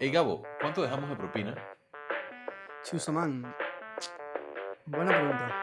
Hey 0.00 0.10
Gabo, 0.10 0.42
¿cuánto 0.60 0.82
dejamos 0.82 1.08
de 1.08 1.14
propina? 1.14 1.54
Chusaman. 2.82 3.54
Buena 4.86 5.12
pregunta. 5.12 5.54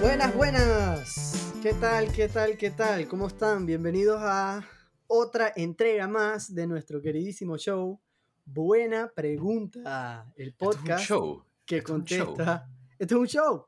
Buenas, 0.00 0.36
buenas. 0.36 1.54
¿Qué 1.60 1.74
tal, 1.74 2.12
qué 2.12 2.28
tal, 2.28 2.56
qué 2.56 2.70
tal? 2.70 3.08
¿Cómo 3.08 3.26
están? 3.26 3.66
Bienvenidos 3.66 4.20
a 4.22 4.64
otra 5.08 5.52
entrega 5.56 6.06
más 6.06 6.54
de 6.54 6.68
nuestro 6.68 7.02
queridísimo 7.02 7.58
show. 7.58 8.00
Buena 8.44 9.10
pregunta. 9.12 10.24
El 10.36 10.50
Esto 10.50 10.70
es 10.70 10.76
un 10.76 10.82
podcast 10.82 11.04
show. 11.04 11.49
Que 11.70 11.82
contesta. 11.84 12.68
Esto 12.98 13.14
es 13.14 13.20
un 13.20 13.26
show. 13.28 13.66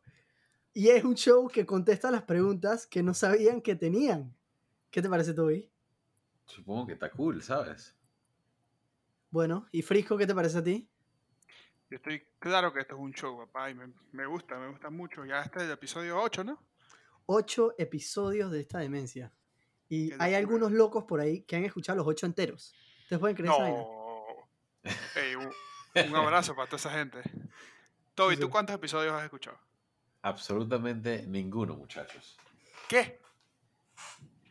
Y 0.74 0.88
es 0.88 1.04
un 1.04 1.14
show 1.14 1.48
que 1.48 1.64
contesta 1.64 2.10
las 2.10 2.22
preguntas 2.22 2.86
que 2.86 3.02
no 3.02 3.14
sabían 3.14 3.60
que 3.60 3.76
tenían. 3.76 4.34
¿Qué 4.90 5.00
te 5.00 5.08
parece, 5.08 5.34
Toby? 5.34 5.70
Supongo 6.46 6.86
que 6.86 6.94
está 6.94 7.10
cool, 7.10 7.42
¿sabes? 7.42 7.94
Bueno, 9.30 9.66
¿y 9.70 9.82
Frisco, 9.82 10.16
qué 10.18 10.26
te 10.26 10.34
parece 10.34 10.58
a 10.58 10.64
ti? 10.64 10.88
Yo 11.88 11.96
estoy 11.96 12.26
claro 12.38 12.72
que 12.72 12.80
esto 12.80 12.96
es 12.96 13.00
un 13.00 13.12
show, 13.12 13.38
papá, 13.38 13.70
y 13.70 13.74
me, 13.74 13.92
me 14.12 14.26
gusta, 14.26 14.58
me 14.58 14.68
gusta 14.68 14.90
mucho. 14.90 15.24
Ya 15.24 15.42
este 15.42 15.60
es 15.60 15.64
el 15.66 15.70
episodio 15.70 16.20
8, 16.20 16.42
¿no? 16.44 16.62
Ocho 17.26 17.74
episodios 17.78 18.50
de 18.50 18.60
esta 18.60 18.78
demencia. 18.80 19.32
Y 19.88 20.08
Qué 20.08 20.14
hay 20.14 20.32
locura. 20.32 20.38
algunos 20.38 20.72
locos 20.72 21.04
por 21.04 21.20
ahí 21.20 21.42
que 21.42 21.54
han 21.56 21.64
escuchado 21.64 21.98
los 21.98 22.06
ocho 22.08 22.26
enteros. 22.26 22.74
¿Ustedes 23.02 23.20
pueden 23.20 23.36
creer 23.36 23.52
esa 23.52 23.62
vaina? 23.62 23.78
No. 23.78 24.50
Ey, 25.14 25.34
un, 25.36 26.10
un 26.10 26.16
abrazo 26.16 26.56
para 26.56 26.66
toda 26.66 26.78
esa 26.78 26.90
gente. 26.90 27.22
Toby, 28.14 28.34
Sí, 28.34 28.40
¿tú 28.40 28.46
sí. 28.46 28.52
cuántos 28.52 28.76
episodios 28.76 29.12
has 29.14 29.24
escuchado? 29.24 29.58
Absolutamente 30.22 31.24
ninguno, 31.26 31.74
muchachos. 31.76 32.36
¿Qué? 32.88 33.20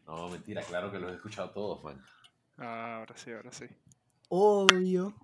No, 0.05 0.29
mentira, 0.29 0.61
claro 0.63 0.91
que 0.91 0.99
los 0.99 1.11
he 1.11 1.15
escuchado 1.15 1.51
todos, 1.51 1.83
man. 1.83 2.03
Ah, 2.57 2.97
ahora 2.99 3.15
sí, 3.17 3.31
ahora 3.31 3.51
sí. 3.51 3.65
Obvio. 4.29 5.15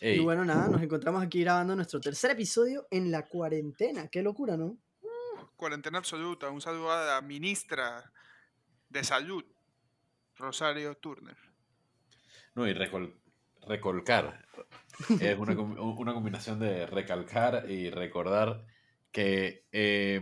Ey, 0.00 0.16
Y 0.18 0.20
bueno, 0.20 0.44
nada, 0.44 0.68
nos 0.68 0.82
encontramos 0.82 1.22
aquí 1.22 1.40
grabando 1.42 1.74
nuestro 1.76 2.00
tercer 2.00 2.32
episodio 2.32 2.86
en 2.90 3.10
la 3.10 3.26
cuarentena. 3.26 4.08
Qué 4.08 4.22
locura, 4.22 4.56
¿no? 4.56 4.76
Cuarentena 5.56 5.98
absoluta. 5.98 6.50
Un 6.50 6.60
saludo 6.60 6.92
a 6.92 7.04
la 7.06 7.20
ministra 7.22 8.12
de 8.90 9.04
Salud, 9.04 9.44
Rosario 10.36 10.94
Turner. 10.96 11.36
no, 12.54 12.68
y 12.68 12.74
recol- 12.74 13.14
recolcar. 13.66 14.46
Es 15.20 15.38
una, 15.38 15.54
una 15.54 16.14
combinación 16.14 16.58
de 16.58 16.86
recalcar 16.86 17.70
y 17.70 17.90
recordar 17.90 18.64
que 19.10 19.64
eh, 19.72 20.20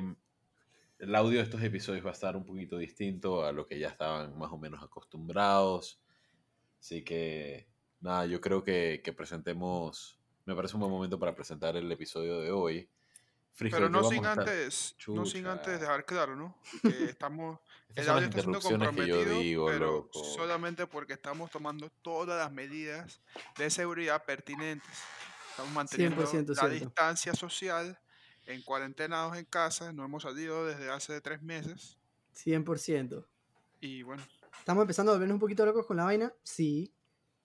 el 0.99 1.15
audio 1.15 1.39
de 1.39 1.45
estos 1.45 1.63
episodios 1.63 2.05
va 2.05 2.11
a 2.11 2.15
estar 2.15 2.37
un 2.37 2.45
poquito 2.45 2.79
distinto 2.79 3.45
a 3.45 3.53
lo 3.53 3.67
que 3.67 3.79
ya 3.79 3.89
estaban 3.89 4.39
más 4.39 4.53
o 4.53 4.59
menos 4.59 4.83
acostumbrados. 4.83 6.01
Así 6.79 7.03
que, 7.03 7.69
nada, 8.01 8.27
yo 8.27 8.41
creo 8.41 8.63
que, 8.63 9.01
que 9.03 9.13
presentemos. 9.13 10.19
Me 10.45 10.55
parece 10.55 10.75
un 10.75 10.81
buen 10.81 10.93
momento 10.93 11.19
para 11.19 11.35
presentar 11.35 11.77
el 11.77 11.91
episodio 11.91 12.41
de 12.41 12.51
hoy. 12.51 12.89
Pero 13.59 13.77
¿de 13.77 13.85
qué 13.85 13.91
no 13.91 14.05
sin 14.05 14.27
antes, 14.27 14.97
no 15.09 15.27
sin 15.27 15.47
antes 15.47 15.81
dejar 15.81 16.05
claro, 16.05 16.37
¿no? 16.37 16.59
Que 16.83 17.05
estamos 17.05 17.59
El 17.95 18.09
audio 18.09 18.29
está 18.29 18.41
siendo 18.41 18.59
interrupciones 18.59 18.89
que 18.91 19.07
yo 19.07 19.17
comprometido, 19.17 19.39
digo, 19.41 19.67
pero 19.67 19.87
loco. 19.87 20.25
solamente 20.25 20.87
porque 20.87 21.13
estamos 21.13 21.51
tomando 21.51 21.91
todas 22.01 22.39
las 22.39 22.51
medidas 22.51 23.21
de 23.59 23.71
seguridad 23.71 24.25
pertinentes. 24.25 24.91
Estamos 25.51 25.73
manteniendo 25.73 26.23
100% 26.23 26.49
la 26.49 26.55
cierto. 26.55 26.69
distancia 26.69 27.35
social, 27.35 27.99
en 28.47 28.63
cuarentenados 28.63 29.37
en 29.37 29.45
casa, 29.45 29.93
no 29.93 30.05
hemos 30.05 30.23
salido 30.23 30.65
desde 30.67 30.91
hace 30.91 31.21
tres 31.21 31.43
meses. 31.43 31.99
100%. 32.35 33.27
Y 33.81 34.03
bueno, 34.03 34.23
¿Estamos 34.59 34.83
empezando 34.83 35.11
a 35.11 35.17
volvernos 35.17 35.35
un 35.35 35.41
poquito 35.41 35.67
locos 35.67 35.85
con 35.87 35.97
la 35.97 36.05
vaina? 36.05 36.33
Sí. 36.45 36.95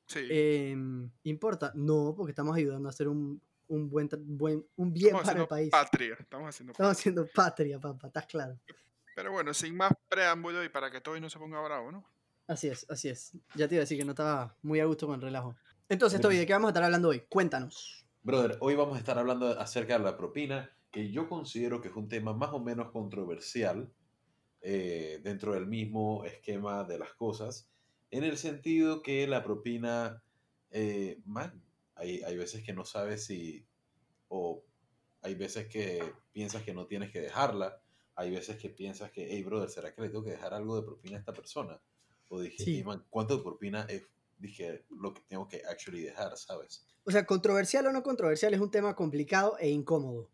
sí, 0.05 0.19
Em, 0.29 1.09
¿Importa? 1.23 1.71
No, 1.73 2.13
porque 2.15 2.31
estamos 2.31 2.55
ayudando 2.55 2.87
a 2.87 2.91
hacer 2.91 3.07
un, 3.07 3.41
un 3.67 3.89
buen, 3.89 4.09
buen 4.25 4.65
un 4.75 4.93
bien 4.93 5.15
estamos 5.15 5.23
para 5.23 5.39
el 5.39 5.43
haciendo 5.43 5.47
país. 5.47 5.69
patria. 5.71 6.17
Estamos 6.19 6.49
haciendo 6.49 6.71
Estamos 6.71 6.91
haciendo 6.91 7.27
patria, 7.27 7.79
papá, 7.79 8.07
estás 8.07 8.25
claro. 8.25 8.59
Pero 9.15 9.31
bueno, 9.31 9.53
sin 9.53 9.75
más 9.75 9.91
preámbulo 10.09 10.63
y 10.63 10.69
para 10.69 10.91
que 10.91 11.01
Toby 11.01 11.19
no 11.19 11.29
se 11.29 11.39
ponga 11.39 11.61
bravo, 11.61 11.91
¿no? 11.91 12.05
Así 12.47 12.67
es, 12.67 12.85
así 12.89 13.09
es. 13.09 13.33
Ya 13.55 13.67
te 13.67 13.75
iba 13.75 13.81
a 13.81 13.85
decir 13.85 13.97
que 13.97 14.05
no 14.05 14.11
estaba 14.11 14.55
muy 14.61 14.79
a 14.79 14.85
gusto 14.85 15.07
con 15.07 15.15
el 15.15 15.21
relajo. 15.21 15.55
Entonces. 15.89 16.21
Toby, 16.21 16.37
¿de 16.37 16.45
qué 16.45 16.53
vamos 16.53 16.67
a 16.67 16.71
estar 16.71 16.83
hablando 16.83 17.09
hoy? 17.09 17.21
Cuéntanos. 17.27 18.05
Brother, 18.23 18.57
hoy 18.59 18.75
vamos 18.75 18.95
a 18.95 18.99
estar 18.99 19.17
hablando 19.17 19.59
acerca 19.59 19.97
de 19.97 20.03
la 20.03 20.17
propina, 20.17 20.69
que 20.91 21.11
yo 21.11 21.27
considero 21.27 21.81
que 21.81 21.87
es 21.87 21.95
un 21.95 22.07
tema 22.09 22.33
más 22.33 22.51
o 22.51 22.59
menos 22.59 22.91
controversial 22.91 23.91
eh, 24.61 25.19
dentro 25.23 25.53
del 25.53 25.67
mismo 25.67 26.25
esquema 26.25 26.83
de 26.83 26.99
las 26.99 27.13
cosas, 27.13 27.69
en 28.11 28.23
el 28.23 28.37
sentido 28.37 29.01
que 29.01 29.27
la 29.27 29.43
propina, 29.43 30.21
eh, 30.71 31.21
man, 31.25 31.61
hay, 31.97 32.21
hay 32.23 32.37
veces 32.37 32.63
que 32.63 32.73
no 32.73 32.85
sabes 32.85 33.25
si, 33.25 33.67
o 34.29 34.63
hay 35.21 35.35
veces 35.35 35.67
que 35.67 36.13
piensas 36.31 36.63
que 36.63 36.73
no 36.73 36.87
tienes 36.87 37.11
que 37.11 37.21
dejarla, 37.21 37.81
hay 38.15 38.31
veces 38.31 38.57
que 38.57 38.69
piensas 38.69 39.11
que, 39.11 39.27
hey, 39.29 39.43
brother, 39.43 39.69
¿será 39.69 39.93
que 39.93 40.01
le 40.01 40.09
tengo 40.09 40.23
que 40.23 40.31
dejar 40.31 40.53
algo 40.53 40.75
de 40.75 40.83
propina 40.83 41.17
a 41.17 41.19
esta 41.19 41.33
persona? 41.33 41.81
O 42.29 42.41
dije, 42.41 42.63
Sí. 42.63 42.75
"Hey, 42.77 42.83
man, 42.83 43.05
¿cuánto 43.09 43.37
de 43.37 43.43
propina 43.43 43.85
es, 43.89 44.07
dije, 44.37 44.85
lo 44.89 45.13
que 45.13 45.21
tengo 45.27 45.47
que 45.47 45.61
actually 45.69 46.01
dejar, 46.01 46.37
sabes? 46.37 46.85
O 47.05 47.11
sea, 47.11 47.25
controversial 47.25 47.87
o 47.87 47.91
no 47.91 48.03
controversial 48.03 48.53
es 48.53 48.59
un 48.59 48.71
tema 48.71 48.95
complicado 48.95 49.57
e 49.59 49.69
incómodo. 49.69 50.29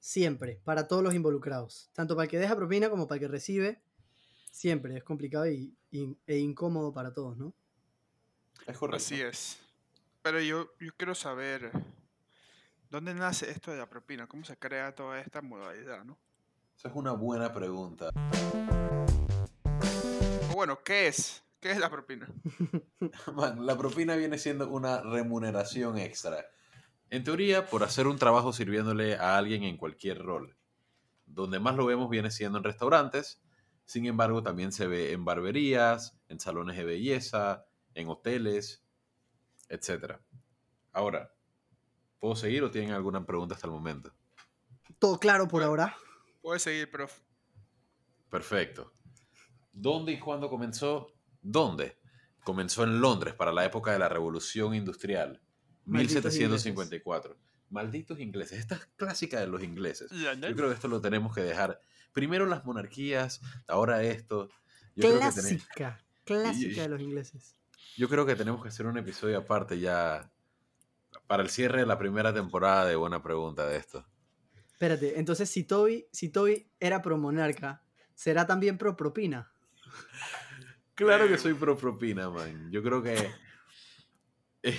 Siempre, 0.00 0.60
para 0.64 0.88
todos 0.88 1.02
los 1.02 1.14
involucrados. 1.14 1.90
Tanto 1.94 2.16
para 2.16 2.24
el 2.24 2.30
que 2.30 2.38
deja 2.38 2.56
propina 2.56 2.90
como 2.90 3.06
para 3.08 3.16
el 3.16 3.20
que 3.22 3.28
recibe. 3.32 3.82
Siempre 4.50 4.96
es 4.96 5.04
complicado 5.04 5.48
y, 5.50 5.76
y- 5.90 6.18
e 6.26 6.38
incómodo 6.38 6.92
para 6.92 7.12
todos, 7.14 7.36
¿no? 7.38 7.54
Es 8.66 8.76
correcto. 8.76 8.96
Así 8.96 9.20
es. 9.20 9.58
Pero 10.22 10.40
yo, 10.40 10.70
yo 10.78 10.92
quiero 10.96 11.16
saber, 11.16 11.72
¿dónde 12.88 13.12
nace 13.12 13.50
esto 13.50 13.72
de 13.72 13.78
la 13.78 13.88
propina? 13.88 14.28
¿Cómo 14.28 14.44
se 14.44 14.56
crea 14.56 14.94
toda 14.94 15.20
esta 15.20 15.42
modalidad, 15.42 16.04
no? 16.04 16.16
Esa 16.76 16.88
es 16.88 16.94
una 16.94 17.10
buena 17.10 17.52
pregunta. 17.52 18.10
O 20.48 20.54
bueno, 20.54 20.78
¿qué 20.84 21.08
es? 21.08 21.42
¿Qué 21.58 21.72
es 21.72 21.78
la 21.78 21.90
propina? 21.90 22.28
Man, 23.34 23.66
la 23.66 23.76
propina 23.76 24.14
viene 24.14 24.38
siendo 24.38 24.68
una 24.68 25.00
remuneración 25.00 25.98
extra. 25.98 26.46
En 27.10 27.24
teoría, 27.24 27.66
por 27.66 27.82
hacer 27.82 28.06
un 28.06 28.16
trabajo 28.16 28.52
sirviéndole 28.52 29.16
a 29.16 29.36
alguien 29.36 29.64
en 29.64 29.76
cualquier 29.76 30.22
rol. 30.22 30.56
Donde 31.26 31.58
más 31.58 31.74
lo 31.74 31.84
vemos 31.84 32.08
viene 32.08 32.30
siendo 32.30 32.58
en 32.58 32.64
restaurantes. 32.64 33.42
Sin 33.86 34.06
embargo, 34.06 34.44
también 34.44 34.70
se 34.70 34.86
ve 34.86 35.10
en 35.10 35.24
barberías, 35.24 36.16
en 36.28 36.38
salones 36.38 36.76
de 36.76 36.84
belleza, 36.84 37.66
en 37.94 38.08
hoteles, 38.08 38.81
etc. 39.72 40.16
Ahora, 40.92 41.34
¿puedo 42.20 42.36
seguir 42.36 42.62
o 42.62 42.70
tienen 42.70 42.92
alguna 42.92 43.24
pregunta 43.24 43.54
hasta 43.54 43.66
el 43.66 43.72
momento? 43.72 44.12
Todo 44.98 45.18
claro 45.18 45.48
por 45.48 45.62
ahora. 45.62 45.96
Puedes 46.42 46.62
seguir, 46.62 46.90
prof. 46.90 47.20
Perfecto. 48.30 48.92
¿Dónde 49.72 50.12
y 50.12 50.18
cuándo 50.18 50.48
comenzó? 50.48 51.12
¿Dónde? 51.40 51.98
Comenzó 52.44 52.84
en 52.84 53.00
Londres 53.00 53.34
para 53.34 53.52
la 53.52 53.64
época 53.64 53.92
de 53.92 53.98
la 53.98 54.08
Revolución 54.08 54.74
Industrial, 54.74 55.40
Malditos 55.84 56.24
1754. 56.32 57.36
Malditos 57.70 58.18
ingleses. 58.20 58.58
Esta 58.58 58.74
es 58.74 58.86
clásica 58.96 59.40
de 59.40 59.46
los 59.46 59.62
ingleses. 59.62 60.10
Yo 60.10 60.54
creo 60.56 60.68
que 60.68 60.74
esto 60.74 60.88
lo 60.88 61.00
tenemos 61.00 61.34
que 61.34 61.40
dejar. 61.42 61.80
Primero 62.12 62.44
las 62.46 62.64
monarquías, 62.64 63.40
ahora 63.66 64.02
esto. 64.02 64.48
Yo 64.94 65.08
creo, 65.08 65.20
que 65.20 65.40
tene- 65.40 65.58
Clásica. 65.74 66.04
Clásica 66.24 66.82
de 66.82 66.88
los 66.88 67.00
ingleses. 67.00 67.56
Yo 67.96 68.08
creo 68.08 68.24
que 68.26 68.36
tenemos 68.36 68.62
que 68.62 68.68
hacer 68.68 68.86
un 68.86 68.98
episodio 68.98 69.38
aparte 69.38 69.78
ya 69.78 70.30
para 71.26 71.42
el 71.42 71.50
cierre 71.50 71.80
de 71.80 71.86
la 71.86 71.98
primera 71.98 72.32
temporada 72.32 72.86
de 72.86 72.96
Buena 72.96 73.22
Pregunta 73.22 73.66
de 73.66 73.76
esto. 73.76 74.06
Espérate, 74.72 75.18
entonces 75.18 75.48
si 75.48 75.64
Toby, 75.64 76.06
si 76.10 76.30
Toby 76.30 76.68
era 76.80 77.02
pro 77.02 77.16
monarca, 77.16 77.82
¿será 78.14 78.46
también 78.46 78.78
pro 78.78 78.96
propina? 78.96 79.52
Claro 80.94 81.26
que 81.26 81.38
soy 81.38 81.54
pro 81.54 81.76
propina, 81.76 82.28
man. 82.28 82.70
Yo 82.70 82.82
creo 82.82 83.02
que... 83.02 83.16
Ey, 84.62 84.76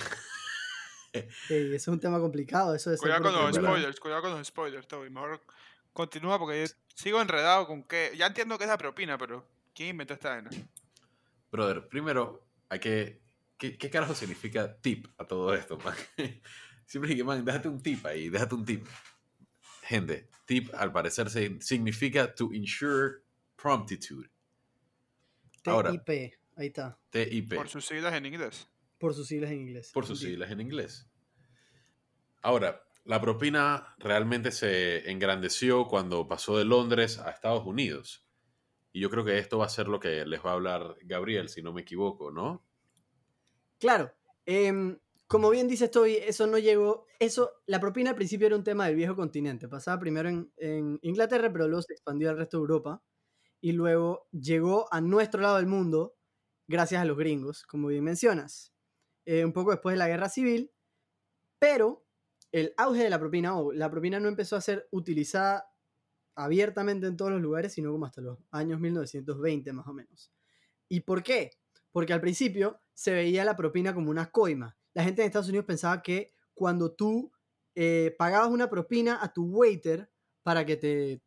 eso 1.12 1.74
es 1.74 1.88
un 1.88 1.98
tema 1.98 2.20
complicado, 2.20 2.72
eso 2.72 2.90
de 2.90 2.98
Cuidado 2.98 3.24
con 3.24 3.32
los 3.32 3.56
spoilers, 3.56 4.00
cuidado 4.00 4.22
con 4.22 4.30
los 4.30 4.46
spoilers, 4.46 4.86
Toby. 4.86 5.10
Mejor 5.10 5.42
continúa 5.92 6.38
porque 6.38 6.66
yo 6.66 6.74
sigo 6.94 7.20
enredado 7.20 7.66
con 7.66 7.82
que... 7.82 8.12
Ya 8.16 8.28
entiendo 8.28 8.56
que 8.56 8.64
es 8.64 8.70
la 8.70 8.78
propina, 8.78 9.18
pero 9.18 9.44
¿quién 9.74 9.90
inventó 9.90 10.14
esta 10.14 10.30
vaina? 10.30 10.50
Brother, 11.50 11.88
primero 11.88 12.44
hay 12.74 12.80
que. 12.80 13.22
¿Qué, 13.56 13.78
qué 13.78 13.88
carajo 13.88 14.14
significa 14.14 14.76
tip 14.80 15.06
a 15.16 15.24
todo 15.26 15.54
esto, 15.54 15.78
man? 15.78 15.94
Siempre 16.86 17.10
dije, 17.10 17.24
man, 17.24 17.44
déjate 17.44 17.68
un 17.68 17.80
tip 17.82 18.04
ahí, 18.04 18.28
déjate 18.28 18.54
un 18.54 18.64
tip. 18.64 18.86
Gente, 19.82 20.28
tip 20.44 20.74
al 20.74 20.92
parecer 20.92 21.30
se- 21.30 21.60
significa 21.60 22.34
to 22.34 22.50
ensure 22.52 23.22
promptitude. 23.56 24.28
Ahora. 25.66 25.90
TIP, 25.92 26.08
ahí 26.56 26.66
está, 26.66 26.98
TIP. 27.10 27.54
Por 27.54 27.68
sus 27.68 27.86
siglas 27.86 28.12
en 28.14 28.26
inglés. 28.26 28.68
por 28.98 29.14
sus 29.14 29.26
siglas 29.28 29.50
en 29.50 29.60
inglés. 29.60 29.90
por 29.92 30.04
sus 30.06 30.20
siglas 30.20 30.50
en 30.50 30.60
inglés. 30.60 31.08
Ahora, 32.42 32.80
La 33.06 33.20
propina 33.20 33.94
realmente 33.98 34.50
se 34.50 35.10
engrandeció 35.10 35.86
cuando 35.88 36.26
pasó 36.26 36.56
de 36.56 36.64
Londres 36.64 37.18
a 37.18 37.30
Estados 37.30 37.66
Unidos. 37.66 38.23
Y 38.94 39.00
yo 39.00 39.10
creo 39.10 39.24
que 39.24 39.36
esto 39.38 39.58
va 39.58 39.66
a 39.66 39.68
ser 39.68 39.88
lo 39.88 39.98
que 39.98 40.24
les 40.24 40.40
va 40.40 40.50
a 40.50 40.54
hablar 40.54 40.96
Gabriel, 41.02 41.48
si 41.48 41.60
no 41.60 41.72
me 41.72 41.80
equivoco, 41.80 42.30
¿no? 42.30 42.64
Claro. 43.80 44.12
em, 44.46 45.00
como 45.26 45.50
bien 45.50 45.66
dice 45.66 45.88
Toby, 45.88 46.14
eso 46.14 46.46
no 46.46 46.58
llegó. 46.58 47.04
Eso, 47.18 47.50
la 47.66 47.80
propina 47.80 48.10
al 48.10 48.16
principio 48.16 48.46
era 48.46 48.54
un 48.54 48.62
tema 48.62 48.86
del 48.86 48.94
viejo 48.94 49.16
continente. 49.16 49.66
Pasaba 49.66 49.98
primero 49.98 50.28
en, 50.28 51.00
Inglaterra, 51.02 51.52
pero 51.52 51.66
luego 51.66 51.82
se 51.82 51.92
expandió 51.92 52.30
al 52.30 52.36
resto 52.36 52.58
de 52.58 52.60
Europa. 52.60 53.02
Y 53.60 53.72
luego 53.72 54.28
llegó 54.30 54.86
a 54.92 55.00
nuestro 55.00 55.40
lado 55.40 55.56
del 55.56 55.66
mundo 55.66 56.14
gracias 56.68 57.02
a 57.02 57.04
los 57.04 57.18
gringos, 57.18 57.64
como 57.66 57.88
bien 57.88 58.04
mencionas. 58.04 58.72
Eh, 59.24 59.44
un 59.44 59.52
poco 59.52 59.72
después 59.72 59.94
de 59.94 59.98
la 59.98 60.06
guerra 60.06 60.28
civil. 60.28 60.70
Pero 61.58 62.06
el 62.52 62.72
auge 62.76 63.02
de 63.02 63.10
la 63.10 63.18
propina, 63.18 63.58
o 63.58 63.72
la 63.72 63.90
propina 63.90 64.20
no 64.20 64.28
empezó 64.28 64.54
a 64.54 64.60
ser 64.60 64.86
utilizada 64.92 65.73
abiertamente 66.34 67.06
en 67.06 67.16
todos 67.16 67.32
los 67.32 67.40
lugares, 67.40 67.72
sino 67.72 67.92
como 67.92 68.06
hasta 68.06 68.20
los 68.20 68.38
años 68.50 68.80
1920 68.80 69.72
más 69.72 69.86
o 69.86 69.92
menos. 69.92 70.32
¿Y 70.88 71.00
por 71.00 71.22
qué? 71.22 71.50
Porque 71.92 72.12
al 72.12 72.20
principio 72.20 72.80
se 72.92 73.12
veía 73.12 73.44
la 73.44 73.56
propina 73.56 73.94
como 73.94 74.10
una 74.10 74.30
coima. 74.30 74.76
La 74.94 75.04
gente 75.04 75.22
en 75.22 75.26
Estados 75.26 75.48
Unidos 75.48 75.66
pensaba 75.66 76.02
que 76.02 76.32
cuando 76.54 76.92
tú 76.92 77.32
eh, 77.74 78.14
pagabas 78.18 78.48
una 78.48 78.70
propina 78.70 79.18
a 79.22 79.32
tu 79.32 79.44
waiter 79.44 80.10
para 80.42 80.64
que 80.64 80.76
te, 80.76 81.22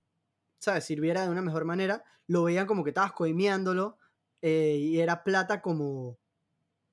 ¿sabes?, 0.59 0.85
sirviera 0.85 1.23
de 1.23 1.29
una 1.29 1.41
mejor 1.41 1.65
manera, 1.65 2.03
lo 2.27 2.43
veían 2.43 2.67
como 2.67 2.83
que 2.83 2.91
estabas 2.91 3.13
coimeándolo 3.13 3.97
eh, 4.41 4.77
y 4.79 4.99
era 4.99 5.23
plata 5.23 5.61
como, 5.61 6.17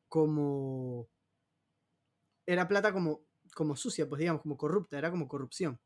como, 0.08 1.08
era 2.46 2.67
plata 2.67 2.93
como, 2.93 3.20
como 3.55 3.76
sucia, 3.76 4.08
pues 4.08 4.20
digamos, 4.20 4.43
como 4.43 4.56
corrupta, 4.56 4.99
era 4.99 5.10
como 5.10 5.28
corrupción. 5.28 5.78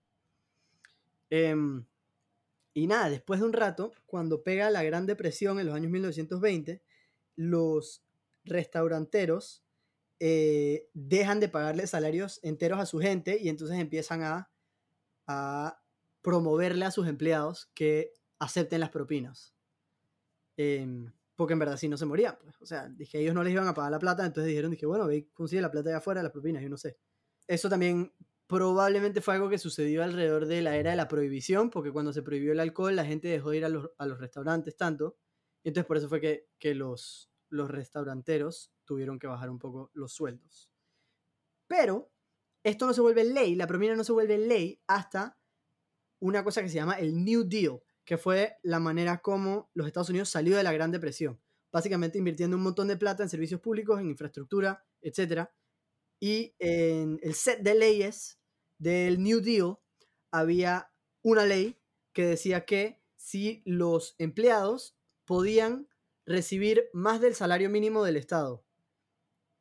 Em, 1.31 1.85
y 2.79 2.87
nada, 2.87 3.11
después 3.11 3.41
de 3.41 3.47
un 3.47 3.53
rato, 3.53 3.93
cuando 4.07 4.43
pega 4.43 4.71
la 4.71 4.83
Gran 4.83 5.07
Depresión 5.07 5.59
en 5.59 5.67
los 5.67 5.75
años 5.75 5.91
1920, 5.91 6.83
los 7.37 8.05
restauranteros 8.45 9.65
eh, 10.21 10.89
dejan 10.95 11.41
de 11.41 11.49
pagarle 11.49 11.87
salarios 11.87 12.41
enteros 12.43 12.81
a 12.81 12.87
su 12.87 12.99
gente 12.99 13.39
y 13.41 13.49
entonces 13.49 13.79
empiezan 13.79 14.23
a, 14.23 14.51
a 15.27 15.83
promoverle 16.23 16.85
a 16.85 16.91
sus 16.91 17.07
empleados 17.07 17.71
que 17.75 18.15
acepten 18.39 18.81
las 18.81 18.91
propinas. 18.91 19.55
Em, 20.57 21.13
porque 21.37 21.53
en 21.53 21.59
verdad 21.61 21.77
si 21.77 21.89
no 21.89 21.97
se 21.97 22.07
morían, 22.07 22.37
pues. 22.41 22.55
O 22.61 22.67
sea, 22.67 22.89
dije, 22.89 23.21
ellos 23.21 23.35
no 23.35 23.45
les 23.45 23.53
iban 23.53 23.69
a 23.69 23.75
pagar 23.75 23.93
la 23.93 23.99
plata, 23.99 24.27
entonces 24.27 24.49
dijeron, 24.49 24.71
dije, 24.71 24.87
bueno, 24.87 25.07
ve, 25.07 25.29
consigue 25.33 25.63
la 25.63 25.71
plata 25.71 25.91
de 25.91 25.97
afuera, 25.97 26.23
las 26.23 26.33
propinas, 26.33 26.63
yo 26.63 26.69
no 26.69 26.77
sé. 26.77 26.99
Eso 27.47 27.69
también 27.69 28.13
probablemente 28.49 29.21
fue 29.21 29.35
algo 29.35 29.51
que 29.51 29.59
sucedió 29.59 30.03
alrededor 30.03 30.47
de 30.47 30.63
la 30.63 30.77
era 30.77 30.91
de 30.91 30.97
la 30.97 31.07
prohibición, 31.07 31.71
porque 31.71 31.93
cuando 31.93 32.13
se 32.13 32.23
prohibió 32.23 32.53
el 32.53 32.61
alcohol, 32.61 32.97
la 32.97 33.05
gente 33.05 33.29
dejó 33.29 33.51
de 33.51 33.59
ir 33.59 33.65
a 33.65 33.69
los, 33.69 33.91
a 33.99 34.07
los 34.07 34.19
restaurantes 34.19 34.77
tanto, 34.77 35.17
y 35.63 35.69
entonces 35.69 35.87
por 35.87 35.99
eso 35.99 36.09
fue 36.09 36.21
que, 36.21 36.49
que 36.59 36.75
los, 36.75 37.31
los 37.51 37.71
restauranteros 37.71 38.73
tuvieron 38.85 39.19
que 39.19 39.27
bajar 39.27 39.51
un 39.51 39.59
poco 39.59 39.91
los 39.93 40.15
sueldos. 40.15 40.71
Pero 41.67 42.11
esto 42.65 42.87
no 42.87 42.95
se 42.95 43.03
vuelve 43.03 43.25
ley, 43.25 43.55
la 43.55 43.67
propina 43.67 43.95
no 43.95 44.03
se 44.03 44.13
vuelve 44.13 44.39
ley 44.39 44.81
hasta 44.87 45.39
una 46.21 46.43
cosa 46.43 46.63
que 46.63 46.71
se 46.71 46.77
llama 46.77 46.95
el 46.95 47.23
New 47.23 47.45
Deal, 47.47 47.81
que 48.05 48.17
fue 48.17 48.57
la 48.63 48.81
manera 48.81 49.19
como 49.19 49.71
los 49.75 49.87
Estados 49.87 50.09
Unidos 50.09 50.31
salió 50.31 50.57
de 50.57 50.63
la 50.63 50.73
Gran 50.73 50.91
Depresión. 50.91 51.39
Básicamente 51.71 52.17
invirtiendo 52.17 52.57
un 52.57 52.63
montón 52.63 52.89
de 52.89 52.97
plata 52.97 53.23
en 53.23 53.29
servicios 53.29 53.61
públicos, 53.61 54.01
en 54.01 54.09
infraestructura, 54.09 54.83
etc. 55.03 55.51
Y 56.19 56.55
en 56.59 57.21
el 57.23 57.35
set 57.35 57.61
de 57.61 57.75
leyes 57.75 58.38
del 58.79 59.23
New 59.23 59.41
Deal 59.41 59.79
había 60.31 60.91
una 61.23 61.45
ley 61.45 61.79
que 62.13 62.25
decía 62.25 62.65
que 62.65 63.01
si 63.17 63.63
los 63.65 64.15
empleados 64.19 64.97
podían 65.25 65.89
recibir 66.25 66.89
más 66.93 67.21
del 67.21 67.35
salario 67.35 67.71
mínimo 67.71 68.05
del 68.05 68.17
Estado 68.17 68.65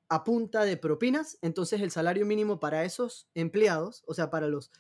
a 0.09 0.23
punta 0.23 0.63
de 0.63 0.77
propinas, 0.77 1.37
entonces 1.41 1.81
el 1.81 1.91
salario 1.91 2.25
mínimo 2.25 2.59
para 2.59 2.85
esos 2.85 3.29
empleados, 3.33 4.03
o 4.07 4.13
sea, 4.13 4.29
para 4.29 4.47
los 4.47 4.71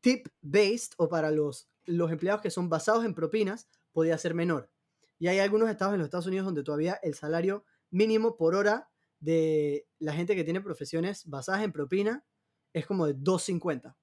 tip-based 0.00 0.94
o 0.96 1.08
para 1.08 1.30
los, 1.30 1.68
los 1.84 2.10
empleados 2.10 2.42
que 2.42 2.50
son 2.50 2.68
basados 2.68 3.04
en 3.04 3.14
propinas, 3.14 3.68
podía 3.92 4.18
ser 4.18 4.34
menor. 4.34 4.70
Y 5.18 5.28
hay 5.28 5.38
algunos 5.38 5.70
estados 5.70 5.94
en 5.94 5.98
los 5.98 6.06
Estados 6.06 6.26
Unidos 6.26 6.46
donde 6.46 6.64
todavía 6.64 6.98
el 7.02 7.14
salario 7.14 7.64
mínimo 7.90 8.36
por 8.36 8.54
hora 8.54 8.90
de 9.20 9.86
la 9.98 10.12
gente 10.12 10.34
que 10.34 10.44
tiene 10.44 10.60
profesiones 10.60 11.24
basadas 11.26 11.62
en 11.62 11.72
propina 11.72 12.24
es 12.72 12.86
como 12.86 13.06
de 13.06 13.16
2.50. 13.16 13.94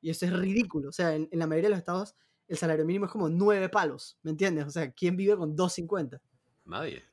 Y 0.00 0.10
eso 0.10 0.26
es 0.26 0.32
ridículo. 0.32 0.90
O 0.90 0.92
sea, 0.92 1.14
en, 1.14 1.28
en 1.30 1.38
la 1.38 1.46
mayoría 1.46 1.68
de 1.68 1.70
los 1.70 1.78
estados 1.78 2.14
el 2.48 2.56
salario 2.56 2.84
mínimo 2.86 3.04
es 3.04 3.12
como 3.12 3.28
9 3.28 3.68
palos, 3.68 4.18
¿me 4.22 4.30
entiendes? 4.30 4.66
O 4.66 4.70
sea, 4.70 4.90
¿quién 4.92 5.16
vive 5.16 5.36
con 5.36 5.54
2.50? 5.54 6.18
Nadie. 6.64 7.04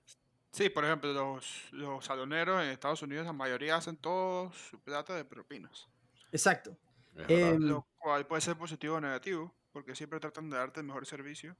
Sí, 0.51 0.69
por 0.69 0.85
ejemplo, 0.85 1.11
los, 1.11 1.65
los 1.73 2.05
saloneros 2.05 2.63
en 2.63 2.69
Estados 2.69 3.01
Unidos, 3.01 3.25
la 3.25 3.33
mayoría 3.33 3.75
hacen 3.75 3.97
todo 3.97 4.51
su 4.53 4.79
plata 4.79 5.13
de 5.13 5.25
propinas. 5.25 5.89
Exacto. 6.31 6.77
Em, 7.27 7.61
Lo 7.61 7.85
cual 7.97 8.25
puede 8.25 8.41
ser 8.41 8.57
positivo 8.57 8.95
o 8.95 9.01
negativo, 9.01 9.53
porque 9.73 9.93
siempre 9.95 10.21
tratan 10.21 10.49
de 10.49 10.55
darte 10.57 10.79
el 10.79 10.85
mejor 10.85 11.05
servicio. 11.05 11.57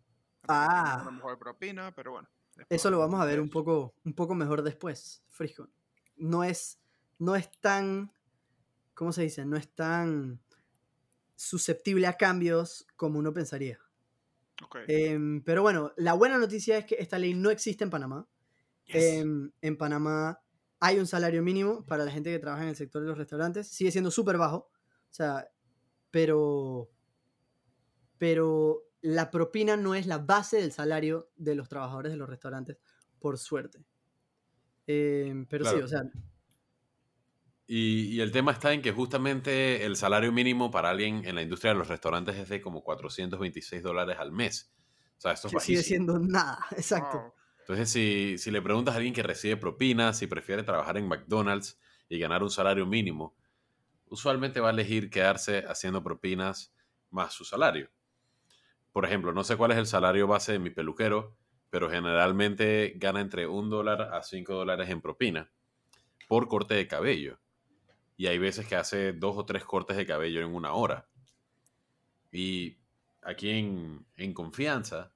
a 0.48 0.98
Ah. 0.98 1.02
Una 1.02 1.12
mejor 1.12 1.38
propina, 1.38 1.94
pero 1.94 2.12
bueno. 2.12 2.30
Eso 2.70 2.90
lo 2.90 3.00
vamos 3.00 3.20
a 3.20 3.26
ver 3.26 3.42
un 3.42 3.50
poco, 3.50 3.94
un 4.06 4.14
poco 4.14 4.34
mejor 4.34 4.62
después, 4.62 5.22
Frijo. 5.28 5.68
No 6.16 6.46
es, 6.46 6.80
no 7.20 7.36
es 7.36 7.52
tan, 7.60 8.14
¿cómo 8.96 9.12
se 9.12 9.22
dice? 9.22 9.46
No 9.46 9.58
es 9.58 9.70
tan 9.70 10.42
susceptible 11.36 12.08
a 12.08 12.18
cambios 12.18 12.88
como 12.96 13.20
uno 13.20 13.34
pensaría. 13.34 13.80
Em, 14.88 15.44
pero 15.44 15.62
bueno, 15.62 15.92
la 15.98 16.14
buena 16.14 16.38
noticia 16.38 16.78
es 16.78 16.86
que 16.86 16.96
esta 17.00 17.20
ley 17.20 17.34
no 17.34 17.52
existe 17.52 17.84
en 17.84 17.90
Panamá. 17.90 18.28
Yes. 18.86 19.04
Em, 19.04 19.52
en 19.62 19.78
Panamá 19.78 20.42
hay 20.80 20.98
un 21.00 21.08
salario 21.08 21.44
mínimo 21.44 21.86
para 21.86 22.06
la 22.06 22.12
gente 22.12 22.32
que 22.32 22.40
trabaja 22.40 22.64
en 22.64 22.70
el 22.70 22.76
sector 22.76 23.02
de 23.02 23.10
los 23.10 23.18
restaurantes. 23.18 23.68
Sigue 23.68 23.92
siendo 23.92 24.12
súper 24.12 24.38
bajo. 24.38 24.58
O 24.58 25.14
sea, 25.14 25.48
pero. 26.10 26.90
Pero 28.18 28.84
la 29.02 29.30
propina 29.30 29.76
no 29.76 29.94
es 29.94 30.08
la 30.08 30.20
base 30.20 30.58
del 30.58 30.72
salario 30.72 31.30
de 31.36 31.56
los 31.56 31.68
trabajadores 31.68 32.12
de 32.14 32.18
los 32.18 32.30
restaurantes, 32.30 32.78
por 33.20 33.38
suerte. 33.38 33.86
Em, 34.88 35.46
pero 35.48 35.66
sí, 35.66 35.72
Claro. 35.72 35.86
o 35.86 35.88
sea, 35.90 36.04
Y, 37.68 38.16
y 38.16 38.22
el 38.22 38.32
tema 38.32 38.52
está 38.52 38.74
en 38.74 38.82
que 38.82 38.92
justamente 38.92 39.86
el 39.86 39.96
salario 39.96 40.32
mínimo 40.32 40.70
para 40.70 40.92
alguien 40.92 41.26
en 41.26 41.36
la 41.36 41.42
industria 41.42 41.74
de 41.74 41.80
los 41.80 41.88
restaurantes 41.88 42.36
es 42.36 42.50
de 42.50 42.62
como 42.62 42.84
426 42.84 43.82
dólares 43.82 44.18
al 44.20 44.32
mes. 44.32 44.72
O 45.18 45.22
sea, 45.22 45.32
esto 45.32 45.48
es 45.48 45.54
que 45.54 45.60
sigue 45.60 45.84
siendo 45.84 46.20
nada. 46.20 46.60
Exacto. 46.72 47.20
Wow. 47.20 47.34
Entonces, 47.62 47.90
si, 47.90 48.38
si 48.38 48.52
le 48.52 48.62
preguntas 48.62 48.94
a 48.94 48.98
alguien 48.98 49.14
que 49.14 49.24
recibe 49.24 49.58
propinas, 49.58 50.20
si 50.20 50.28
prefiere 50.28 50.62
trabajar 50.62 50.98
en 50.98 51.08
McDonald's 51.08 51.80
y 52.08 52.20
ganar 52.20 52.44
un 52.44 52.52
salario 52.52 52.86
mínimo, 52.86 53.36
usualmente 54.08 54.60
va 54.60 54.70
a 54.70 54.72
elegir 54.72 55.10
quedarse 55.10 55.66
haciendo 55.68 56.04
propinas 56.04 56.76
más 57.10 57.34
su 57.34 57.44
salario. 57.44 57.90
Por 58.92 59.06
ejemplo, 59.06 59.34
no 59.34 59.44
sé 59.44 59.58
cuál 59.58 59.72
es 59.72 59.78
el 59.78 59.88
salario 59.88 60.28
base 60.28 60.52
de 60.52 60.60
mi 60.60 60.70
peluquero, 60.70 61.36
pero 61.70 61.90
generalmente 61.90 62.94
gana 62.98 63.20
entre 63.20 63.48
un 63.48 63.70
dólar 63.70 64.14
a 64.14 64.22
cinco 64.22 64.54
dólares 64.54 64.90
en 64.90 65.02
propina 65.02 65.52
por 66.28 66.48
corte 66.48 66.76
de 66.76 66.88
cabello. 66.88 67.40
Y 68.18 68.28
hay 68.28 68.38
veces 68.38 68.66
que 68.68 68.76
hace 68.76 69.14
dos 69.14 69.38
o 69.38 69.46
tres 69.46 69.66
cortes 69.66 69.98
de 69.98 70.06
cabello 70.06 70.42
en 70.42 70.54
una 70.54 70.74
hora. 70.74 71.08
Y 72.32 72.78
aquí 73.22 73.50
en, 73.50 74.06
en 74.16 74.34
confianza, 74.34 75.14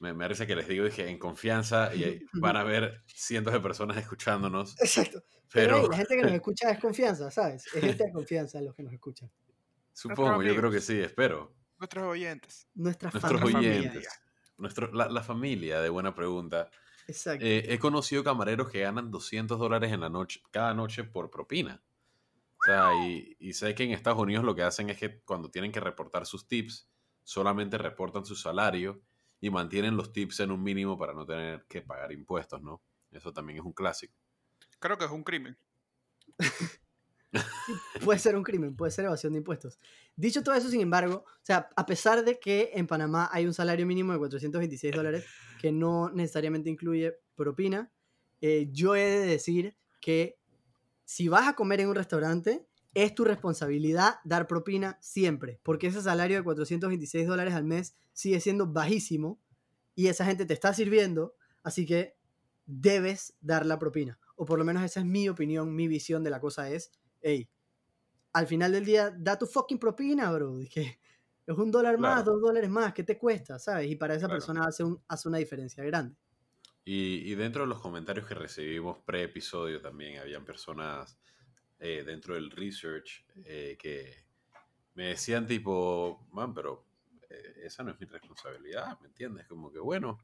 me, 0.00 0.12
me 0.12 0.24
parece 0.24 0.46
que 0.46 0.56
les 0.56 0.68
digo, 0.68 0.84
dije, 0.84 1.08
en 1.08 1.18
confianza, 1.18 1.94
y 1.94 2.24
van 2.34 2.56
a 2.56 2.64
ver 2.64 3.02
cientos 3.06 3.52
de 3.52 3.60
personas 3.60 3.96
escuchándonos, 3.96 4.80
Exacto. 4.80 5.22
Pero, 5.50 5.76
pero 5.76 5.82
hey, 5.82 5.88
la 5.90 5.96
gente 5.96 6.16
que 6.16 6.22
nos 6.22 6.32
escucha 6.34 6.70
es 6.70 6.78
confianza, 6.78 7.30
¿sabes? 7.30 7.66
Es 7.74 7.80
gente 7.80 8.04
de 8.04 8.12
confianza 8.12 8.60
los 8.60 8.74
que 8.74 8.82
nos 8.82 8.92
escuchan. 8.92 9.30
supongo, 9.92 10.42
yo 10.42 10.54
creo 10.56 10.70
que 10.70 10.80
sí, 10.80 10.98
espero. 11.00 11.54
Nuestros 11.78 12.04
oyentes. 12.04 12.68
Nuestra 12.74 13.10
Nuestros 13.10 13.40
familia. 13.40 13.70
oyentes, 13.70 14.08
nuestro, 14.56 14.92
la, 14.92 15.08
la 15.08 15.22
familia 15.22 15.80
de 15.80 15.88
Buena 15.88 16.14
Pregunta. 16.14 16.70
Exacto. 17.06 17.44
Eh, 17.44 17.64
he 17.68 17.78
conocido 17.78 18.22
camareros 18.24 18.68
que 18.70 18.80
ganan 18.80 19.10
200 19.10 19.58
dólares 19.58 19.92
en 19.92 20.00
la 20.00 20.08
noche, 20.10 20.42
cada 20.50 20.74
noche 20.74 21.04
por 21.04 21.30
propina. 21.30 21.80
O 22.68 22.70
sea, 22.70 23.06
y, 23.06 23.34
y 23.38 23.54
sé 23.54 23.74
que 23.74 23.84
en 23.84 23.92
Estados 23.92 24.18
Unidos 24.18 24.44
lo 24.44 24.54
que 24.54 24.62
hacen 24.62 24.90
es 24.90 24.98
que 24.98 25.22
cuando 25.22 25.50
tienen 25.50 25.72
que 25.72 25.80
reportar 25.80 26.26
sus 26.26 26.46
tips, 26.46 26.90
solamente 27.24 27.78
reportan 27.78 28.26
su 28.26 28.36
salario 28.36 29.00
y 29.40 29.48
mantienen 29.48 29.96
los 29.96 30.12
tips 30.12 30.40
en 30.40 30.50
un 30.50 30.62
mínimo 30.62 30.98
para 30.98 31.14
no 31.14 31.24
tener 31.24 31.64
que 31.66 31.80
pagar 31.80 32.12
impuestos, 32.12 32.60
¿no? 32.60 32.82
Eso 33.10 33.32
también 33.32 33.58
es 33.60 33.64
un 33.64 33.72
clásico. 33.72 34.14
Creo 34.78 34.98
que 34.98 35.06
es 35.06 35.10
un 35.10 35.24
crimen. 35.24 35.56
Puede 38.04 38.18
ser 38.18 38.36
un 38.36 38.42
crimen, 38.42 38.74
puede 38.74 38.90
ser 38.90 39.04
evasión 39.04 39.32
de 39.32 39.38
impuestos. 39.38 39.78
Dicho 40.16 40.42
todo 40.42 40.54
eso, 40.54 40.70
sin 40.70 40.80
embargo, 40.80 41.24
o 41.26 41.44
sea, 41.44 41.68
a 41.76 41.84
pesar 41.84 42.24
de 42.24 42.38
que 42.38 42.70
en 42.74 42.86
Panamá 42.86 43.28
hay 43.32 43.46
un 43.46 43.52
salario 43.52 43.86
mínimo 43.86 44.12
de 44.12 44.18
426 44.18 44.94
dólares 44.94 45.26
que 45.60 45.70
no 45.70 46.10
necesariamente 46.10 46.70
incluye 46.70 47.18
propina, 47.34 47.92
eh, 48.40 48.68
yo 48.72 48.96
he 48.96 49.04
de 49.04 49.26
decir 49.26 49.76
que 50.00 50.37
si 51.08 51.26
vas 51.28 51.48
a 51.48 51.54
comer 51.54 51.80
en 51.80 51.88
un 51.88 51.94
restaurante, 51.94 52.68
es 52.92 53.14
tu 53.14 53.24
responsabilidad 53.24 54.16
dar 54.24 54.46
propina 54.46 54.98
siempre, 55.00 55.58
porque 55.62 55.86
ese 55.86 56.02
salario 56.02 56.36
de 56.36 56.44
426 56.44 57.26
dólares 57.26 57.54
al 57.54 57.64
mes 57.64 57.94
sigue 58.12 58.40
siendo 58.40 58.66
bajísimo 58.66 59.40
y 59.94 60.08
esa 60.08 60.26
gente 60.26 60.44
te 60.44 60.52
está 60.52 60.74
sirviendo, 60.74 61.34
así 61.62 61.86
que 61.86 62.18
debes 62.66 63.34
dar 63.40 63.64
la 63.64 63.78
propina. 63.78 64.18
O 64.36 64.44
por 64.44 64.58
lo 64.58 64.66
menos 64.66 64.82
esa 64.82 65.00
es 65.00 65.06
mi 65.06 65.30
opinión, 65.30 65.74
mi 65.74 65.88
visión 65.88 66.22
de 66.22 66.28
la 66.28 66.40
cosa 66.40 66.68
es, 66.68 66.92
hey, 67.22 67.48
al 68.34 68.46
final 68.46 68.72
del 68.72 68.84
día, 68.84 69.10
da 69.10 69.38
tu 69.38 69.46
fucking 69.46 69.78
propina, 69.78 70.30
bro. 70.30 70.58
Dije, 70.58 71.00
es 71.46 71.56
un 71.56 71.70
dólar 71.70 71.96
más, 71.96 72.22
Claro. 72.22 72.32
dos 72.32 72.42
dólares 72.42 72.68
más, 72.68 72.92
¿qué 72.92 73.02
te 73.02 73.16
cuesta? 73.16 73.58
¿Sabes? 73.58 73.90
Y 73.90 73.96
para 73.96 74.14
esa 74.14 74.26
Claro. 74.26 74.40
persona 74.40 74.66
hace, 74.66 74.84
un, 74.84 75.02
hace 75.08 75.26
una 75.28 75.38
diferencia 75.38 75.82
grande. 75.84 76.16
Y, 76.90 77.34
dentro 77.34 77.64
de 77.64 77.68
los 77.68 77.82
comentarios 77.82 78.26
que 78.26 78.34
recibimos 78.34 78.96
pre-episodio 79.00 79.78
también 79.78 80.18
habían 80.20 80.42
personas 80.46 81.18
eh, 81.78 82.02
dentro 82.02 82.34
del 82.34 82.50
research 82.50 83.26
eh, 83.44 83.76
que 83.78 84.24
me 84.94 85.08
decían 85.08 85.46
tipo, 85.46 86.26
man, 86.32 86.54
pero 86.54 86.86
eh, 87.28 87.60
esa 87.64 87.82
no 87.82 87.90
es 87.90 88.00
mi 88.00 88.06
responsabilidad, 88.06 88.98
¿me 89.02 89.08
entiendes? 89.08 89.46
Como 89.46 89.70
que 89.70 89.78
bueno, 89.78 90.16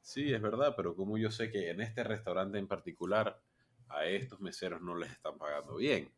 sí, 0.00 0.32
es 0.32 0.40
verdad, 0.40 0.74
pero 0.76 0.94
como 0.94 1.18
yo 1.18 1.32
sé 1.32 1.50
que 1.50 1.70
en 1.70 1.80
este 1.80 2.04
restaurante 2.04 2.58
en 2.58 2.68
particular 2.68 3.42
a 3.88 4.06
estos 4.06 4.40
meseros 4.40 4.80
no 4.82 4.94
les 4.94 5.10
están 5.10 5.36
pagando 5.36 5.74
bien. 5.74 6.12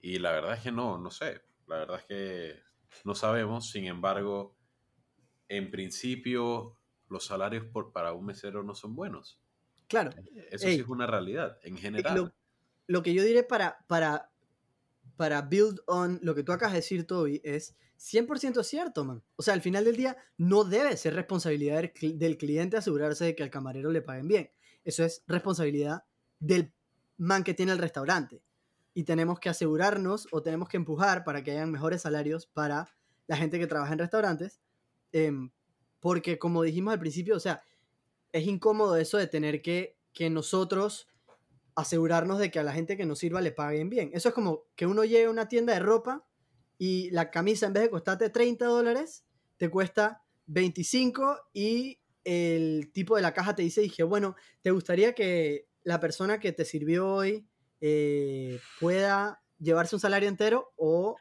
Y 0.00 0.20
la 0.20 0.32
verdad 0.32 0.54
es 0.54 0.62
que 0.62 0.72
no, 0.72 0.96
no 0.96 1.10
sé, 1.10 1.42
la 1.66 1.80
verdad 1.80 1.98
es 1.98 2.04
que 2.06 2.62
no 3.04 3.14
sabemos, 3.14 3.70
sin 3.70 3.84
embargo, 3.84 4.56
en 5.48 5.70
principio 5.70 6.79
los 7.10 7.24
salarios 7.26 7.64
por, 7.66 7.92
para 7.92 8.12
un 8.14 8.24
mesero 8.24 8.62
no 8.62 8.74
son 8.74 8.94
buenos. 8.96 9.38
Claro. 9.88 10.10
Eso 10.50 10.66
Ey. 10.66 10.76
sí 10.76 10.80
es 10.82 10.88
una 10.88 11.06
realidad, 11.06 11.58
en 11.62 11.76
general. 11.76 12.16
Lo, 12.16 12.32
lo 12.86 13.02
que 13.02 13.12
yo 13.12 13.22
diré 13.24 13.42
para, 13.42 13.84
para, 13.88 14.30
para 15.16 15.42
build 15.42 15.80
on 15.86 16.18
lo 16.22 16.34
que 16.34 16.42
tú 16.42 16.52
acabas 16.52 16.72
de 16.72 16.78
decir, 16.78 17.06
Toby, 17.06 17.40
es 17.44 17.76
100% 17.98 18.62
cierto, 18.62 19.04
man. 19.04 19.22
O 19.36 19.42
sea, 19.42 19.54
al 19.54 19.60
final 19.60 19.84
del 19.84 19.96
día 19.96 20.16
no 20.38 20.64
debe 20.64 20.96
ser 20.96 21.14
responsabilidad 21.14 21.76
del, 21.76 21.92
cli- 21.92 22.16
del 22.16 22.38
cliente 22.38 22.76
asegurarse 22.76 23.24
de 23.26 23.34
que 23.36 23.42
al 23.42 23.50
camarero 23.50 23.90
le 23.90 24.00
paguen 24.02 24.28
bien. 24.28 24.50
Eso 24.84 25.04
es 25.04 25.22
responsabilidad 25.26 26.04
del 26.38 26.72
man 27.18 27.44
que 27.44 27.52
tiene 27.54 27.72
el 27.72 27.78
restaurante. 27.78 28.42
Y 28.94 29.04
tenemos 29.04 29.38
que 29.38 29.48
asegurarnos 29.50 30.26
o 30.32 30.42
tenemos 30.42 30.68
que 30.68 30.76
empujar 30.78 31.22
para 31.24 31.42
que 31.44 31.50
hayan 31.50 31.70
mejores 31.70 32.02
salarios 32.02 32.46
para 32.46 32.88
la 33.26 33.36
gente 33.36 33.58
que 33.58 33.66
trabaja 33.66 33.92
en 33.92 33.98
restaurantes. 33.98 34.60
em, 35.12 35.50
porque 36.00 36.38
como 36.38 36.62
dijimos 36.62 36.92
al 36.92 37.00
principio, 37.00 37.36
o 37.36 37.40
sea, 37.40 37.62
es 38.32 38.46
incómodo 38.46 38.96
eso 38.96 39.18
de 39.18 39.26
tener 39.26 39.62
que, 39.62 39.98
que 40.12 40.30
nosotros 40.30 41.08
asegurarnos 41.74 42.38
de 42.38 42.50
que 42.50 42.58
a 42.58 42.62
la 42.62 42.72
gente 42.72 42.96
que 42.96 43.06
nos 43.06 43.18
sirva 43.18 43.40
le 43.40 43.52
paguen 43.52 43.90
bien. 43.90 44.10
Eso 44.12 44.28
es 44.28 44.34
como 44.34 44.64
que 44.76 44.86
uno 44.86 45.04
llegue 45.04 45.24
a 45.24 45.30
una 45.30 45.48
tienda 45.48 45.74
de 45.74 45.80
ropa 45.80 46.26
y 46.78 47.10
la 47.10 47.30
camisa 47.30 47.66
en 47.66 47.74
vez 47.74 47.84
de 47.84 47.90
costarte 47.90 48.30
30 48.30 48.66
dólares, 48.66 49.24
te 49.56 49.68
cuesta 49.68 50.22
25 50.46 51.50
y 51.52 52.00
el 52.24 52.90
tipo 52.92 53.16
de 53.16 53.22
la 53.22 53.34
caja 53.34 53.54
te 53.54 53.62
dice, 53.62 53.80
dije, 53.80 54.02
bueno, 54.02 54.36
¿te 54.62 54.70
gustaría 54.70 55.14
que 55.14 55.68
la 55.82 56.00
persona 56.00 56.40
que 56.40 56.52
te 56.52 56.64
sirvió 56.64 57.08
hoy 57.08 57.46
eh, 57.80 58.60
pueda 58.78 59.42
llevarse 59.58 59.96
un 59.96 60.00
salario 60.00 60.28
entero 60.28 60.72
o 60.76 61.16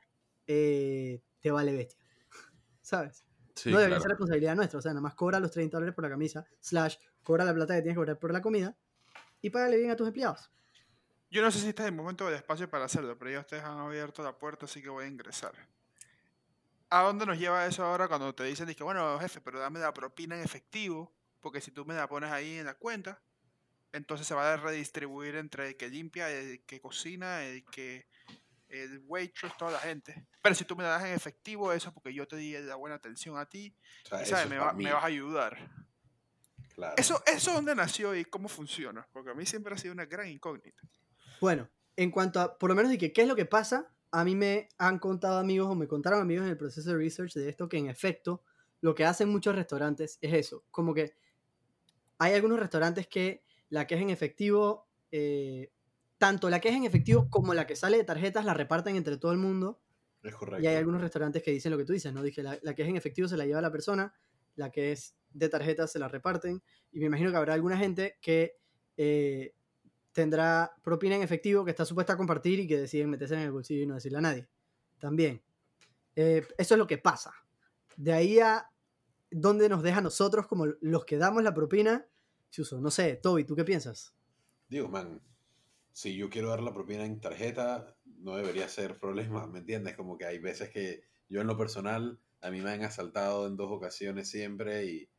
eh, 0.48 1.22
te 1.42 1.52
vale 1.52 1.74
bestia? 1.74 2.06
¿Sabes? 2.82 3.29
Sí, 3.60 3.72
no 3.72 3.78
debería 3.78 3.98
claro. 3.98 4.01
ser 4.01 4.10
responsabilidad 4.10 4.56
nuestra. 4.56 4.80
O 4.80 4.82
sea, 4.82 4.92
nada 4.92 5.01
más 5.01 5.16
cobra 5.16 5.39
los 5.39 5.51
30 5.51 5.75
dólares 5.78 5.94
por 5.94 6.04
la 6.04 6.10
camisa, 6.10 6.46
slash, 6.62 6.96
cobra 7.24 7.44
la 7.44 7.54
plata 7.54 7.75
que 7.75 7.82
tienes 7.82 7.96
que 7.96 8.00
cobrar 8.00 8.20
por 8.20 8.32
la 8.32 8.42
comida 8.42 8.75
y 9.42 9.50
págale 9.50 9.78
bien 9.78 9.92
a 9.92 9.96
tus 9.96 10.08
empleados. 10.08 10.50
Yo 11.30 11.42
no 11.42 11.51
sé 11.51 11.60
si 11.60 11.68
este 11.70 11.84
es 11.84 11.89
el 11.89 11.96
momento 11.96 12.25
del 12.25 12.36
espacio 12.36 12.70
para 12.70 12.86
hacerlo, 12.86 13.18
pero 13.18 13.32
ya 13.32 13.39
ustedes 13.42 13.63
han 13.63 13.78
abierto 13.78 14.24
la 14.24 14.38
puerta, 14.38 14.66
así 14.66 14.82
que 14.82 14.89
voy 14.89 15.06
a 15.06 15.08
ingresar. 15.08 15.54
¿A 16.89 17.04
dónde 17.04 17.25
nos 17.25 17.38
lleva 17.38 17.68
eso 17.68 17.84
ahora 17.84 18.08
cuando 18.08 18.34
te 18.34 18.46
dicen, 18.46 18.74
que 18.74 18.84
bueno, 18.84 19.20
jefe, 19.20 19.42
pero 19.42 19.60
dame 19.60 19.80
la 19.80 19.94
propina 19.94 20.36
en 20.36 20.44
efectivo? 20.44 21.13
Porque 21.39 21.62
si 21.62 21.72
tú 21.72 21.86
me 21.86 21.94
la 21.94 22.08
pones 22.08 22.32
ahí 22.32 22.58
en 22.58 22.66
la 22.66 22.74
cuenta, 22.74 23.22
entonces 23.92 24.25
se 24.25 24.34
va 24.34 24.54
a 24.54 24.58
redistribuir 24.58 25.36
entre 25.36 25.68
el 25.68 25.78
que 25.78 25.89
limpia, 25.89 26.32
el 26.32 26.62
que 26.66 26.82
cocina, 26.82 27.44
el 27.44 27.63
que 27.66 28.08
el 28.70 29.02
waitress, 29.08 29.58
toda 29.58 29.72
la 29.72 29.80
gente. 29.80 30.28
Pero 30.42 30.56
si 30.56 30.64
tú 30.66 30.76
me 30.76 30.84
das 30.84 31.04
en 31.04 31.14
efectivo, 31.14 31.72
eso 31.74 31.90
es 31.90 31.94
porque 31.94 32.14
yo 32.14 32.28
te 32.28 32.36
di 32.38 32.54
la 32.58 32.76
buena 32.76 32.96
atención 32.96 33.38
a 33.38 33.46
ti 33.48 33.76
O 34.06 34.08
sea, 34.10 34.20
y 34.20 34.22
eso 34.24 34.30
sabes, 34.32 34.46
es 34.46 34.50
me, 34.52 34.58
va- 34.58 34.74
vas 34.74 35.04
a 35.04 35.08
ayudar. 35.08 35.58
claro. 36.76 36.94
Eso, 36.98 37.22
eso 37.26 37.54
dónde 37.54 37.76
nació 37.76 38.16
y 38.16 38.26
cómo 38.26 38.48
funciona, 38.48 39.08
porque 39.12 39.32
a 39.32 39.34
mí 39.34 39.46
siempre 39.46 39.74
ha 39.74 39.78
sido 39.78 39.94
una 39.94 40.06
gran 40.06 40.28
incógnita. 40.28 40.82
Bueno, 41.42 41.70
en 41.96 42.12
cuanto 42.12 42.40
a, 42.40 42.58
por 42.58 42.70
lo 42.70 42.76
menos 42.76 42.92
de 42.92 42.98
que 42.98 43.12
qué 43.12 43.24
es 43.24 43.28
lo 43.28 43.36
que 43.36 43.46
pasa, 43.46 43.92
a 44.12 44.24
mí 44.24 44.36
me 44.36 44.70
han 44.78 45.00
contado 45.00 45.40
amigos 45.40 45.68
o 45.70 45.76
me 45.76 45.88
contaron 45.88 46.22
amigos 46.22 46.46
en 46.46 46.52
el 46.52 46.58
proceso 46.58 46.90
de 46.92 46.98
research 46.98 47.34
de 47.34 47.50
esto 47.50 47.68
que 47.70 47.78
en 47.78 47.90
efecto 47.90 48.44
lo 48.82 48.96
que 48.96 49.06
hacen 49.06 49.30
muchos 49.30 49.56
restaurantes 49.56 50.18
es 50.22 50.34
eso, 50.34 50.64
como 50.72 50.94
que 50.94 51.16
hay 52.18 52.34
algunos 52.34 52.60
restaurantes 52.60 53.08
que 53.08 53.44
la 53.70 53.86
que 53.88 53.96
es 53.96 54.02
en 54.02 54.10
efectivo, 54.10 54.88
eh, 55.12 55.72
tanto 56.20 56.50
la 56.52 56.60
que 56.60 56.70
es 56.70 56.76
en 56.76 56.84
efectivo 56.84 57.28
como 57.32 57.56
la 57.56 57.66
que 57.66 57.76
sale 57.76 57.98
de 57.98 58.04
tarjetas 58.04 58.46
la 58.46 58.54
reparten 58.54 58.96
entre 58.96 59.18
todo 59.18 59.32
el 59.32 59.40
mundo 59.40 59.82
Es 60.22 60.36
correcto. 60.36 60.64
y 60.64 60.68
hay 60.68 60.76
algunos 60.76 61.02
restaurantes 61.02 61.42
que 61.42 61.50
dicen 61.52 61.72
lo 61.72 61.78
que 61.80 61.86
tú 61.86 61.94
dices, 61.94 62.14
¿no? 62.14 62.22
Dije, 62.22 62.44
la, 62.44 62.60
la 62.62 62.76
que 62.76 62.84
es 62.84 62.88
en 62.90 62.96
efectivo 62.98 63.28
se 63.28 63.38
la 63.38 63.46
lleva 63.48 63.62
la 63.62 63.72
persona, 63.72 64.14
la 64.56 64.70
que 64.72 64.92
es 64.92 65.16
de 65.32 65.50
tarjetas 65.50 65.92
se 65.92 65.98
la 66.00 66.08
reparten. 66.08 66.62
Y 66.92 67.00
me 67.00 67.06
imagino 67.08 67.32
que 67.32 67.38
habrá 67.38 67.54
alguna 67.56 67.78
gente 67.78 68.18
que 68.22 68.58
eh, 68.98 69.56
tendrá 70.12 70.74
propina 70.84 71.16
en 71.16 71.22
efectivo 71.24 71.64
que 71.64 71.72
está 71.72 71.86
supuesta 71.86 72.14
a 72.14 72.18
compartir 72.18 72.60
y 72.60 72.68
que 72.68 72.78
deciden 72.78 73.10
meterse 73.10 73.36
en 73.36 73.42
el 73.42 73.52
bolsillo 73.52 73.84
y 73.84 73.88
no 73.88 73.96
decirle 73.96 74.18
a 74.18 74.22
nadie. 74.22 74.48
También. 75.00 75.42
Eh, 76.16 76.46
eso 76.58 76.74
es 76.74 76.78
lo 76.78 76.88
que 76.88 76.98
pasa. 76.98 77.34
De 77.96 78.12
ahí 78.12 78.40
a 78.40 78.70
dónde 79.32 79.70
nos 79.70 79.84
deja 79.84 80.02
nosotros 80.02 80.48
como 80.48 80.66
los 80.66 81.06
que 81.06 81.18
damos 81.18 81.44
la 81.44 81.54
propina. 81.54 82.06
Chuso, 82.50 82.82
no 82.82 82.92
sé, 82.92 83.16
Toby, 83.16 83.46
¿tú 83.46 83.56
qué 83.56 83.64
piensas? 83.64 84.14
Digo, 84.68 84.90
man, 84.90 85.22
si 85.93 86.15
yo 86.15 86.29
quiero 86.29 86.50
dar 86.50 86.62
la 86.62 86.74
propina 86.74 87.05
en 87.05 87.19
tarjeta, 87.19 87.96
no 88.19 88.36
debería 88.36 88.67
ser 88.67 88.98
problema, 88.98 89.48
¿me 89.48 89.60
entiendes? 89.60 89.96
Como 89.96 90.17
que 90.17 90.25
hay 90.25 90.39
veces 90.39 90.69
que 90.69 91.03
yo 91.27 91.41
en 91.41 91.48
lo 91.48 91.58
personal, 91.58 92.19
a 92.41 92.51
mí 92.51 92.62
me 92.62 92.72
han 92.72 92.84
asaltado 92.84 93.48
en 93.48 93.55
dos 93.55 93.72
ocasiones 93.72 94.29
siempre 94.29 94.86
y, 94.86 95.10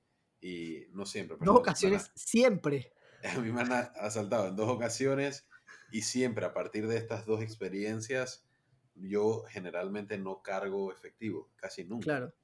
y 0.40 0.86
no 0.92 1.06
siempre. 1.06 1.34
Dos 1.34 1.40
perdón, 1.40 1.54
me 1.54 1.60
ocasiones 1.60 2.10
siempre. 2.14 2.92
a 3.36 3.38
mí 3.40 3.52
me 3.52 3.60
han 3.62 3.72
asaltado 3.72 4.48
en 4.48 4.56
dos 4.56 4.68
ocasiones 4.68 5.46
y 5.92 6.02
siempre 6.02 6.44
a 6.44 6.54
partir 6.54 6.86
de 6.86 6.96
estas 6.96 7.26
dos 7.26 7.42
experiencias, 7.42 8.46
yo 8.94 9.44
generalmente 9.48 10.18
no 10.18 10.42
cargo 10.42 10.92
efectivo, 10.92 11.50
casi 11.56 11.84
nunca. 11.84 12.04
Claro, 12.04 12.34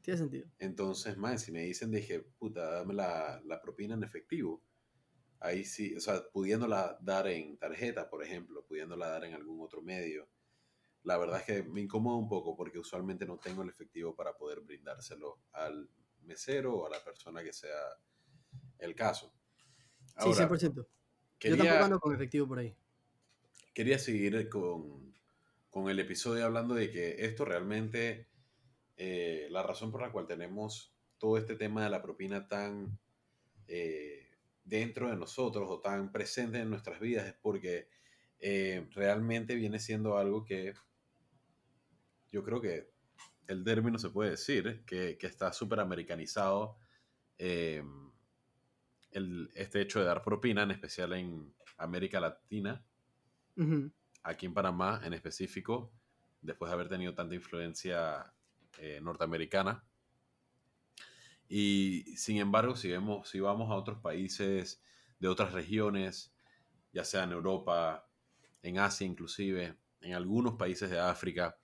tiene 0.00 0.18
sentido. 0.18 0.48
Entonces, 0.58 1.16
man, 1.16 1.38
si 1.38 1.52
me 1.52 1.62
dicen, 1.62 1.90
dije, 1.90 2.20
puta, 2.20 2.70
dame 2.70 2.94
la, 2.94 3.40
la 3.44 3.60
propina 3.60 3.94
en 3.94 4.04
efectivo. 4.04 4.62
Ahí 5.44 5.66
sí, 5.66 5.94
o 5.94 6.00
sea, 6.00 6.22
pudiéndola 6.32 6.96
dar 7.02 7.26
en 7.26 7.58
tarjeta, 7.58 8.08
por 8.08 8.24
ejemplo, 8.24 8.64
pudiéndola 8.64 9.08
dar 9.08 9.24
en 9.24 9.34
algún 9.34 9.60
otro 9.60 9.82
medio. 9.82 10.26
La 11.02 11.18
verdad 11.18 11.40
es 11.40 11.44
que 11.44 11.62
me 11.62 11.82
incomoda 11.82 12.16
un 12.16 12.30
poco 12.30 12.56
porque 12.56 12.78
usualmente 12.78 13.26
no 13.26 13.36
tengo 13.38 13.62
el 13.62 13.68
efectivo 13.68 14.16
para 14.16 14.34
poder 14.38 14.60
brindárselo 14.60 15.40
al 15.52 15.90
mesero 16.22 16.74
o 16.74 16.86
a 16.86 16.90
la 16.90 17.04
persona 17.04 17.44
que 17.44 17.52
sea 17.52 17.76
el 18.78 18.94
caso. 18.94 19.34
Sí, 20.06 20.14
Ahora, 20.16 20.48
100%. 20.48 20.74
Yo 20.76 20.86
quería, 21.38 21.58
tampoco 21.58 21.84
ando 21.84 22.00
con 22.00 22.14
efectivo 22.14 22.48
por 22.48 22.60
ahí. 22.60 22.74
quería 23.74 23.98
seguir 23.98 24.48
con, 24.48 25.14
con 25.68 25.90
el 25.90 26.00
episodio 26.00 26.46
hablando 26.46 26.74
de 26.74 26.90
que 26.90 27.26
esto 27.26 27.44
realmente, 27.44 28.28
eh, 28.96 29.48
la 29.50 29.62
razón 29.62 29.92
por 29.92 30.00
la 30.00 30.10
cual 30.10 30.26
tenemos 30.26 30.96
todo 31.18 31.36
este 31.36 31.54
tema 31.54 31.84
de 31.84 31.90
la 31.90 32.00
propina 32.00 32.48
tan 32.48 32.98
eh, 33.68 34.23
dentro 34.64 35.10
de 35.10 35.16
nosotros 35.16 35.68
o 35.70 35.80
tan 35.80 36.10
presente 36.10 36.58
en 36.58 36.70
nuestras 36.70 36.98
vidas 37.00 37.26
es 37.26 37.34
porque 37.34 37.88
eh, 38.40 38.86
realmente 38.92 39.54
viene 39.54 39.78
siendo 39.78 40.18
algo 40.18 40.44
que 40.44 40.74
yo 42.30 42.42
creo 42.42 42.60
que 42.60 42.90
el 43.46 43.62
término 43.62 43.98
se 43.98 44.10
puede 44.10 44.30
decir, 44.30 44.82
que, 44.86 45.16
que 45.18 45.26
está 45.26 45.52
súper 45.52 45.80
americanizado. 45.80 46.78
eh, 47.38 47.82
el, 49.14 49.50
este 49.54 49.80
hecho 49.80 50.00
de 50.00 50.06
dar 50.06 50.22
propina, 50.22 50.64
en 50.64 50.72
especial 50.72 51.12
en 51.12 51.54
América 51.78 52.20
Latina, 52.20 52.84
aquí 54.24 54.46
en 54.46 54.54
Panamá 54.54 55.00
en 55.04 55.12
específico, 55.14 55.92
después 56.42 56.68
de 56.68 56.74
haber 56.74 56.88
tenido 56.88 57.14
tanta 57.14 57.34
influencia 57.34 58.34
eh, 58.78 59.00
norteamericana. 59.00 59.84
Y 61.48 62.16
sin 62.16 62.38
embargo, 62.38 62.76
si, 62.76 62.88
vemos, 62.88 63.28
si 63.28 63.40
vamos 63.40 63.70
a 63.70 63.74
otros 63.74 63.98
países 64.00 64.82
de 65.18 65.28
otras 65.28 65.52
regiones, 65.52 66.34
ya 66.92 67.04
sea 67.04 67.24
en 67.24 67.32
Europa, 67.32 68.08
en 68.62 68.78
Asia 68.78 69.06
inclusive, 69.06 69.76
en 70.00 70.14
algunos 70.14 70.54
países 70.54 70.90
de 70.90 70.98
África, 70.98 71.58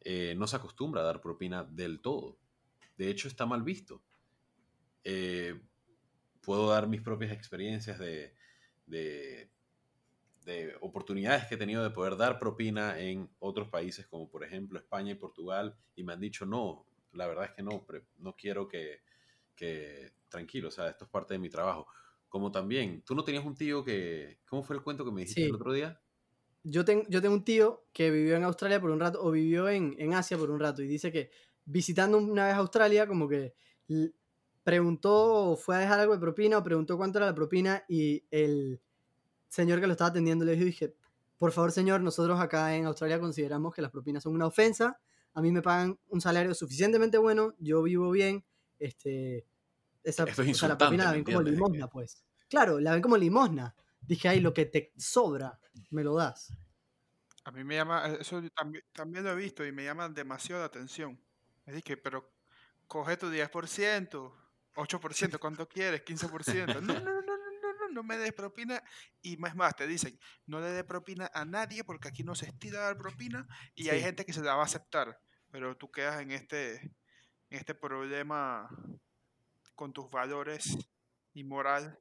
eh, 0.00 0.34
no 0.36 0.46
se 0.46 0.56
acostumbra 0.56 1.02
a 1.02 1.04
dar 1.04 1.20
propina 1.20 1.64
del 1.64 2.00
todo. 2.00 2.38
De 2.96 3.10
hecho, 3.10 3.28
está 3.28 3.44
mal 3.44 3.62
visto. 3.62 4.02
Eh, 5.04 5.60
puedo 6.40 6.70
dar 6.70 6.88
mis 6.88 7.02
propias 7.02 7.32
experiencias 7.32 7.98
de, 7.98 8.34
de 8.86 9.50
de 10.46 10.76
oportunidades 10.80 11.46
que 11.46 11.56
he 11.56 11.58
tenido 11.58 11.82
de 11.82 11.90
poder 11.90 12.16
dar 12.16 12.38
propina 12.38 12.98
en 13.00 13.28
otros 13.40 13.68
países 13.68 14.06
como 14.06 14.30
por 14.30 14.44
ejemplo 14.44 14.78
España 14.78 15.10
y 15.12 15.16
Portugal 15.16 15.76
y 15.96 16.04
me 16.04 16.12
han 16.12 16.20
dicho 16.20 16.46
no, 16.46 16.86
la 17.16 17.26
verdad 17.26 17.46
es 17.46 17.50
que 17.52 17.62
no, 17.62 17.84
no 18.18 18.36
quiero 18.36 18.68
que, 18.68 19.00
que, 19.54 20.12
tranquilo, 20.28 20.68
o 20.68 20.70
sea, 20.70 20.88
esto 20.88 21.04
es 21.04 21.10
parte 21.10 21.34
de 21.34 21.38
mi 21.38 21.48
trabajo. 21.48 21.86
Como 22.28 22.50
también, 22.52 23.02
tú 23.02 23.14
no 23.14 23.24
tenías 23.24 23.44
un 23.44 23.54
tío 23.54 23.84
que, 23.84 24.40
¿cómo 24.48 24.62
fue 24.62 24.76
el 24.76 24.82
cuento 24.82 25.04
que 25.04 25.10
me 25.10 25.22
dijiste 25.22 25.44
el 25.44 25.54
otro 25.54 25.72
día? 25.72 26.00
Yo, 26.62 26.84
tengo 26.84 27.04
yo 27.08 27.22
tengo 27.22 27.34
un 27.34 27.44
tío 27.44 27.84
que 27.92 28.10
vivió 28.10 28.36
en 28.36 28.44
Australia 28.44 28.80
por 28.80 28.90
un 28.90 29.00
rato 29.00 29.22
o 29.22 29.30
vivió 29.30 29.68
en, 29.68 29.94
en 29.98 30.14
Asia 30.14 30.36
por 30.36 30.50
un 30.50 30.58
rato 30.58 30.82
y 30.82 30.88
dice 30.88 31.12
que 31.12 31.30
visitando 31.64 32.18
una 32.18 32.46
vez 32.46 32.54
Australia 32.54 33.06
como 33.06 33.28
que 33.28 33.54
preguntó 34.64 35.52
o 35.52 35.56
fue 35.56 35.76
a 35.76 35.78
dejar 35.78 36.00
algo 36.00 36.14
de 36.14 36.18
propina 36.18 36.58
o 36.58 36.62
preguntó 36.64 36.96
cuánto 36.96 37.18
era 37.18 37.26
la 37.26 37.34
propina 37.34 37.84
y 37.88 38.24
el 38.32 38.80
señor 39.48 39.80
que 39.80 39.86
lo 39.86 39.92
estaba 39.92 40.10
atendiendo 40.10 40.44
le 40.44 40.56
dije, 40.56 40.96
por 41.38 41.52
favor 41.52 41.70
señor, 41.70 42.00
nosotros 42.00 42.40
acá 42.40 42.74
en 42.74 42.86
Australia 42.86 43.20
consideramos 43.20 43.72
que 43.72 43.82
las 43.82 43.92
propinas 43.92 44.24
son 44.24 44.34
una 44.34 44.46
ofensa, 44.46 44.98
a 45.36 45.42
mí 45.42 45.52
me 45.52 45.60
pagan 45.60 45.98
un 46.08 46.20
salario 46.22 46.54
suficientemente 46.54 47.18
bueno, 47.18 47.54
yo 47.58 47.82
vivo 47.82 48.10
bien, 48.10 48.42
este, 48.78 49.46
esa, 50.02 50.24
o 50.24 50.26
la 50.66 50.78
propina 50.78 51.04
la 51.04 51.12
ven 51.12 51.24
como 51.24 51.42
limosna, 51.42 51.88
pues. 51.88 52.24
Claro, 52.48 52.80
la 52.80 52.92
ven 52.92 53.02
como 53.02 53.18
limosna. 53.18 53.74
Dije, 54.00 54.30
ay, 54.30 54.40
lo 54.40 54.54
que 54.54 54.64
te 54.64 54.94
sobra, 54.96 55.60
me 55.90 56.02
lo 56.02 56.14
das. 56.14 56.56
A 57.44 57.50
mí 57.50 57.64
me 57.64 57.74
llama, 57.74 58.16
eso 58.18 58.40
también, 58.54 58.82
también 58.92 59.24
lo 59.24 59.32
he 59.32 59.34
visto 59.34 59.66
y 59.66 59.72
me 59.72 59.84
llama 59.84 60.08
demasiado 60.08 60.62
la 60.62 60.66
atención. 60.68 61.20
Es 61.66 61.74
decir, 61.74 62.00
pero 62.02 62.32
coge 62.86 63.18
tu 63.18 63.26
10%, 63.26 64.32
8%, 64.74 65.38
¿cuánto 65.38 65.68
quieres? 65.68 66.02
15%. 66.02 66.80
No, 66.80 66.80
no, 66.80 67.00
no, 67.00 67.20
no, 67.20 67.22
no, 67.22 67.88
no 67.92 68.02
me 68.02 68.16
des 68.16 68.32
propina. 68.32 68.82
Y 69.20 69.36
más 69.36 69.54
más, 69.54 69.76
te 69.76 69.86
dicen, 69.86 70.18
no 70.46 70.60
le 70.60 70.68
des 70.68 70.84
propina 70.84 71.30
a 71.34 71.44
nadie 71.44 71.84
porque 71.84 72.08
aquí 72.08 72.22
no 72.24 72.34
se 72.34 72.46
estira 72.46 72.80
dar 72.80 72.96
propina 72.96 73.46
y 73.74 73.90
hay 73.90 74.00
gente 74.00 74.24
que 74.24 74.32
se 74.32 74.40
la 74.40 74.54
va 74.54 74.62
a 74.62 74.66
aceptar. 74.66 75.20
Pero 75.56 75.74
tú 75.74 75.90
quedas 75.90 76.20
en 76.20 76.32
este, 76.32 76.82
en 77.48 77.58
este 77.58 77.74
problema 77.74 78.68
con 79.74 79.90
tus 79.90 80.10
valores 80.10 80.76
y 81.32 81.44
moral. 81.44 81.98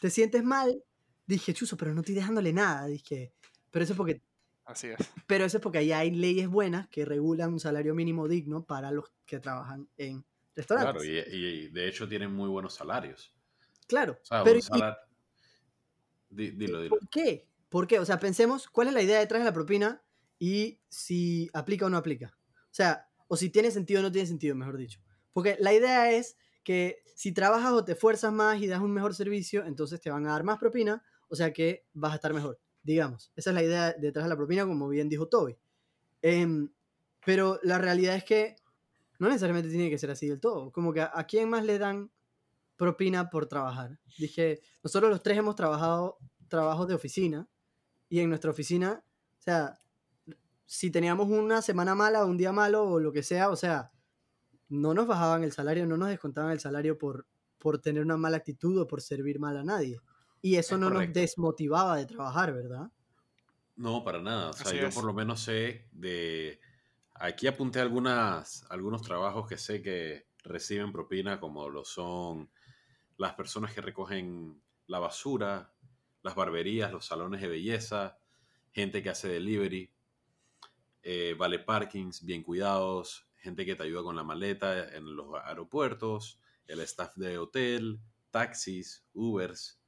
Te 0.00 0.08
sientes 0.08 0.44
mal. 0.44 0.84
Dije, 1.26 1.52
chuso, 1.52 1.76
pero 1.76 1.92
no 1.94 2.02
estoy 2.02 2.14
dejándole 2.14 2.52
nada. 2.52 2.86
Dije, 2.86 3.32
pero 3.72 3.82
eso 3.82 3.94
es 3.94 3.96
porque 3.96 4.22
Así 4.64 4.86
es. 4.86 4.98
Pero 5.26 5.44
eso 5.44 5.56
es 5.56 5.62
porque 5.64 5.78
ahí 5.78 5.90
hay 5.90 6.12
leyes 6.12 6.46
buenas 6.46 6.88
que 6.90 7.04
regulan 7.04 7.52
un 7.52 7.58
salario 7.58 7.92
mínimo 7.92 8.28
digno 8.28 8.64
para 8.64 8.92
los 8.92 9.10
que 9.26 9.40
trabajan 9.40 9.88
en 9.96 10.24
restaurantes. 10.54 11.02
Claro, 11.02 11.04
y, 11.04 11.70
de 11.70 11.88
hecho 11.88 12.08
tienen 12.08 12.32
muy 12.32 12.48
buenos 12.50 12.72
salarios. 12.72 13.34
Claro. 13.88 14.20
pero, 14.44 14.60
dilo, 16.30 16.82
dilo. 16.82 16.88
¿Por 16.88 17.08
qué? 17.08 17.48
¿Por 17.68 17.88
qué? 17.88 17.98
O 17.98 18.04
sea, 18.04 18.20
pensemos 18.20 18.68
cuál 18.68 18.86
es 18.86 18.94
la 18.94 19.02
idea 19.02 19.18
detrás 19.18 19.40
de 19.40 19.46
la 19.46 19.52
propina 19.52 20.04
y 20.38 20.78
si 20.88 21.50
aplica 21.52 21.86
o 21.86 21.90
no 21.90 21.96
aplica. 21.96 22.32
O 22.72 22.74
sea, 22.74 23.06
o 23.28 23.36
si 23.36 23.50
tiene 23.50 23.70
sentido 23.70 24.00
o 24.00 24.02
no 24.02 24.10
tiene 24.10 24.26
sentido, 24.26 24.56
mejor 24.56 24.76
dicho. 24.76 25.00
Porque 25.32 25.56
la 25.60 25.72
idea 25.72 26.10
es 26.10 26.36
que 26.64 27.04
si 27.14 27.32
trabajas 27.32 27.72
o 27.72 27.84
te 27.84 27.92
esfuerzas 27.92 28.32
más 28.32 28.60
y 28.60 28.66
das 28.66 28.80
un 28.80 28.92
mejor 28.92 29.14
servicio, 29.14 29.64
entonces 29.64 30.00
te 30.00 30.10
van 30.10 30.26
a 30.26 30.32
dar 30.32 30.42
más 30.42 30.58
propina, 30.58 31.04
o 31.28 31.36
sea 31.36 31.52
que 31.52 31.86
vas 31.92 32.12
a 32.12 32.16
estar 32.16 32.34
mejor 32.34 32.58
digamos. 32.82 33.32
Esa 33.36 33.50
es 33.50 33.54
la 33.54 33.62
idea 33.62 33.92
detrás 33.92 34.24
de 34.24 34.28
la 34.28 34.36
propina, 34.36 34.66
como 34.66 34.88
bien 34.88 35.08
dijo 35.08 35.28
Toby. 35.28 35.56
Em, 36.20 36.70
pero 37.24 37.58
la 37.62 37.78
realidad 37.78 38.16
es 38.16 38.24
que 38.24 38.56
no 39.18 39.28
necesariamente 39.28 39.70
tiene 39.70 39.90
que 39.90 39.98
ser 39.98 40.10
así 40.10 40.28
del 40.28 40.40
todo. 40.40 40.72
Como 40.72 40.92
que 40.92 41.00
a, 41.00 41.26
quién 41.28 41.48
más 41.48 41.64
le 41.64 41.78
dan 41.78 42.10
propina 42.76 43.30
por 43.30 43.46
trabajar. 43.46 43.98
Dije, 44.18 44.60
nosotros 44.82 45.10
los 45.10 45.22
tres 45.22 45.38
hemos 45.38 45.54
trabajado 45.54 46.18
trabajos 46.48 46.88
de 46.88 46.94
oficina 46.94 47.48
y 48.08 48.20
en 48.20 48.28
nuestra 48.28 48.50
oficina, 48.50 49.04
o 49.38 49.42
sea, 49.42 49.78
si 50.72 50.90
teníamos 50.90 51.28
una 51.28 51.60
semana 51.60 51.94
mala 51.94 52.24
o 52.24 52.26
un 52.26 52.38
día 52.38 52.50
malo 52.50 52.84
o 52.84 52.98
lo 52.98 53.12
que 53.12 53.22
sea, 53.22 53.50
o 53.50 53.56
sea, 53.56 53.92
no 54.70 54.94
nos 54.94 55.06
bajaban 55.06 55.44
el 55.44 55.52
salario, 55.52 55.86
no 55.86 55.98
nos 55.98 56.08
descontaban 56.08 56.50
el 56.50 56.60
salario 56.60 56.96
por, 56.96 57.26
por 57.58 57.78
tener 57.78 58.02
una 58.02 58.16
mala 58.16 58.38
actitud 58.38 58.80
o 58.80 58.86
por 58.86 59.02
servir 59.02 59.38
mal 59.38 59.58
a 59.58 59.64
nadie. 59.64 60.00
Y 60.40 60.56
eso 60.56 60.78
no 60.78 60.88
nos 60.88 61.12
desmotivaba 61.12 61.98
de 61.98 62.06
trabajar, 62.06 62.54
¿verdad? 62.54 62.90
No, 63.76 64.02
para 64.02 64.22
nada. 64.22 64.48
O 64.48 64.52
sea, 64.54 64.72
yo 64.72 64.88
por 64.88 65.04
lo 65.04 65.12
menos 65.12 65.42
sé 65.42 65.88
de... 65.92 66.58
Aquí 67.16 67.46
apunté 67.46 67.80
algunas, 67.80 68.64
algunos 68.70 69.02
trabajos 69.02 69.46
que 69.46 69.58
sé 69.58 69.82
que 69.82 70.26
reciben 70.42 70.90
propina, 70.90 71.38
como 71.38 71.68
lo 71.68 71.84
son 71.84 72.50
las 73.18 73.34
personas 73.34 73.74
que 73.74 73.82
recogen 73.82 74.62
la 74.86 75.00
basura, 75.00 75.74
las 76.22 76.34
barberías, 76.34 76.90
los 76.90 77.04
salones 77.04 77.42
de 77.42 77.48
belleza, 77.48 78.16
gente 78.72 79.02
que 79.02 79.10
hace 79.10 79.28
delivery, 79.28 79.92
eh, 81.02 81.34
vale 81.36 81.58
parkings 81.58 82.24
bien 82.24 82.42
cuidados, 82.42 83.26
gente 83.36 83.66
que 83.66 83.74
te 83.74 83.82
ayuda 83.82 84.02
con 84.02 84.16
la 84.16 84.24
maleta 84.24 84.94
en 84.94 85.16
los 85.16 85.28
aeropuertos, 85.44 86.40
el 86.66 86.80
staff 86.80 87.16
de 87.16 87.38
hotel, 87.38 88.00
taxis, 88.30 89.04
Ubers, 89.12 89.80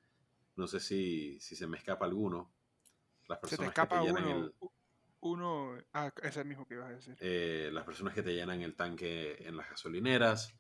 no 0.56 0.66
sé 0.66 0.80
si, 0.80 1.40
se 1.40 1.66
me 1.66 1.76
escapa 1.76 2.04
alguno. 2.04 2.52
Las 3.26 3.38
personas 3.38 3.58
se 3.58 3.64
te 3.64 3.68
escapa 3.68 4.00
que 4.00 4.06
te 4.06 4.12
uno, 4.12 4.44
el, 4.44 4.54
uno. 5.20 5.78
Ah, 5.92 6.12
es 6.22 6.36
el 6.36 6.44
mismo 6.44 6.66
que 6.66 6.74
ibas 6.74 6.88
a 6.88 6.92
decir. 6.92 7.16
Eh, 7.20 7.70
las 7.72 7.84
personas 7.84 8.14
que 8.14 8.22
te 8.22 8.34
llenan 8.34 8.60
el 8.60 8.76
tanque 8.76 9.36
en 9.40 9.56
las 9.56 9.68
gasolineras. 9.70 10.54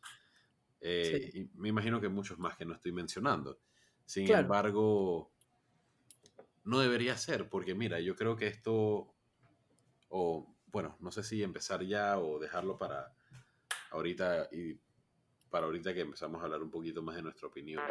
Eh, 0.80 1.30
y 1.32 1.50
me 1.54 1.68
imagino 1.68 2.00
que 2.00 2.08
muchos 2.08 2.38
más 2.38 2.56
que 2.56 2.64
no 2.64 2.74
estoy 2.74 2.92
mencionando. 2.92 3.60
Sin 4.04 4.30
embargo, 4.30 5.30
no 6.64 6.80
debería 6.80 7.16
ser, 7.16 7.48
porque 7.48 7.74
mira, 7.74 8.00
yo 8.00 8.16
creo 8.16 8.36
que 8.36 8.46
esto, 8.46 9.13
o 10.16 10.46
bueno, 10.66 10.96
no 11.00 11.10
sé 11.10 11.24
si 11.24 11.42
empezar 11.42 11.82
ya 11.82 12.20
o 12.20 12.38
dejarlo 12.38 12.78
para 12.78 13.12
ahorita 13.90 14.48
y 14.52 14.78
para 15.50 15.66
ahorita 15.66 15.92
que 15.92 16.02
empezamos 16.02 16.40
a 16.40 16.44
hablar 16.44 16.62
un 16.62 16.70
poquito 16.70 17.02
más 17.02 17.16
de 17.16 17.22
nuestra 17.22 17.48
opinión. 17.48 17.82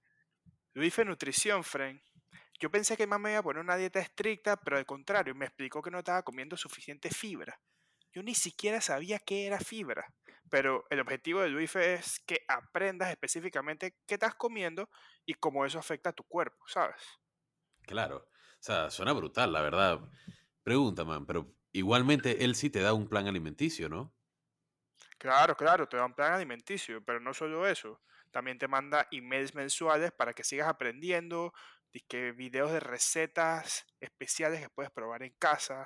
Luis 0.73 0.97
Nutrición, 0.99 1.63
Fren. 1.63 1.99
yo 2.59 2.69
pensé 2.69 2.95
que 2.95 3.07
man 3.07 3.21
me 3.21 3.31
iba 3.31 3.39
a 3.39 3.43
poner 3.43 3.63
una 3.63 3.75
dieta 3.75 3.99
estricta, 3.99 4.57
pero 4.57 4.77
al 4.77 4.85
contrario, 4.85 5.33
me 5.33 5.45
explicó 5.45 5.81
que 5.81 5.89
no 5.89 5.99
estaba 5.99 6.21
comiendo 6.21 6.55
suficiente 6.57 7.09
fibra. 7.09 7.59
Yo 8.13 8.21
ni 8.21 8.35
siquiera 8.35 8.81
sabía 8.81 9.17
qué 9.17 9.47
era 9.47 9.59
fibra, 9.59 10.05
pero 10.49 10.85
el 10.89 10.99
objetivo 10.99 11.41
del 11.41 11.55
WIFE 11.55 11.95
es 11.95 12.19
que 12.25 12.45
aprendas 12.47 13.09
específicamente 13.09 13.97
qué 14.05 14.15
estás 14.15 14.35
comiendo 14.35 14.89
y 15.25 15.33
cómo 15.35 15.65
eso 15.65 15.79
afecta 15.79 16.11
a 16.11 16.13
tu 16.13 16.23
cuerpo, 16.23 16.63
¿sabes? 16.67 17.01
Claro. 17.83 18.17
O 18.17 18.57
sea, 18.59 18.89
suena 18.89 19.13
brutal, 19.13 19.51
la 19.51 19.61
verdad. 19.61 19.99
Pregunta, 20.63 21.03
man, 21.03 21.25
pero 21.25 21.53
igualmente 21.71 22.43
él 22.43 22.55
sí 22.55 22.69
te 22.69 22.81
da 22.81 22.93
un 22.93 23.07
plan 23.07 23.27
alimenticio, 23.27 23.89
¿no? 23.89 24.15
Claro, 25.17 25.55
claro, 25.55 25.87
te 25.87 25.97
da 25.97 26.05
un 26.05 26.13
plan 26.13 26.33
alimenticio, 26.33 27.03
pero 27.03 27.19
no 27.19 27.33
solo 27.33 27.67
eso. 27.67 28.01
También 28.31 28.57
te 28.57 28.67
manda 28.67 29.07
emails 29.11 29.55
mensuales 29.55 30.11
para 30.11 30.33
que 30.33 30.43
sigas 30.43 30.67
aprendiendo, 30.67 31.53
que 32.07 32.31
videos 32.33 32.71
de 32.71 32.79
recetas 32.79 33.85
especiales 33.99 34.61
que 34.61 34.69
puedes 34.69 34.91
probar 34.91 35.23
en 35.23 35.33
casa. 35.39 35.85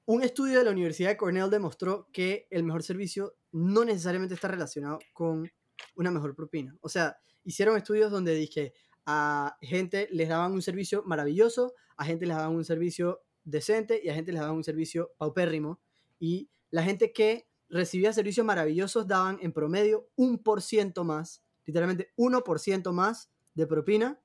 un 0.07 0.23
estudio 0.23 0.61
de 0.61 0.65
la 0.65 0.71
Universidad 0.71 1.09
de 1.09 1.17
Cornell 1.17 1.51
demostró 1.51 2.09
que 2.13 2.47
el 2.51 2.63
mejor 2.63 2.85
servicio 2.85 3.35
no 3.51 3.85
necesariamente 3.85 4.37
está 4.37 4.47
relacionado 4.47 5.01
con 5.13 5.51
una 5.97 6.13
mejor 6.13 6.37
propina. 6.37 6.77
O 6.83 6.89
sea, 6.89 7.19
hicieron 7.43 7.77
estudios 7.77 8.13
donde 8.13 8.37
dije 8.37 8.75
a 9.07 9.57
gente 9.61 10.09
les 10.11 10.29
daban 10.29 10.53
un 10.53 10.62
servicio 10.62 11.03
maravilloso, 11.05 11.75
a 11.97 12.05
gente 12.05 12.27
les 12.27 12.37
daban 12.37 12.55
un 12.55 12.65
servicio 12.65 13.23
decente 13.45 14.01
y 14.03 14.09
a 14.09 14.15
gente 14.15 14.33
les 14.33 14.41
daban 14.41 14.57
un 14.57 14.65
servicio 14.65 15.12
paupérrimo. 15.19 15.81
Y 16.19 16.51
la 16.71 16.83
gente 16.83 17.12
que 17.12 17.49
recibía 17.69 18.12
servicios 18.12 18.47
maravillosos 18.47 19.07
daban 19.07 19.38
en 19.41 19.53
promedio 19.53 20.09
un 20.15 20.38
por 20.38 20.62
ciento 20.62 21.05
más, 21.05 21.43
literalmente 21.65 22.12
1% 22.17 22.93
más 22.93 23.31
de 23.55 23.67
propina 23.67 24.21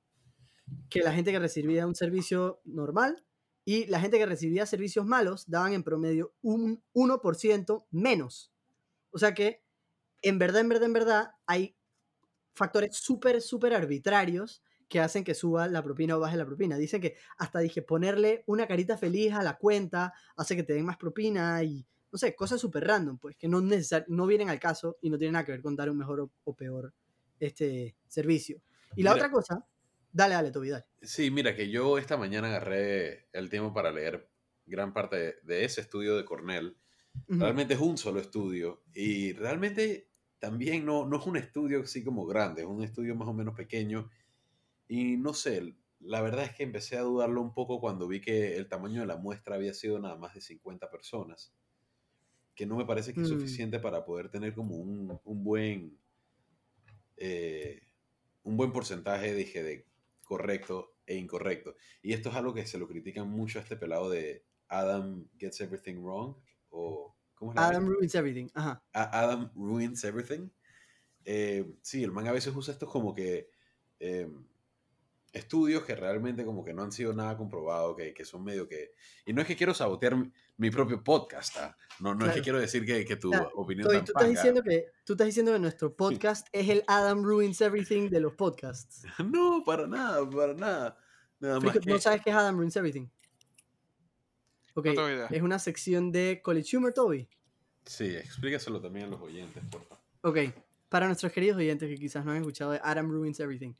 que 0.90 1.00
la 1.00 1.12
gente 1.12 1.32
que 1.32 1.38
recibía 1.38 1.86
un 1.86 1.94
servicio 1.94 2.60
normal 2.64 3.24
y 3.64 3.86
la 3.86 4.00
gente 4.00 4.18
que 4.18 4.26
recibía 4.26 4.66
servicios 4.66 5.04
malos 5.06 5.44
daban 5.48 5.72
en 5.72 5.82
promedio 5.82 6.34
un 6.42 6.82
1% 6.94 7.86
menos. 7.90 8.52
O 9.10 9.18
sea 9.18 9.34
que, 9.34 9.62
en 10.22 10.38
verdad, 10.38 10.62
en 10.62 10.68
verdad, 10.68 10.86
en 10.86 10.92
verdad, 10.92 11.30
hay 11.46 11.76
factores 12.54 12.96
súper, 12.96 13.40
súper 13.40 13.74
arbitrarios 13.74 14.62
que 14.88 15.00
hacen 15.00 15.24
que 15.24 15.34
suba 15.34 15.68
la 15.68 15.82
propina 15.82 16.16
o 16.16 16.20
baje 16.20 16.36
la 16.36 16.46
propina. 16.46 16.76
Dicen 16.76 17.00
que 17.00 17.16
hasta 17.36 17.58
dije 17.60 17.82
ponerle 17.82 18.44
una 18.46 18.66
carita 18.66 18.96
feliz 18.96 19.32
a 19.32 19.42
la 19.42 19.58
cuenta 19.58 20.12
hace 20.36 20.56
que 20.56 20.62
te 20.62 20.72
den 20.72 20.84
más 20.84 20.96
propina 20.96 21.62
y 21.62 21.86
no 22.10 22.18
sé, 22.18 22.34
cosas 22.34 22.60
súper 22.60 22.86
random, 22.86 23.18
pues 23.18 23.36
que 23.36 23.48
no, 23.48 23.60
no 23.60 24.26
vienen 24.26 24.48
al 24.48 24.58
caso 24.58 24.96
y 25.02 25.10
no 25.10 25.18
tienen 25.18 25.34
nada 25.34 25.44
que 25.44 25.52
ver 25.52 25.60
con 25.60 25.76
dar 25.76 25.90
un 25.90 25.98
mejor 25.98 26.30
o, 26.44 26.56
peor 26.56 26.94
este 27.38 27.96
servicio. 28.08 28.62
Y 28.96 29.02
la 29.02 29.12
otra 29.12 29.30
cosa, 29.30 29.62
dale, 30.10 30.34
dale, 30.34 30.50
Toby, 30.50 30.70
dale. 30.70 30.86
Sí, 31.02 31.30
mira, 31.30 31.54
que 31.54 31.68
yo 31.68 31.98
esta 31.98 32.16
mañana 32.16 32.48
agarré 32.48 33.28
el 33.32 33.50
tiempo 33.50 33.74
para 33.74 33.92
leer 33.92 34.30
gran 34.64 34.94
parte 34.94 35.36
de 35.42 35.64
ese 35.64 35.82
estudio 35.82 36.16
de 36.16 36.24
Cornell 36.24 36.76
Realmente 37.26 37.74
es 37.74 37.80
un 37.80 37.98
solo 37.98 38.20
estudio 38.20 38.82
y 38.94 39.32
realmente 39.32 40.10
también 40.38 40.84
no, 40.84 41.06
no 41.06 41.18
es 41.18 41.26
un 41.26 41.36
estudio 41.36 41.82
así 41.82 42.04
como 42.04 42.26
grande, 42.26 42.62
es 42.62 42.68
un 42.68 42.82
estudio 42.82 43.16
más 43.16 43.28
o 43.28 43.34
menos 43.34 43.54
pequeño 43.54 44.08
y 44.88 45.16
no 45.16 45.34
sé, 45.34 45.74
la 46.00 46.22
verdad 46.22 46.44
es 46.44 46.54
que 46.54 46.62
empecé 46.64 46.96
a 46.96 47.02
dudarlo 47.02 47.40
un 47.40 47.52
poco 47.52 47.80
cuando 47.80 48.08
vi 48.08 48.20
que 48.20 48.56
el 48.56 48.68
tamaño 48.68 49.00
de 49.00 49.06
la 49.06 49.16
muestra 49.16 49.56
había 49.56 49.74
sido 49.74 49.98
nada 49.98 50.16
más 50.16 50.34
de 50.34 50.40
50 50.40 50.90
personas, 50.90 51.52
que 52.54 52.66
no 52.66 52.76
me 52.76 52.86
parece 52.86 53.12
que 53.12 53.20
es 53.20 53.30
mm. 53.30 53.34
suficiente 53.34 53.78
para 53.78 54.04
poder 54.04 54.30
tener 54.30 54.54
como 54.54 54.76
un, 54.76 55.20
un 55.24 55.44
buen 55.44 55.98
eh, 57.18 57.82
un 58.44 58.56
buen 58.56 58.72
porcentaje 58.72 59.34
dije, 59.34 59.62
de 59.62 59.86
correcto 60.24 60.94
e 61.06 61.16
incorrecto. 61.16 61.76
Y 62.02 62.12
esto 62.12 62.30
es 62.30 62.36
algo 62.36 62.54
que 62.54 62.66
se 62.66 62.78
lo 62.78 62.88
critican 62.88 63.28
mucho 63.28 63.58
a 63.58 63.62
este 63.62 63.76
pelado 63.76 64.08
de 64.10 64.44
Adam 64.68 65.26
Gets 65.38 65.60
Everything 65.60 66.02
Wrong, 66.02 66.36
o 66.70 67.16
Adam 67.56 67.86
Ruins 67.86 68.14
Everything. 68.14 68.48
Ajá. 68.54 68.82
Adam 68.92 69.50
Ruins 69.54 70.02
Everything. 70.04 70.48
Eh, 71.24 71.74
sí, 71.82 72.02
el 72.02 72.12
man 72.12 72.26
a 72.26 72.32
veces 72.32 72.54
usa 72.54 72.72
estos 72.72 72.90
como 72.90 73.14
que 73.14 73.50
em, 73.98 74.46
estudios 75.32 75.84
que 75.84 75.94
realmente 75.94 76.44
como 76.44 76.64
que 76.64 76.72
no 76.72 76.82
han 76.82 76.92
sido 76.92 77.12
nada 77.12 77.36
comprobado, 77.36 77.94
que, 77.94 78.14
que, 78.14 78.24
son 78.24 78.44
medio 78.44 78.66
que... 78.68 78.94
Y 79.26 79.32
no 79.32 79.42
es 79.42 79.46
que 79.46 79.56
quiero 79.56 79.74
sabotear 79.74 80.16
mi, 80.56 80.70
propio 80.70 81.02
podcast, 81.04 81.56
¿ah? 81.58 81.76
no, 82.00 82.14
no 82.14 82.26
es 82.26 82.34
que 82.34 82.42
quiero 82.42 82.58
decir 82.58 82.84
que, 82.84 83.04
que 83.04 83.16
tu 83.16 83.30
opinión... 83.54 83.88
tú, 83.88 83.94
estás 83.94 84.28
diciendo 84.28 84.62
que, 84.62 84.86
tú 85.04 85.12
estás 85.12 85.26
diciendo 85.26 85.52
que 85.52 85.58
nuestro 85.58 85.94
podcast 85.94 86.48
es 86.52 86.68
el 86.68 86.82
Adam 86.86 87.22
Ruins 87.22 87.60
Everything 87.60 88.08
de 88.08 88.20
los 88.20 88.34
podcasts. 88.34 89.02
no, 89.24 89.62
para 89.64 89.86
nada, 89.86 90.28
para 90.28 90.54
nada. 90.54 90.98
nada 91.40 91.60
más 91.60 91.86
¿No 91.86 91.98
sabes 91.98 92.22
qué 92.22 92.30
es 92.30 92.36
Adam 92.36 92.56
Ruins 92.56 92.76
Everything? 92.76 93.06
Ok, 94.74 94.86
es 95.30 95.42
una 95.42 95.58
sección 95.58 96.12
de 96.12 96.40
College 96.42 96.76
Humor, 96.76 96.92
Toby. 96.92 97.28
Sí, 97.84 98.14
explícaselo 98.14 98.80
también 98.80 99.06
a 99.06 99.08
los 99.08 99.20
oyentes, 99.20 99.62
por 99.70 99.82
favor. 99.82 99.98
Ok, 100.20 100.38
para 100.88 101.06
nuestros 101.06 101.32
queridos 101.32 101.56
oyentes 101.56 101.88
que 101.88 101.96
quizás 101.96 102.24
no 102.24 102.30
han 102.30 102.38
escuchado 102.38 102.72
de 102.72 102.80
Adam 102.84 103.10
Ruins 103.10 103.40
Everything. 103.40 103.72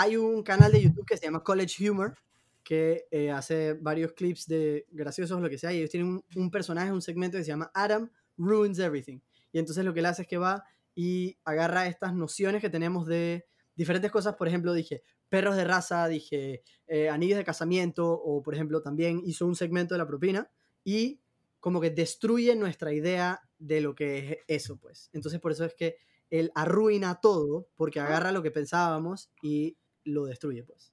Hay 0.00 0.16
un 0.16 0.44
canal 0.44 0.70
de 0.70 0.80
YouTube 0.80 1.04
que 1.04 1.16
se 1.16 1.24
llama 1.24 1.42
College 1.42 1.90
Humor, 1.90 2.16
que 2.62 3.06
eh, 3.10 3.32
hace 3.32 3.72
varios 3.72 4.12
clips 4.12 4.46
de 4.46 4.86
graciosos, 4.92 5.40
lo 5.40 5.50
que 5.50 5.58
sea, 5.58 5.72
y 5.72 5.78
ellos 5.78 5.90
tienen 5.90 6.08
un, 6.08 6.24
un, 6.36 6.52
personaje, 6.52 6.92
un 6.92 7.02
segmento 7.02 7.36
que 7.36 7.42
se 7.42 7.48
llama 7.48 7.72
Adam 7.74 8.08
Ruins 8.36 8.78
Everything. 8.78 9.18
Y 9.50 9.58
entonces 9.58 9.84
lo 9.84 9.92
que 9.92 9.98
él 9.98 10.06
hace 10.06 10.22
es 10.22 10.28
que 10.28 10.38
va 10.38 10.62
y 10.94 11.36
agarra 11.44 11.88
estas 11.88 12.14
nociones 12.14 12.62
que 12.62 12.70
tenemos 12.70 13.08
de 13.08 13.44
diferentes 13.74 14.12
cosas. 14.12 14.36
Por 14.36 14.46
ejemplo, 14.46 14.72
dije, 14.72 15.02
perros 15.28 15.56
de 15.56 15.64
raza, 15.64 16.06
dije 16.06 16.62
eh, 16.86 17.08
anillos 17.08 17.38
de 17.38 17.44
casamiento 17.44 18.08
o 18.12 18.40
por 18.40 18.54
ejemplo 18.54 18.80
también 18.82 19.20
hizo 19.24 19.46
un 19.46 19.56
segmento 19.56 19.94
de 19.94 19.98
la 19.98 20.06
propina 20.06 20.48
y 20.84 21.20
como 21.58 21.80
que 21.80 21.90
destruye 21.90 22.54
nuestra 22.54 22.92
idea 22.92 23.40
de 23.58 23.80
lo 23.80 23.96
que 23.96 24.18
es 24.18 24.38
eso, 24.46 24.76
pues. 24.76 25.10
Entonces 25.12 25.40
por 25.40 25.50
eso 25.50 25.64
es 25.64 25.74
que 25.74 25.96
él 26.30 26.52
arruina 26.54 27.20
todo 27.20 27.66
porque 27.74 27.98
agarra 27.98 28.30
lo 28.30 28.44
que 28.44 28.52
pensábamos 28.52 29.30
y 29.42 29.76
lo 30.08 30.26
destruye, 30.26 30.64
pues. 30.64 30.92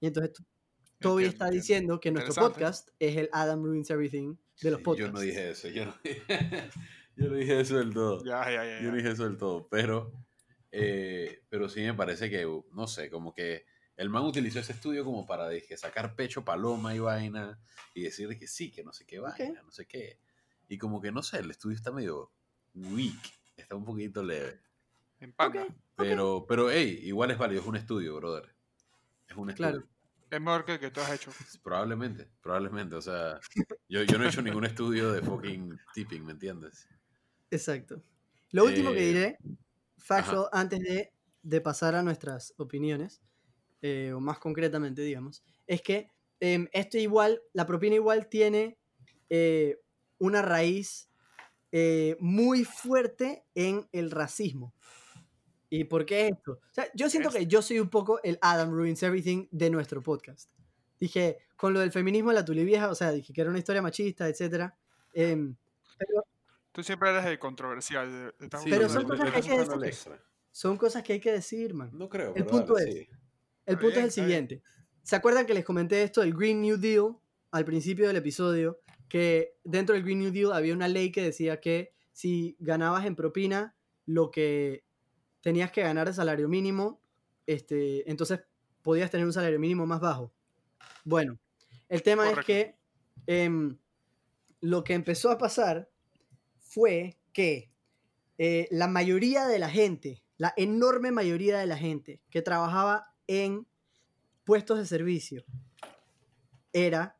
Y 0.00 0.06
entonces 0.06 0.32
Toby 0.98 1.24
está 1.24 1.50
diciendo 1.50 2.00
que 2.00 2.10
nuestro 2.10 2.34
podcast 2.34 2.88
es 2.98 3.16
el 3.16 3.28
Adam 3.32 3.64
Ruins 3.64 3.90
Everything 3.90 4.36
de 4.60 4.70
los 4.70 4.80
podcasts. 4.80 5.12
Yo 5.12 5.12
no 5.12 5.20
dije 5.20 5.50
eso, 5.50 5.68
yo 5.68 5.86
no 5.86 5.94
dije, 6.02 6.22
yo 7.16 7.28
no 7.28 7.36
dije 7.36 7.60
eso 7.60 7.78
del 7.78 7.92
todo. 7.92 8.24
Ya, 8.24 8.44
ya, 8.50 8.64
ya, 8.64 8.80
yo 8.80 8.90
no 8.90 8.96
dije 8.96 9.10
eso 9.10 9.24
del 9.24 9.36
todo, 9.36 9.68
pero 9.68 10.12
eh, 10.72 11.42
pero 11.50 11.68
sí 11.68 11.80
me 11.82 11.92
parece 11.92 12.30
que, 12.30 12.46
no 12.72 12.86
sé, 12.86 13.10
como 13.10 13.34
que 13.34 13.66
el 13.96 14.08
man 14.08 14.24
utilizó 14.24 14.58
ese 14.58 14.72
estudio 14.72 15.04
como 15.04 15.26
para 15.26 15.48
dije, 15.50 15.76
sacar 15.76 16.16
pecho, 16.16 16.44
paloma 16.44 16.94
y 16.94 16.98
vaina 16.98 17.60
y 17.94 18.02
decir 18.02 18.38
que 18.38 18.46
sí, 18.46 18.72
que 18.72 18.82
no 18.82 18.92
sé 18.94 19.04
qué 19.04 19.18
vaina, 19.20 19.62
no 19.62 19.70
sé 19.70 19.86
qué. 19.86 20.18
Y 20.68 20.78
como 20.78 21.02
que, 21.02 21.12
no 21.12 21.22
sé, 21.22 21.40
el 21.40 21.50
estudio 21.50 21.76
está 21.76 21.92
medio 21.92 22.32
weak, 22.74 23.20
está 23.54 23.76
un 23.76 23.84
poquito 23.84 24.22
leve. 24.22 24.60
En 25.20 25.32
Pero, 26.02 26.46
pero, 26.48 26.70
hey, 26.70 27.00
igual 27.02 27.30
es 27.30 27.38
válido, 27.38 27.60
es 27.60 27.66
un 27.66 27.76
estudio, 27.76 28.16
brother. 28.16 28.54
Es 29.28 29.36
un 29.36 29.50
estudio. 29.50 29.70
Claro. 29.70 29.88
Es 30.30 30.40
mejor 30.40 30.64
que 30.64 30.72
el 30.72 30.80
que 30.80 30.90
tú 30.90 31.00
has 31.00 31.12
hecho. 31.12 31.30
Probablemente, 31.62 32.26
probablemente. 32.40 32.94
O 32.94 33.02
sea, 33.02 33.38
yo, 33.88 34.02
yo 34.02 34.16
no 34.16 34.24
he 34.24 34.28
hecho 34.28 34.40
ningún 34.40 34.64
estudio 34.64 35.12
de 35.12 35.20
fucking 35.20 35.78
tipping, 35.92 36.24
¿me 36.24 36.32
entiendes? 36.32 36.88
Exacto. 37.50 38.02
Lo 38.50 38.64
último 38.64 38.92
que 38.92 39.02
eh, 39.02 39.06
diré 39.06 39.38
factual 39.98 40.48
antes 40.52 40.80
de, 41.42 41.60
pasar 41.60 41.94
a 41.94 42.02
nuestras 42.02 42.54
opiniones, 42.56 43.20
eh, 43.82 44.12
o 44.14 44.20
más 44.20 44.38
concretamente, 44.38 45.02
digamos, 45.02 45.42
es 45.66 45.82
que 45.82 46.08
em, 46.40 46.66
esto 46.72 46.96
igual, 46.96 47.42
la 47.52 47.66
propina 47.66 47.94
igual 47.94 48.28
tiene 48.28 48.78
eh, 49.28 49.78
una 50.18 50.40
raíz 50.40 51.10
eh, 51.72 52.16
muy 52.20 52.64
fuerte 52.64 53.44
en 53.54 53.88
el 53.92 54.10
racismo. 54.10 54.74
¿Y 55.74 55.84
por 55.84 56.04
qué 56.04 56.28
esto? 56.28 56.52
O 56.52 56.72
sea, 56.74 56.86
yo 56.94 57.08
siento 57.08 57.30
que 57.30 57.46
yo 57.46 57.62
soy 57.62 57.80
un 57.80 57.88
poco 57.88 58.20
el 58.22 58.38
Adam 58.42 58.70
Ruins 58.72 59.02
Everything 59.02 59.46
de 59.50 59.70
nuestro 59.70 60.02
podcast. 60.02 60.50
Dije, 61.00 61.38
con 61.56 61.72
lo 61.72 61.80
del 61.80 61.90
feminismo 61.90 62.28
de 62.28 62.34
la 62.36 62.44
tuli 62.44 62.62
vieja, 62.64 62.90
o 62.90 62.94
sea, 62.94 63.10
dije 63.10 63.32
que 63.32 63.40
era 63.40 63.48
una 63.48 63.58
historia 63.58 63.80
machista, 63.80 64.28
etc. 64.28 64.70
pero, 65.98 66.24
Tú 66.72 66.82
siempre 66.82 67.10
eres 67.10 67.24
el 67.26 67.38
controversial. 67.38 68.10
de- 68.10 68.18
de 68.18 68.32
esta 68.40 68.58
Sí, 68.58 68.70
Pero 68.70 68.88
son 68.88 69.04
cosas 69.04 69.30
que 69.30 69.36
hay 69.36 69.42
que 69.42 69.58
decir. 69.58 70.12
son 70.50 70.76
cosas 70.76 71.02
que 71.02 71.12
hay 71.14 71.20
que 71.20 71.32
decir, 71.32 71.74
man. 71.74 71.90
No 71.94 72.08
creo, 72.08 72.28
El 72.28 72.44
pero 72.44 72.46
punto 72.48 72.74
dale, 72.74 72.88
es- 72.90 72.94
sí. 72.96 73.08
El 73.66 73.78
punto 73.78 73.96
bien, 73.96 73.98
es 73.98 74.02
el 74.04 74.08
está 74.08 74.26
bien. 74.26 74.48
siguiente. 74.48 74.62
¿Se 75.02 75.16
acuerdan 75.16 75.46
que 75.46 75.54
les 75.54 75.64
comenté 75.64 76.02
esto 76.02 76.20
del 76.20 76.34
Green 76.34 76.60
New 76.60 76.76
Deal 76.76 77.16
al 77.50 77.64
principio 77.64 78.06
del 78.08 78.16
episodio? 78.16 78.80
Que 79.08 79.56
dentro 79.64 79.94
del 79.94 80.04
Green 80.04 80.18
New 80.20 80.32
Deal 80.32 80.52
había 80.52 80.74
una 80.74 80.88
ley 80.88 81.10
que 81.12 81.22
decía 81.22 81.60
que 81.60 81.92
si 82.12 82.56
ganabas 82.58 83.04
en 83.06 83.16
propina 83.16 83.74
lo 84.06 84.30
que 84.30 84.84
tenías 85.42 85.70
que 85.72 85.82
ganar 85.82 86.06
de 86.06 86.14
salario 86.14 86.48
mínimo, 86.48 87.00
este, 87.46 88.08
entonces 88.10 88.40
podías 88.82 89.10
tener 89.10 89.26
un 89.26 89.32
salario 89.32 89.58
mínimo 89.58 89.86
más 89.86 90.00
bajo. 90.00 90.32
Bueno, 91.04 91.38
el 91.88 92.02
tema 92.02 92.24
Correcto. 92.24 92.40
es 92.40 92.46
que 92.46 92.76
em, 93.26 93.76
lo 94.60 94.82
que 94.84 94.94
empezó 94.94 95.30
a 95.30 95.38
pasar 95.38 95.90
fue 96.60 97.18
que 97.32 97.70
eh, 98.38 98.68
la 98.70 98.88
mayoría 98.88 99.46
de 99.46 99.58
la 99.58 99.68
gente, 99.68 100.22
la 100.38 100.54
enorme 100.56 101.10
mayoría 101.12 101.58
de 101.58 101.66
la 101.66 101.76
gente 101.76 102.20
que 102.30 102.42
trabajaba 102.42 103.14
en 103.26 103.66
puestos 104.44 104.78
de 104.78 104.86
servicio 104.86 105.44
era, 106.72 107.16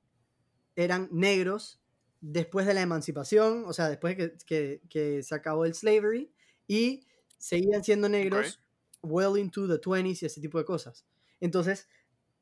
eran 0.77 1.09
negros 1.13 1.81
después 2.21 2.67
de 2.67 2.75
la 2.75 2.83
emancipación, 2.83 3.65
o 3.67 3.73
sea, 3.73 3.89
después 3.89 4.17
de 4.17 4.31
que, 4.31 4.39
que- 4.47 4.81
que 4.89 5.23
se 5.23 5.35
acabó 5.35 5.65
el 5.65 5.75
slavery, 5.75 6.33
y 6.69 7.05
seguían 7.43 7.83
siendo 7.83 8.09
negros 8.09 8.61
well 9.03 9.37
into 9.37 9.67
the 9.67 9.81
20s 9.81 10.23
y 10.23 10.27
ese 10.27 10.41
tipo 10.41 10.59
de 10.59 10.65
cosas. 10.65 11.05
Entonces, 11.41 11.89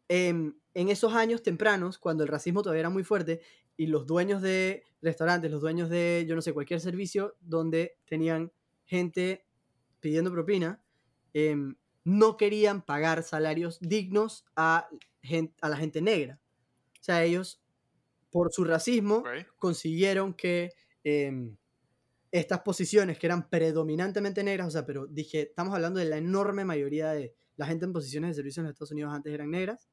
em, 0.09 0.55
en 0.75 0.91
esos 0.91 1.15
años 1.15 1.43
tempranos, 1.43 1.99
cuando 1.99 2.23
el 2.23 2.29
racismo 2.29 2.63
todavía 2.63 2.81
era 2.81 2.91
muy 2.91 3.03
fuerte, 3.03 3.41
y 3.79 3.87
los 3.87 4.07
dueños 4.07 4.43
de 4.43 4.85
restaurantes, 5.01 5.51
los 5.51 5.63
dueños 5.63 5.89
de, 5.89 6.27
yo 6.29 6.35
no 6.35 6.43
sé, 6.43 6.53
cualquier 6.53 6.81
servicio 6.81 7.35
donde 7.41 7.97
tenían 8.05 8.53
gente 8.85 9.47
pidiendo 10.01 10.31
propina, 10.31 10.83
em, 11.33 11.77
no 12.05 12.37
querían 12.37 12.83
pagar 12.83 13.23
salarios 13.23 13.79
dignos 13.81 14.45
a, 14.55 14.87
a 15.63 15.69
la 15.71 15.77
gente 15.79 16.03
negra. 16.03 16.41
O 17.01 17.03
sea, 17.03 17.25
ellos, 17.25 17.63
por 18.31 18.53
su 18.53 18.65
racismo, 18.65 19.25
consiguieron 19.57 20.35
que 20.35 20.75
em, 21.05 21.57
estas 22.33 22.61
posiciones 22.61 23.19
que 23.19 23.27
eran 23.27 23.49
predominantemente 23.49 24.43
negras, 24.45 24.69
o 24.69 24.71
sea, 24.71 24.87
pero 24.87 25.07
dije, 25.07 25.43
estamos 25.49 25.75
hablando 25.75 25.99
de 25.99 26.07
la 26.07 26.16
enorme 26.16 26.64
mayoría 26.64 27.11
de 27.11 27.35
la 27.57 27.66
gente 27.66 27.85
en 27.85 27.93
posiciones 27.93 28.31
de 28.31 28.35
servicio 28.35 28.61
en 28.61 28.66
los 28.66 28.73
Estados 28.75 28.93
Unidos 28.93 29.12
antes 29.12 29.33
eran 29.33 29.51
negras, 29.51 29.88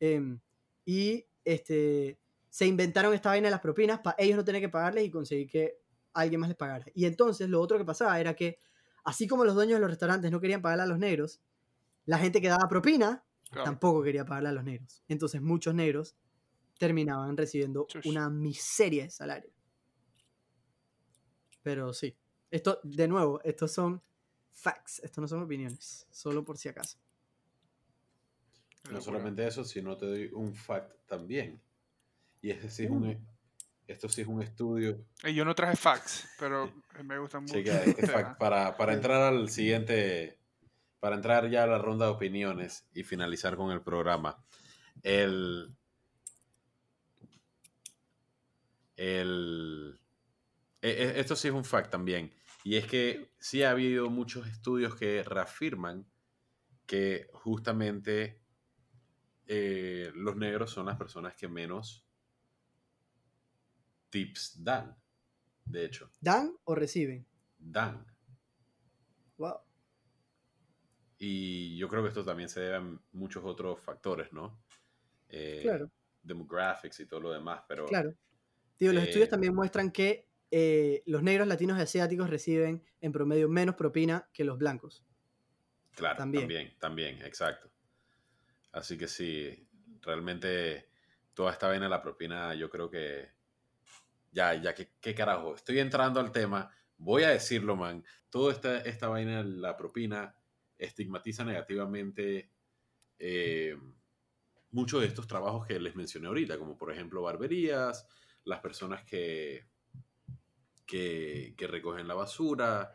em, 0.00 0.38
y 0.84 1.24
este, 1.44 2.18
se 2.50 2.66
inventaron 2.66 3.14
esta 3.14 3.30
vaina 3.30 3.46
de 3.48 3.52
las 3.52 3.60
propinas 3.60 4.00
para 4.00 4.16
ellos 4.18 4.36
no 4.36 4.44
tener 4.44 4.60
que 4.60 4.68
pagarles 4.68 5.04
y 5.04 5.10
conseguir 5.10 5.48
que 5.48 5.78
alguien 6.12 6.40
más 6.40 6.48
les 6.48 6.56
pagara. 6.56 6.84
Y 6.94 7.06
entonces 7.06 7.48
lo 7.48 7.60
otro 7.60 7.78
que 7.78 7.84
pasaba 7.84 8.18
era 8.20 8.34
que, 8.34 8.58
así 9.04 9.26
como 9.26 9.44
los 9.44 9.54
dueños 9.54 9.76
de 9.76 9.80
los 9.80 9.90
restaurantes 9.90 10.30
no 10.30 10.40
querían 10.40 10.60
pagarle 10.62 10.84
a 10.84 10.86
los 10.86 10.98
negros, 10.98 11.40
la 12.06 12.18
gente 12.18 12.40
que 12.40 12.48
daba 12.48 12.68
propina 12.68 13.24
Claro. 13.50 13.64
tampoco 13.64 14.02
quería 14.02 14.26
pagarle 14.26 14.50
a 14.50 14.52
los 14.52 14.64
negros. 14.64 15.02
Entonces 15.08 15.40
muchos 15.40 15.74
negros 15.74 16.14
terminaban 16.78 17.34
recibiendo 17.36 17.86
Chush. 17.88 18.06
una 18.08 18.28
miseria 18.28 19.04
de 19.04 19.10
salario. 19.10 19.50
Pero 21.62 21.92
sí, 21.92 22.16
esto, 22.50 22.80
de 22.82 23.08
nuevo, 23.08 23.40
estos 23.44 23.72
son 23.72 24.02
facts, 24.52 25.00
esto 25.04 25.20
no 25.20 25.28
son 25.28 25.42
opiniones, 25.42 26.06
solo 26.10 26.44
por 26.44 26.58
si 26.58 26.68
acaso. 26.68 26.98
No 28.90 29.00
solamente 29.00 29.46
eso, 29.46 29.64
sino 29.64 29.96
te 29.96 30.06
doy 30.06 30.30
un 30.32 30.54
fact 30.54 31.06
también. 31.06 31.60
Y 32.40 32.50
este 32.50 32.70
sí 32.70 32.84
es 32.84 32.90
un, 32.90 33.04
Uh. 33.04 33.10
e- 33.10 33.20
esto 33.86 34.08
sí 34.08 34.22
es 34.22 34.26
un 34.26 34.42
estudio. 34.42 35.04
Eh, 35.24 35.34
yo 35.34 35.44
no 35.44 35.54
traje 35.54 35.76
facts, 35.76 36.28
pero 36.38 36.72
me 37.04 37.18
gustan 37.18 37.42
mucho. 37.42 37.58
El 37.58 37.66
este 37.68 38.06
fact 38.06 38.38
para, 38.38 38.76
para 38.76 38.94
entrar 38.94 39.20
al 39.32 39.50
siguiente, 39.50 40.38
para 41.00 41.16
entrar 41.16 41.50
ya 41.50 41.64
a 41.64 41.66
la 41.66 41.78
ronda 41.78 42.06
de 42.06 42.12
opiniones 42.12 42.86
y 42.94 43.02
finalizar 43.02 43.56
con 43.56 43.70
el 43.70 43.82
programa. 43.82 44.42
El, 45.02 45.74
el, 48.96 49.98
e- 50.82 50.90
e- 50.90 51.20
esto 51.20 51.36
sí 51.36 51.48
es 51.48 51.54
un 51.54 51.64
fact 51.64 51.90
también. 51.90 52.34
Y 52.64 52.76
es 52.76 52.86
que 52.86 53.30
sí 53.38 53.62
ha 53.62 53.70
habido 53.70 54.10
muchos 54.10 54.46
estudios 54.48 54.94
que 54.96 55.22
reafirman 55.22 56.06
que 56.86 57.28
justamente 57.32 58.42
eh, 59.46 60.10
los 60.14 60.36
negros 60.36 60.70
son 60.70 60.86
las 60.86 60.96
personas 60.96 61.34
que 61.34 61.48
menos 61.48 62.06
tips 64.10 64.62
dan. 64.62 64.96
De 65.64 65.84
hecho, 65.84 66.10
¿Dan 66.20 66.56
o 66.64 66.74
reciben? 66.74 67.26
dan. 67.58 68.06
Wow. 69.38 69.60
Y 71.18 71.76
yo 71.76 71.88
creo 71.88 72.02
que 72.02 72.08
esto 72.08 72.24
también 72.24 72.48
se 72.48 72.60
debe 72.60 72.76
a 72.76 72.98
muchos 73.12 73.44
otros 73.44 73.80
factores, 73.80 74.32
¿no? 74.32 74.62
Eh, 75.28 75.60
Claro, 75.62 75.90
Demographics 76.22 77.00
y 77.00 77.06
todo 77.06 77.20
lo 77.20 77.32
demás, 77.32 77.62
pero 77.68 77.86
claro. 77.86 78.14
Digo, 78.78 78.92
los 78.92 79.02
estudios 79.04 79.28
eh, 79.28 79.30
también 79.30 79.54
muestran 79.54 79.90
que 79.90 80.27
eh, 80.50 81.02
los 81.06 81.22
negros, 81.22 81.46
latinos 81.46 81.78
y 81.78 81.82
asiáticos 81.82 82.30
reciben 82.30 82.82
en 83.00 83.12
promedio 83.12 83.48
menos 83.48 83.74
propina 83.74 84.28
que 84.32 84.44
los 84.44 84.58
blancos. 84.58 85.04
claro, 85.94 86.16
también. 86.16 86.42
también. 86.42 86.78
también, 86.78 87.22
exacto. 87.22 87.70
Así 88.72 88.96
que 88.96 89.08
sí, 89.08 89.68
realmente 90.02 90.88
toda 91.34 91.52
esta 91.52 91.68
vaina 91.68 91.84
de 91.84 91.90
la 91.90 92.02
propina, 92.02 92.54
yo 92.54 92.70
creo 92.70 92.90
que 92.90 93.30
ya, 94.32 94.54
ya, 94.54 94.74
que 94.74 94.92
qué 95.00 95.14
carajo? 95.14 95.54
Estoy 95.54 95.78
entrando 95.80 96.20
al 96.20 96.32
tema, 96.32 96.70
voy 96.96 97.22
a 97.22 97.30
decirlo, 97.30 97.76
man. 97.76 98.04
Toda 98.30 98.52
esta, 98.52 98.78
esta 98.80 99.08
vaina 99.08 99.42
de 99.42 99.44
la 99.44 99.76
propina 99.76 100.34
estigmatiza 100.76 101.44
negativamente 101.44 102.50
eh, 103.18 103.76
muchos 104.70 105.00
de 105.00 105.06
estos 105.06 105.26
trabajos 105.26 105.66
que 105.66 105.80
les 105.80 105.96
mencioné 105.96 106.28
ahorita, 106.28 106.58
como 106.58 106.76
por 106.76 106.92
ejemplo 106.92 107.22
barberías, 107.22 108.06
las 108.44 108.60
personas 108.60 109.02
que, 109.04 109.66
que, 110.88 111.54
que 111.56 111.66
recogen 111.68 112.08
la 112.08 112.14
basura, 112.14 112.90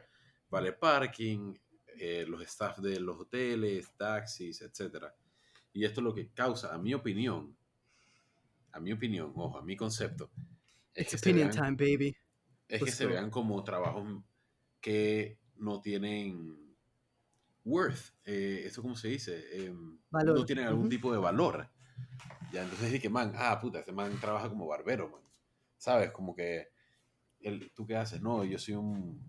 vale 0.49 0.73
parking, 0.73 1.53
eh, 1.99 2.25
los 2.27 2.41
staff 2.41 2.79
de 2.79 2.99
los 2.99 3.19
hoteles, 3.19 3.95
taxis, 3.95 4.62
etc. 4.62 5.06
Y 5.73 5.86
esto 5.86 6.01
es 6.01 6.03
lo 6.06 6.13
que 6.13 6.29
causa, 6.34 6.73
a 6.73 6.77
mi 6.79 6.93
opinión, 6.95 7.56
a 8.71 8.79
mi 8.79 8.91
opinión, 8.91 9.32
ojo, 9.36 9.60
a 9.60 9.62
mi 9.62 9.77
concepto, 9.77 10.32
es 10.93 11.03
It's 11.03 11.12
que 11.12 11.17
se 11.19 11.29
opinion 11.29 11.49
vean 11.49 11.51
time, 11.51 11.75
baby. 11.77 12.15
es 12.67 12.84
que 12.84 12.91
se 12.91 13.06
vean 13.06 13.29
como 13.29 13.63
trabajos 13.63 14.23
que 14.82 15.38
no 15.58 15.79
tienen 15.82 16.75
worth, 17.65 18.13
eh, 18.25 18.63
¿eso 18.65 18.82
cómo 18.82 18.95
se 18.95 19.10
dice? 19.10 19.65
Em, 19.65 19.99
Valor, 20.12 20.38
No 20.38 20.45
tienen 20.45 20.65
algún 20.67 20.82
ujú. 20.84 20.89
tipo 20.89 21.12
de 21.12 21.19
valor. 21.19 21.69
Ya, 22.51 22.63
entonces 22.63 22.91
dije, 22.91 23.10
man, 23.10 23.34
ah, 23.36 23.60
puta, 23.60 23.79
este 23.79 23.91
man 23.91 24.19
trabaja 24.19 24.49
como 24.49 24.67
barbero, 24.67 25.10
man. 25.10 25.21
¿Sabes? 25.77 26.12
Como 26.12 26.36
que, 26.36 26.72
el, 27.43 27.71
¿tú 27.73 27.86
qué 27.86 27.95
haces? 27.95 28.21
No, 28.21 28.43
yo 28.43 28.58
soy 28.58 28.75
un 28.75 29.19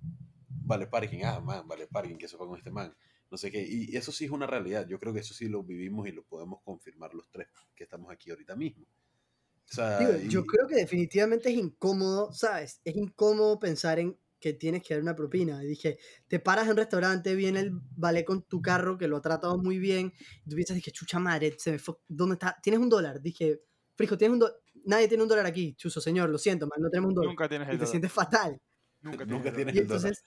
vale 0.49 0.87
parking, 0.87 1.23
ah, 1.25 1.41
man, 1.41 1.67
vale 1.69 1.87
parking, 1.87 2.17
que 2.17 2.27
eso 2.27 2.39
fue 2.39 2.47
con 2.47 2.59
este 2.59 2.71
man. 2.71 2.95
No 3.31 3.37
sé 3.37 3.51
qué, 3.51 3.67
y 3.69 3.97
eso 3.97 4.13
sí 4.13 4.27
es 4.27 4.31
una 4.31 4.47
realidad. 4.47 4.87
Yo 4.87 4.99
creo 4.99 5.13
que 5.13 5.21
eso 5.21 5.35
sí 5.35 5.49
lo 5.49 5.63
vivimos 5.63 6.07
y 6.09 6.13
lo 6.13 6.23
podemos 6.25 6.61
confirmar 6.63 7.13
los 7.15 7.29
tres 7.31 7.49
que 7.75 7.85
estamos 7.85 8.11
aquí 8.13 8.31
ahorita 8.31 8.55
mismo. 8.55 8.85
O 8.85 9.75
sea, 9.75 9.99
Digo, 10.01 10.13
yo 10.29 10.41
y- 10.41 10.47
creo 10.47 10.69
que 10.69 10.77
definitivamente 10.77 11.49
es 11.51 11.57
incómodo, 11.57 12.33
¿sabes? 12.33 12.81
Es 12.85 12.97
incómodo 12.97 13.59
pensar 13.59 13.99
en 13.99 14.19
que 14.39 14.53
tienes 14.53 14.83
que 14.83 14.95
dar 14.95 15.03
una 15.03 15.17
propina. 15.17 15.65
Y 15.65 15.69
dije, 15.69 15.99
te 16.29 16.39
paras 16.39 16.65
en 16.67 16.73
un 16.73 16.77
restaurante, 16.77 17.35
viene 17.35 17.61
el 17.61 17.71
vale 17.97 18.25
con 18.25 18.43
tu 18.43 18.61
carro 18.61 18.99
que 18.99 19.09
lo 19.09 19.17
ha 19.17 19.23
tratado 19.23 19.57
muy 19.59 19.79
bien, 19.79 20.13
y 20.45 20.51
tú 20.51 20.55
piensas, 20.57 20.77
dije, 20.77 20.91
chucha 20.91 21.19
madre, 21.19 21.55
se 21.59 21.73
me 21.73 21.79
fue- 21.79 21.97
¿dónde 22.09 22.35
está? 22.35 22.57
¿Tienes 22.63 22.81
un 22.81 22.91
dólar? 22.91 23.21
Dije, 23.23 23.63
Frijo, 23.97 24.19
¿tienes 24.19 24.35
un 24.35 24.39
dólar? 24.41 24.57
Nadie 24.85 25.09
tiene 25.09 25.23
un 25.23 25.29
dólar 25.29 25.47
aquí, 25.47 25.75
chuzo, 25.75 26.01
señor, 26.01 26.31
lo 26.31 26.39
siento, 26.39 26.67
man, 26.67 26.81
no 26.81 26.91
tenemos 26.91 27.09
un 27.09 27.15
dólar. 27.15 27.31
Nunca 27.31 27.49
tienes 27.49 27.69
y 27.69 27.71
el 27.73 27.77
te 27.77 27.79
dólar. 27.81 27.91
sientes 27.91 28.13
fatal. 28.13 28.61
Nunca 29.03 29.25
Nunca 29.25 29.53
tienes 29.53 29.75
el 29.75 29.77
Y 29.77 29.81
el 29.81 29.87
dólar. 29.89 30.05
entonces, 30.07 30.25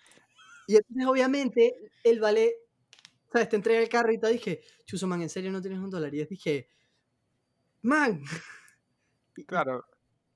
y 0.67 0.75
entonces 0.75 1.05
obviamente, 1.07 1.91
el 2.03 2.19
vale, 2.19 2.55
¿sabes? 3.31 3.49
Te 3.49 3.55
entrega 3.55 3.79
el 3.79 3.89
carro 3.89 4.11
y 4.11 4.19
te 4.19 4.27
dije, 4.29 4.61
chuzo, 4.85 5.07
man, 5.07 5.21
¿en 5.21 5.29
serio 5.29 5.51
no 5.51 5.61
tienes 5.61 5.79
un 5.79 5.89
dólar? 5.89 6.13
Y 6.13 6.25
dije, 6.25 6.69
man. 7.81 8.21
Y- 9.35 9.45
Claro, 9.45 9.85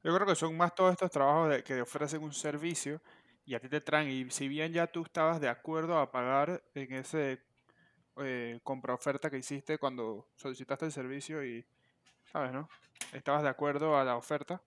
yo 0.04 0.14
creo 0.16 0.28
que 0.28 0.36
son 0.36 0.56
más 0.56 0.74
todos 0.76 0.92
estos 0.92 1.12
trabajos 1.12 1.50
de, 1.50 1.64
que 1.64 1.82
ofrecen 1.82 2.22
un 2.24 2.34
servicio 2.34 3.02
y 3.46 3.56
a 3.56 3.60
ti 3.60 3.68
te 3.70 3.82
traen. 3.82 4.10
Y 4.10 4.30
si 4.30 4.48
bien 4.48 4.72
ya 4.74 4.88
tú 4.88 5.04
estabas 5.04 5.42
de 5.42 5.50
acuerdo 5.50 5.98
a 6.00 6.12
pagar 6.12 6.64
en 6.76 6.94
ese 6.94 7.42
eh, 8.18 8.60
compra 8.64 8.94
oferta 8.94 9.30
que 9.30 9.38
hiciste 9.38 9.78
cuando 9.78 10.28
solicitaste 10.36 10.86
el 10.86 10.92
servicio 10.92 11.44
y, 11.46 11.66
¿sabes, 12.32 12.52
no? 12.54 12.70
Estabas 13.12 13.44
de 13.44 13.50
acuerdo 13.50 13.98
a 13.98 14.04
la 14.04 14.16
oferta. 14.16 14.62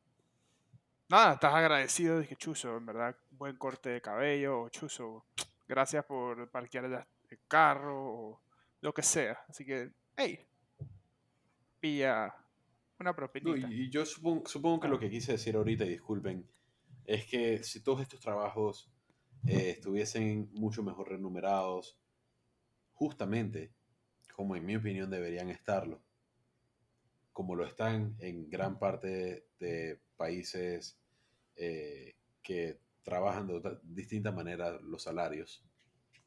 Nada, 1.09 1.35
estás 1.35 1.55
agradecido. 1.55 2.19
Dije, 2.21 2.37
Chuzo, 2.37 2.77
en 2.77 2.87
verdad, 2.87 3.17
buen 3.31 3.57
corte 3.57 3.91
de 3.91 4.01
cabello. 4.01 4.63
O 4.63 4.69
Chuzo, 4.69 5.25
gracias 5.67 6.05
por 6.05 6.51
parquear 6.51 6.85
el 7.31 7.39
carro, 7.49 7.97
o 7.97 8.41
lo 8.81 8.93
que 8.93 9.03
sea. 9.03 9.39
Así 9.49 9.65
que, 9.65 9.91
hey, 10.17 10.41
pilla 11.81 12.35
una 12.99 13.11
No, 13.11 13.17
propinita. 13.17 13.69
y, 13.69 13.83
y 13.85 13.91
yo 13.91 14.05
supongo, 14.07 14.47
supongo 14.47 14.81
que 14.81 14.89
lo 14.89 14.99
que 14.99 15.11
quise 15.11 15.33
decir 15.33 15.57
ahorita, 15.57 15.85
y 15.85 15.89
disculpen, 15.91 16.47
es 17.07 17.27
que 17.27 17.63
si 17.63 17.83
todos 17.83 18.01
estos 18.01 18.21
trabajos 18.21 18.91
eh, 19.47 19.71
estuviesen 19.71 20.51
mucho 20.55 20.83
mejor 20.83 21.09
remunerados, 21.11 21.99
justamente 22.95 23.73
como 24.35 24.57
en 24.57 24.65
mi 24.65 24.77
opinión 24.77 25.11
deberían 25.11 25.51
estarlo, 25.51 26.01
como 27.35 27.57
lo 27.57 27.67
están 27.67 28.17
en 28.21 28.51
gran 28.51 28.81
parte 28.81 29.49
de 29.61 30.01
países 30.17 30.99
eh, 31.57 32.17
que 32.43 32.81
trabajan 33.03 33.49
de 33.49 33.55
otra- 33.57 33.81
distinta 33.85 34.33
manera 34.33 34.81
los 34.81 35.05
salarios, 35.05 35.65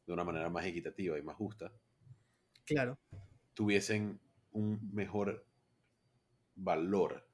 de 0.08 0.14
una 0.14 0.26
manera 0.26 0.50
más 0.50 0.66
equitativa 0.66 1.20
y 1.20 1.24
más 1.24 1.38
justa, 1.38 1.74
Claro. 2.66 3.00
tuviesen 3.54 4.20
un 4.52 4.80
mejor 4.94 5.46
valor 6.56 7.26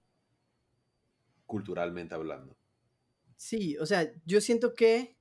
culturalmente 1.45 2.15
hablando. 2.15 2.57
Sí, 3.35 3.77
o 3.77 3.85
sea, 3.85 4.11
yo 4.25 4.41
siento 4.41 4.73
que 4.73 5.17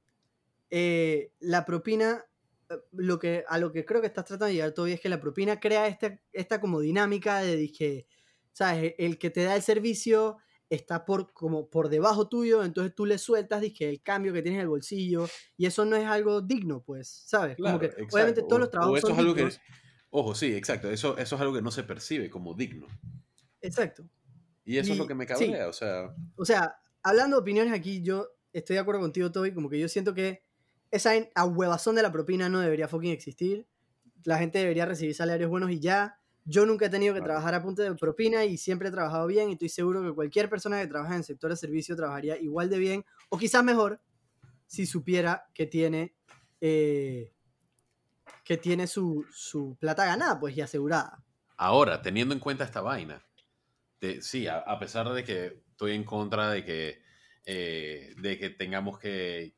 eh, 0.70 1.32
la 1.40 1.64
propina, 1.66 2.24
eh, 2.70 2.76
lo 2.92 3.18
que, 3.18 3.44
a 3.48 3.58
lo 3.58 3.72
que 3.72 3.84
creo 3.84 4.00
que 4.02 4.08
estás 4.08 4.26
tratando 4.26 4.46
de 4.46 4.54
llegar 4.54 4.72
todavía 4.74 4.96
es 4.96 5.00
que 5.00 5.08
la 5.10 5.20
propina 5.20 5.60
crea 5.60 5.88
esta, 5.88 6.20
esta 6.32 6.60
como 6.60 6.80
dinámica 6.80 7.40
de 7.42 7.72
que, 7.72 8.06
¿sabes? 8.52 8.94
El 8.98 9.18
que 9.18 9.30
te 9.30 9.44
da 9.44 9.56
el 9.56 9.62
servicio 9.62 10.38
está 10.68 11.04
por, 11.04 11.32
como 11.34 11.68
por 11.68 11.88
debajo 11.90 12.28
tuyo, 12.28 12.64
entonces 12.64 12.94
tú 12.94 13.04
le 13.04 13.18
sueltas 13.18 13.60
dizque, 13.60 13.88
el 13.88 14.02
cambio 14.02 14.32
que 14.32 14.40
tienes 14.42 14.58
en 14.58 14.62
el 14.62 14.68
bolsillo 14.68 15.28
y 15.56 15.66
eso 15.66 15.84
no 15.84 15.96
es 15.96 16.06
algo 16.06 16.40
digno, 16.40 16.82
pues, 16.82 17.08
¿sabes? 17.26 17.56
como 17.58 17.78
que, 17.78 17.90
Claro, 17.90 18.08
obviamente 18.10 18.42
todos 18.42 18.60
los 18.60 18.68
o 18.68 18.70
trabajos 18.70 18.98
eso 18.98 19.06
son 19.08 19.16
es 19.16 19.20
algo 19.20 19.34
que, 19.34 19.48
ojo, 20.10 20.34
sí, 20.34 20.54
exacto, 20.54 20.90
eso, 20.90 21.18
eso 21.18 21.34
es 21.34 21.40
algo 21.40 21.54
que 21.54 21.62
no 21.62 21.70
se 21.70 21.82
percibe 21.82 22.30
como 22.30 22.54
digno. 22.54 22.86
Exacto. 23.60 24.04
Y 24.64 24.78
eso 24.78 24.92
es 24.92 24.98
lo 24.98 25.06
que 25.06 25.14
me 25.14 25.26
sí. 25.26 25.30
cabrea, 25.34 25.68
o 25.68 25.72
sea, 25.72 26.14
O 26.36 26.44
sea, 26.44 26.76
hablando 27.02 27.36
de 27.36 27.42
opiniones 27.42 27.72
aquí, 27.72 28.02
yo 28.02 28.28
estoy 28.52 28.74
de 28.74 28.80
acuerdo 28.80 29.00
contigo, 29.00 29.30
Toby, 29.30 29.52
como 29.52 29.68
que 29.68 29.78
yo 29.78 29.88
siento 29.88 30.14
que 30.14 30.44
esa 30.90 31.12
ahuevazón 31.34 31.96
de 31.96 32.02
la 32.02 32.12
propina 32.12 32.48
no 32.48 32.60
debería 32.60 32.88
fucking 32.88 33.10
existir. 33.10 33.66
La 34.24 34.38
gente 34.38 34.58
debería 34.58 34.86
recibir 34.86 35.14
salarios 35.14 35.50
buenos 35.50 35.70
y 35.70 35.80
ya. 35.80 36.20
Yo 36.44 36.66
nunca 36.66 36.86
he 36.86 36.90
tenido 36.90 37.14
que 37.14 37.20
trabajar 37.20 37.54
a 37.54 37.62
punta 37.62 37.82
de 37.84 37.94
propina 37.94 38.44
y 38.44 38.56
siempre 38.58 38.88
he 38.88 38.90
trabajado 38.90 39.26
bien 39.28 39.50
y 39.50 39.52
estoy 39.52 39.68
seguro 39.68 40.02
que 40.02 40.12
cualquier 40.12 40.48
persona 40.50 40.80
que 40.80 40.88
trabaja 40.88 41.12
en 41.14 41.18
el 41.18 41.24
sector 41.24 41.50
de 41.50 41.56
servicio 41.56 41.94
trabajaría 41.94 42.36
igual 42.38 42.68
de 42.68 42.78
bien 42.78 43.04
o 43.28 43.38
quizás 43.38 43.62
mejor 43.62 44.00
si 44.66 44.86
supiera 44.86 45.48
que 45.54 45.66
tiene, 45.66 46.14
eh, 46.60 47.32
que 48.44 48.56
tiene 48.56 48.86
su, 48.86 49.24
su 49.32 49.76
plata 49.78 50.04
ganada 50.04 50.38
pues 50.40 50.56
y 50.56 50.60
asegurada. 50.60 51.24
ahora, 51.56 52.02
teniendo 52.02 52.34
en 52.34 52.40
cuenta 52.40 52.64
esta 52.64 52.80
vaina, 52.80 53.22
de- 54.00 54.20
sí, 54.22 54.48
a, 54.48 54.58
a 54.58 54.78
pesar 54.80 55.08
de 55.12 55.24
que 55.24 55.62
estoy 55.70 55.92
en 55.92 56.04
contra 56.04 56.50
de 56.50 56.64
que, 56.64 57.02
eh, 57.44 58.14
de 58.18 58.38
que 58.38 58.50
tengamos 58.50 58.98
que- 58.98 59.54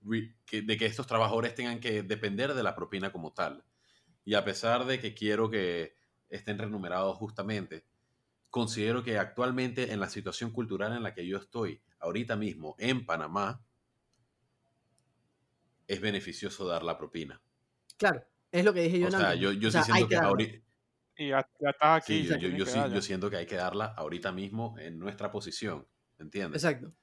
de 0.00 0.76
que 0.78 0.86
estos 0.86 1.06
trabajadores 1.06 1.54
tengan 1.54 1.80
que 1.80 2.02
depender 2.02 2.54
de 2.54 2.62
la 2.62 2.74
propina 2.74 3.12
como 3.12 3.32
tal, 3.32 3.64
y 4.24 4.34
a 4.34 4.44
pesar 4.44 4.84
de 4.86 4.98
que 5.00 5.14
quiero 5.14 5.50
que 5.50 5.96
estén 6.30 6.58
remunerados 6.58 7.16
justamente, 7.16 7.84
considero 8.48 9.02
que 9.04 9.18
actualmente 9.18 9.92
en 9.92 10.00
la 10.00 10.08
situación 10.08 10.50
cultural 10.50 10.92
en 10.96 11.02
la 11.02 11.14
que 11.14 11.26
yo 11.26 11.36
estoy, 11.38 11.82
ahorita 11.98 12.36
mismo 12.36 12.74
en 12.78 13.04
Panamá, 13.04 13.62
es 15.86 16.00
beneficioso 16.00 16.66
dar 16.66 16.82
la 16.82 16.96
propina. 16.96 17.40
Claro, 17.96 18.24
es 18.50 18.64
lo 18.64 18.72
que 18.72 18.82
dije 18.82 19.00
yo 19.00 19.08
O 19.08 19.10
sea, 19.10 19.34
yo, 19.34 19.52
yo 19.52 19.68
O 19.68 19.72
sea, 19.72 19.82
siento 19.82 20.08
que 20.08 20.16
ahorita... 20.16 20.64
Y 21.16 21.28
ya, 21.28 21.46
ya 21.60 21.70
estás 21.70 22.02
aquí. 22.02 22.22
Sí, 22.22 22.28
yo, 22.28 22.48
yo, 22.48 22.64
sí, 22.64 22.78
yo 22.94 23.02
siento 23.02 23.28
que 23.28 23.36
hay 23.36 23.46
que 23.46 23.56
darla 23.56 23.86
ahorita 23.96 24.32
mismo 24.32 24.78
en 24.78 24.98
nuestra 24.98 25.30
posición, 25.30 25.86
¿entiendes? 26.18 26.64
Exacto. 26.64 26.94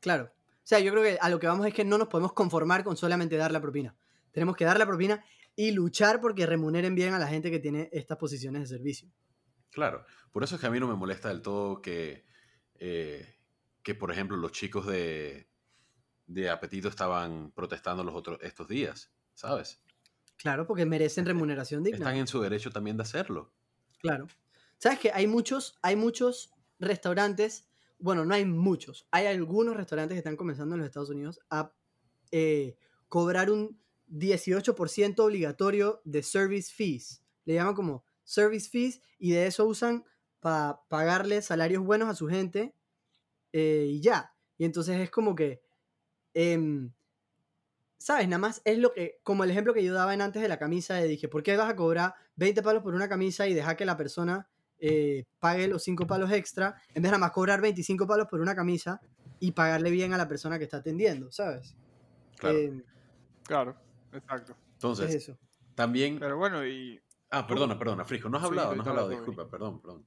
Claro. 0.00 0.24
O 0.24 0.66
sea, 0.68 0.80
yo 0.80 0.92
creo 0.92 1.02
que 1.02 1.18
a 1.18 1.30
lo 1.30 1.40
que 1.40 1.46
vamos 1.46 1.66
es 1.66 1.72
que 1.72 1.84
no 1.84 1.96
nos 1.96 2.08
podemos 2.08 2.34
conformar 2.34 2.84
con 2.84 2.96
solamente 2.98 3.38
dar 3.38 3.52
la 3.52 3.60
propina. 3.60 3.96
Tenemos 4.32 4.54
que 4.54 4.66
dar 4.66 4.78
la 4.78 4.86
propina 4.86 5.24
y 5.58 5.72
luchar 5.72 6.20
porque 6.20 6.46
remuneren 6.46 6.94
bien 6.94 7.14
a 7.14 7.18
la 7.18 7.26
gente 7.26 7.50
que 7.50 7.58
tiene 7.58 7.88
estas 7.90 8.16
posiciones 8.16 8.62
de 8.62 8.76
servicio. 8.76 9.10
Claro. 9.72 10.04
Por 10.30 10.44
eso 10.44 10.54
es 10.54 10.60
que 10.60 10.68
a 10.68 10.70
mí 10.70 10.78
no 10.78 10.86
me 10.86 10.94
molesta 10.94 11.30
del 11.30 11.42
todo 11.42 11.82
que, 11.82 12.24
eh, 12.76 13.40
que 13.82 13.96
por 13.96 14.12
ejemplo, 14.12 14.36
los 14.36 14.52
chicos 14.52 14.86
de, 14.86 15.50
de 16.28 16.48
Apetito 16.48 16.86
estaban 16.86 17.50
protestando 17.50 18.04
los 18.04 18.14
otros, 18.14 18.38
estos 18.40 18.68
días, 18.68 19.10
¿sabes? 19.34 19.82
Claro, 20.36 20.64
porque 20.64 20.86
merecen 20.86 21.26
remuneración 21.26 21.82
digna. 21.82 21.98
Están 21.98 22.18
en 22.18 22.28
su 22.28 22.40
derecho 22.40 22.70
también 22.70 22.96
de 22.96 23.02
hacerlo. 23.02 23.52
Claro. 23.98 24.28
¿Sabes 24.76 25.00
que 25.00 25.10
hay 25.10 25.26
muchos, 25.26 25.76
hay 25.82 25.96
muchos 25.96 26.52
restaurantes, 26.78 27.68
bueno, 27.98 28.24
no 28.24 28.32
hay 28.32 28.44
muchos, 28.44 29.08
hay 29.10 29.26
algunos 29.26 29.76
restaurantes 29.76 30.14
que 30.14 30.18
están 30.20 30.36
comenzando 30.36 30.76
en 30.76 30.82
los 30.82 30.86
Estados 30.86 31.10
Unidos 31.10 31.40
a 31.50 31.72
eh, 32.30 32.76
cobrar 33.08 33.50
un 33.50 33.76
18% 34.10 35.18
obligatorio 35.20 36.00
de 36.04 36.22
service 36.22 36.72
fees. 36.72 37.22
Le 37.44 37.54
llaman 37.54 37.74
como 37.74 38.04
service 38.24 38.68
fees 38.68 39.00
y 39.18 39.32
de 39.32 39.46
eso 39.46 39.66
usan 39.66 40.04
para 40.40 40.80
pagarle 40.88 41.42
salarios 41.42 41.82
buenos 41.82 42.08
a 42.08 42.14
su 42.14 42.28
gente 42.28 42.74
eh, 43.52 43.86
y 43.88 44.00
ya. 44.00 44.34
Y 44.56 44.64
entonces 44.64 45.00
es 45.00 45.10
como 45.10 45.34
que, 45.34 45.62
em, 46.34 46.92
¿sabes? 47.96 48.28
Nada 48.28 48.38
más 48.38 48.62
es 48.64 48.78
lo 48.78 48.92
que, 48.92 49.20
como 49.22 49.44
el 49.44 49.50
ejemplo 49.50 49.74
que 49.74 49.84
yo 49.84 49.94
daba 49.94 50.14
en 50.14 50.22
antes 50.22 50.42
de 50.42 50.48
la 50.48 50.58
camisa, 50.58 50.94
de 50.94 51.08
dije, 51.08 51.28
¿por 51.28 51.42
qué 51.42 51.56
vas 51.56 51.70
a 51.70 51.76
cobrar 51.76 52.14
20 52.36 52.62
palos 52.62 52.82
por 52.82 52.94
una 52.94 53.08
camisa 53.08 53.46
y 53.46 53.54
dejar 53.54 53.76
que 53.76 53.86
la 53.86 53.96
persona 53.96 54.48
eh, 54.78 55.24
pague 55.40 55.68
los 55.68 55.82
5 55.82 56.06
palos 56.06 56.30
extra, 56.32 56.80
en 56.88 57.02
vez 57.02 57.04
de 57.04 57.08
nada 57.08 57.18
más 57.18 57.32
cobrar 57.32 57.60
25 57.60 58.06
palos 58.06 58.26
por 58.28 58.40
una 58.40 58.54
camisa 58.54 59.00
y 59.40 59.52
pagarle 59.52 59.90
bien 59.90 60.12
a 60.12 60.18
la 60.18 60.28
persona 60.28 60.58
que 60.58 60.64
está 60.64 60.78
atendiendo, 60.78 61.30
¿sabes? 61.32 61.76
Claro. 62.36 62.58
Em, 62.58 62.84
Claro, 63.48 63.74
exacto. 64.12 64.52
es 64.52 64.72
Entonces, 64.74 65.14
eso. 65.14 65.38
también... 65.74 66.18
Pero 66.18 66.36
bueno, 66.38 66.64
y. 66.66 67.00
Ah, 67.30 67.46
perdona, 67.46 67.78
perdona, 67.78 68.04
Frisco, 68.04 68.28
no 68.28 68.38
has 68.38 68.42
Sí, 68.44 68.48
hablado, 68.48 68.74
no 68.74 68.82
has 68.82 68.88
hablado, 68.88 69.10
disculpa, 69.10 69.50
perdón, 69.50 69.80
perdón. 69.82 70.06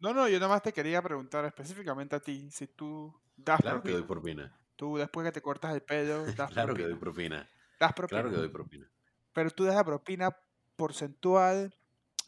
No, 0.00 0.14
no, 0.14 0.28
yo 0.28 0.38
nada 0.38 0.52
más 0.52 0.62
te 0.62 0.72
quería 0.72 1.02
preguntar 1.02 1.44
específicamente 1.44 2.14
a 2.16 2.20
ti 2.20 2.50
si 2.50 2.66
tú 2.68 3.12
das 3.36 3.60
Claro 3.60 3.82
que 3.82 3.90
propina. 3.92 3.98
doy 3.98 4.06
propina. 4.06 4.60
Tú 4.76 4.96
después 4.96 5.26
que 5.26 5.32
te 5.32 5.42
cortas 5.42 5.74
el 5.74 5.82
pelo, 5.82 6.24
das 6.36 6.50
Claro 6.52 6.74
que 6.74 6.84
doy 6.84 6.94
propina. 6.94 7.48
Das 7.80 7.92
propina. 7.92 8.20
Claro 8.20 8.30
que 8.30 8.36
doy 8.36 8.48
propina. 8.48 8.88
Pero 9.32 9.50
tú 9.50 9.64
das 9.64 9.74
la 9.74 9.84
propina 9.84 10.36
porcentual 10.76 11.74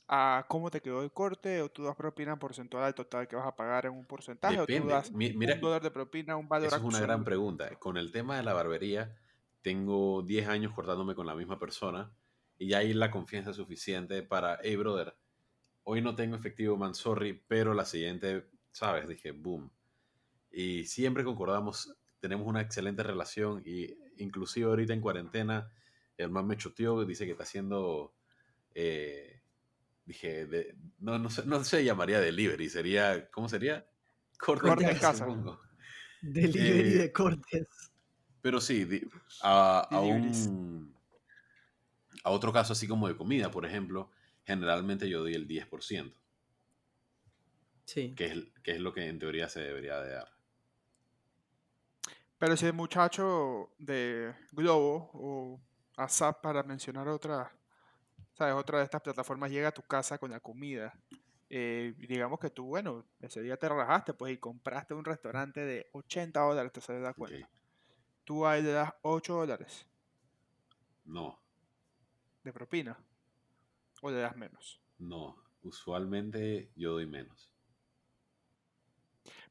a 0.08 0.44
cómo 0.48 0.70
te 0.72 0.80
quedó 0.80 1.02
el 1.04 1.12
corte 1.12 1.62
o 1.62 1.68
tú 1.70 1.84
das 1.84 1.94
propina 1.94 2.36
porcentual 2.36 2.82
al 2.82 2.94
total 2.96 3.28
que 3.28 3.36
vas 3.36 3.46
a 3.46 3.54
pagar 3.54 3.86
en 3.86 3.92
un 3.92 4.04
porcentaje 4.06 4.58
o 4.58 4.66
tú 4.66 4.72
Depende. 4.72 4.92
das 4.92 5.12
Mi- 5.12 5.32
Mira, 5.32 5.54
un 5.54 5.60
dólar 5.60 5.82
de 5.82 5.90
propina, 5.92 6.36
un 6.36 6.48
valor 6.48 6.66
Esa 6.66 6.76
es 6.78 6.82
una 6.82 6.98
gran 7.00 7.22
pregunta. 7.24 7.68
Con 7.78 7.96
el 7.96 8.10
tema 8.10 8.36
de 8.36 8.42
la 8.42 8.52
barbería, 8.52 9.16
tengo 9.62 10.22
10 10.22 10.48
años 10.48 10.72
cortándome 10.72 11.14
con 11.14 11.26
la 11.26 11.34
misma 11.34 11.58
persona 11.58 12.12
y 12.58 12.68
ya 12.68 12.78
hay 12.78 12.92
la 12.94 13.10
confianza 13.10 13.52
suficiente 13.52 14.22
para, 14.22 14.58
hey, 14.62 14.76
brother, 14.76 15.14
hoy 15.84 16.00
no 16.02 16.14
tengo 16.14 16.36
efectivo, 16.36 16.76
man, 16.76 16.94
sorry, 16.94 17.42
pero 17.48 17.74
la 17.74 17.84
siguiente, 17.84 18.48
¿sabes? 18.72 19.08
Dije, 19.08 19.32
boom. 19.32 19.70
Y 20.50 20.84
siempre 20.84 21.24
concordamos, 21.24 21.94
tenemos 22.20 22.46
una 22.46 22.60
excelente 22.60 23.02
relación 23.02 23.62
y 23.64 23.96
inclusive 24.18 24.66
ahorita 24.68 24.92
en 24.92 25.00
cuarentena, 25.00 25.72
el 26.16 26.30
man 26.30 26.46
me 26.46 26.56
choteó, 26.56 27.04
dice 27.06 27.24
que 27.24 27.32
está 27.32 27.44
haciendo, 27.44 28.14
eh, 28.74 29.40
dije, 30.04 30.46
de- 30.46 30.76
no, 30.98 31.18
no, 31.18 31.30
se, 31.30 31.46
no 31.46 31.64
se 31.64 31.82
llamaría 31.84 32.20
delivery, 32.20 32.68
sería, 32.68 33.30
¿cómo 33.30 33.48
sería? 33.48 33.86
Corte, 34.38 34.68
Corte 34.68 34.90
en 34.90 34.98
casa. 34.98 35.26
Delivery 36.22 36.94
eh, 36.94 36.98
de 36.98 37.12
cortes. 37.12 37.89
Pero 38.42 38.60
sí, 38.60 38.84
di- 38.84 39.02
a, 39.42 39.80
a 39.90 40.00
Deliveries. 40.00 40.46
un, 40.46 40.94
a 42.24 42.30
otro 42.30 42.52
caso 42.52 42.72
así 42.72 42.86
como 42.88 43.08
de 43.08 43.16
comida, 43.16 43.50
por 43.50 43.66
ejemplo, 43.66 44.10
generalmente 44.44 45.08
yo 45.08 45.20
doy 45.20 45.34
el 45.34 45.46
10%, 45.46 46.16
Sí. 47.84 48.14
que 48.14 48.26
es, 48.26 48.38
que 48.62 48.72
es 48.72 48.80
lo 48.80 48.92
que 48.92 49.06
en 49.08 49.18
teoría 49.18 49.48
se 49.48 49.60
debería 49.60 50.00
de 50.00 50.12
dar. 50.12 50.28
Pero 52.38 52.56
si 52.56 52.66
el 52.66 52.72
muchacho 52.72 53.70
de 53.78 54.34
Globo 54.52 55.10
o 55.12 55.60
ASAP, 55.96 56.40
para 56.40 56.62
mencionar 56.62 57.06
otra, 57.08 57.52
¿sabes? 58.32 58.54
Otra 58.54 58.78
de 58.78 58.84
estas 58.84 59.02
plataformas 59.02 59.50
llega 59.50 59.68
a 59.68 59.72
tu 59.72 59.82
casa 59.82 60.16
con 60.18 60.30
la 60.30 60.40
comida. 60.40 60.94
eh, 61.52 61.94
digamos 61.98 62.38
que 62.38 62.48
tú, 62.48 62.66
bueno, 62.66 63.04
ese 63.20 63.42
día 63.42 63.56
te 63.56 63.68
relajaste 63.68 64.14
pues 64.14 64.32
y 64.32 64.38
compraste 64.38 64.94
un 64.94 65.04
restaurante 65.04 65.60
de 65.60 65.90
80 65.92 66.40
dólares, 66.40 66.72
te 66.72 66.80
sale 66.80 67.00
la 67.00 67.12
cuenta. 67.12 67.50
Tú 68.30 68.46
ahí 68.46 68.62
le 68.62 68.70
das 68.70 68.94
8 69.02 69.34
dólares 69.34 69.84
No, 71.04 71.38
de 72.44 72.52
propina 72.52 72.98
o 74.02 74.10
le 74.10 74.18
das 74.20 74.36
menos. 74.36 74.80
no, 74.98 75.36
usualmente 75.62 76.70
yo 76.76 76.92
doy 76.92 77.06
menos. 77.06 77.52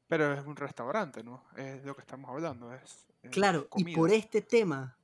Pero 0.08 0.32
es 0.32 0.44
un 0.46 0.56
restaurante, 0.56 1.22
¿no? 1.22 1.44
Es 1.56 1.84
lo 1.84 1.94
que 1.94 2.00
estamos 2.02 2.30
hablando. 2.30 2.72
Es, 2.74 3.06
es 3.22 3.30
Claro, 3.30 3.68
y 3.76 3.94
por 3.94 4.10
este 4.10 4.42
tema, 4.42 4.98